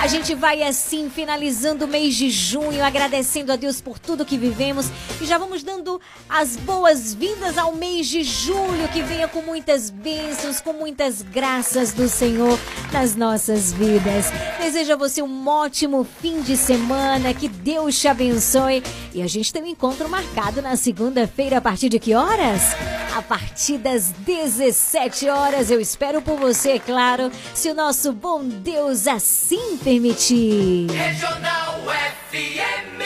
A 0.00 0.06
gente 0.06 0.32
vai 0.32 0.62
assim 0.62 1.10
finalizando 1.10 1.84
o 1.84 1.88
mês 1.88 2.14
de 2.14 2.30
junho, 2.30 2.84
agradecendo 2.84 3.52
a 3.52 3.56
Deus 3.56 3.80
por 3.80 3.98
tudo 3.98 4.24
que 4.24 4.38
vivemos 4.38 4.86
e 5.20 5.26
já 5.26 5.36
vamos 5.36 5.64
dando 5.64 6.00
as 6.28 6.56
boas-vindas 6.56 7.58
ao 7.58 7.74
mês 7.74 8.06
de 8.06 8.22
julho, 8.22 8.88
que 8.92 9.02
venha 9.02 9.26
com 9.26 9.42
muitas 9.42 9.90
bênçãos, 9.90 10.60
com 10.60 10.72
muitas 10.72 11.20
graças 11.20 11.92
do 11.92 12.08
Senhor 12.08 12.56
nas 12.92 13.16
nossas 13.16 13.72
vidas. 13.72 14.26
Desejo 14.60 14.92
a 14.92 14.96
você 14.96 15.20
um 15.20 15.48
ótimo 15.48 16.06
fim 16.22 16.42
de 16.42 16.56
semana, 16.56 17.34
que 17.34 17.48
Deus 17.48 17.98
te 17.98 18.06
abençoe 18.06 18.84
e 19.12 19.20
a 19.20 19.26
gente 19.26 19.52
tem 19.52 19.64
um 19.64 19.66
encontro 19.66 20.08
marcado 20.08 20.62
na 20.62 20.76
segunda-feira 20.76 21.58
a 21.58 21.60
partir 21.60 21.88
de 21.88 21.98
que 21.98 22.14
horas? 22.14 22.62
A 23.16 23.22
partir 23.22 23.78
das 23.78 24.12
17 24.20 25.28
horas. 25.28 25.72
Eu 25.72 25.80
espero 25.80 26.22
por 26.22 26.38
você, 26.38 26.72
é 26.72 26.78
claro, 26.78 27.32
se 27.52 27.68
o 27.68 27.74
nosso 27.74 28.12
bom 28.12 28.44
Deus 28.44 29.08
assim 29.08 29.76
permitir. 29.88 30.86
Regional 30.90 31.80
FM. 32.30 33.00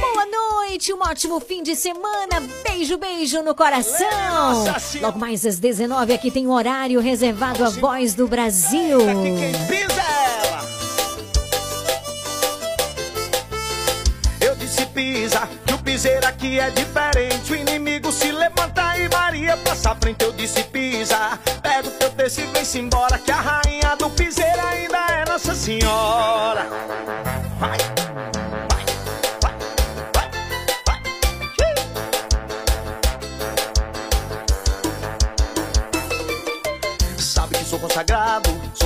Boa 0.00 0.24
noite, 0.24 0.90
um 0.90 1.02
ótimo 1.02 1.38
fim 1.38 1.62
de 1.62 1.76
semana. 1.76 2.40
Beijo, 2.66 2.96
beijo 2.96 3.42
no 3.42 3.54
coração. 3.54 4.64
Logo 5.02 5.18
mais 5.18 5.44
às 5.44 5.58
19 5.58 6.14
aqui 6.14 6.30
tem 6.30 6.46
um 6.46 6.52
horário 6.52 6.98
reservado 6.98 7.62
à 7.62 7.68
voz 7.68 8.14
do 8.14 8.26
Brasil. 8.26 9.00
Eu 14.40 14.56
disse 14.56 14.86
pisa, 14.86 15.46
piseiro 15.94 16.26
aqui 16.26 16.58
é 16.58 16.70
diferente. 16.70 17.52
O 17.52 17.54
inimigo 17.54 18.10
se 18.10 18.32
levanta 18.32 18.98
e 18.98 19.08
Maria 19.08 19.56
passa 19.58 19.92
à 19.92 19.94
frente. 19.94 20.24
Eu 20.24 20.32
disse 20.32 20.64
pisa, 20.64 21.38
pega 21.62 21.86
o 21.86 21.90
teu 21.92 22.10
texto 22.10 22.40
e 22.40 22.46
vem-se 22.46 22.80
embora. 22.80 23.16
Que 23.16 23.30
a 23.30 23.40
rainha 23.40 23.94
do 23.96 24.10
piseiro 24.10 24.60
ainda 24.66 24.98
é 24.98 25.24
Nossa 25.24 25.54
Senhora. 25.54 26.66
Vai. 27.60 27.78
Sabe 37.18 37.56
que 37.58 37.64
sou 37.66 37.78
consagrado, 37.78 38.50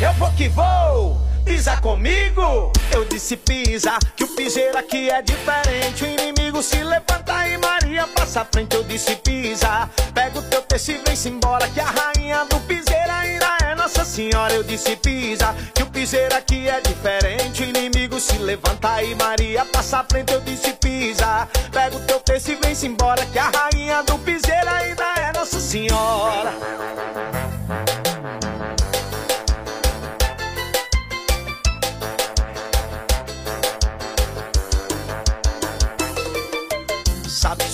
Eu 0.00 0.14
vou 0.14 0.32
que 0.32 0.48
vou. 0.48 1.20
Pisa 1.44 1.76
comigo, 1.78 2.72
eu 2.90 3.04
disse 3.04 3.36
pisa, 3.36 3.98
que 4.16 4.24
o 4.24 4.28
piseiro 4.28 4.78
aqui 4.78 5.10
é 5.10 5.20
diferente. 5.20 6.04
O 6.04 6.06
inimigo 6.06 6.62
se 6.62 6.82
levanta 6.82 7.46
e 7.46 7.58
Maria 7.58 8.06
passa 8.06 8.40
à 8.40 8.44
frente. 8.46 8.74
Eu 8.74 8.82
disse 8.84 9.14
pisa, 9.16 9.90
pega 10.14 10.38
o 10.38 10.42
teu 10.42 10.62
texto 10.62 10.92
e 10.92 10.98
vem-se 11.04 11.28
embora. 11.28 11.68
Que 11.68 11.80
a 11.80 11.84
rainha 11.84 12.46
do 12.46 12.58
piseiro 12.60 13.10
ainda 13.10 13.58
é 13.62 13.74
Nossa 13.74 14.04
Senhora. 14.04 14.54
Eu 14.54 14.62
disse 14.62 14.96
pisa, 14.96 15.54
que 15.74 15.82
o 15.82 15.86
piseiro 15.86 16.34
aqui 16.34 16.66
é 16.66 16.80
diferente. 16.80 17.62
O 17.62 17.66
inimigo 17.66 18.18
se 18.18 18.38
levanta 18.38 19.02
e 19.02 19.14
Maria 19.14 19.66
passa 19.66 19.98
à 19.98 20.04
frente. 20.04 20.32
Eu 20.32 20.40
disse 20.40 20.72
pisa, 20.74 21.46
pega 21.72 21.96
o 21.96 22.00
teu 22.00 22.20
texto 22.20 22.48
e 22.48 22.54
vem-se 22.54 22.86
embora. 22.86 23.26
Que 23.26 23.38
a 23.38 23.50
rainha 23.50 24.02
do 24.04 24.18
piseiro 24.18 24.70
ainda 24.70 25.04
é 25.16 25.32
Nossa 25.38 25.60
Senhora. 25.60 26.54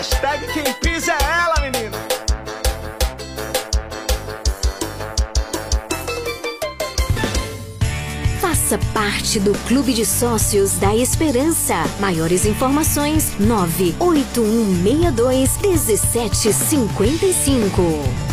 Hashtag 0.00 0.40
quem 0.54 0.64
pisa 0.80 1.12
é 1.12 1.18
ela, 1.22 1.60
menina. 1.60 1.98
Faça 8.40 8.78
parte 8.94 9.38
do 9.38 9.52
Clube 9.68 9.92
de 9.92 10.06
Sócios 10.06 10.78
da 10.78 10.96
Esperança. 10.96 11.74
Maiores 12.00 12.46
informações: 12.46 13.38
98162 13.38 15.58
1755. 15.58 18.29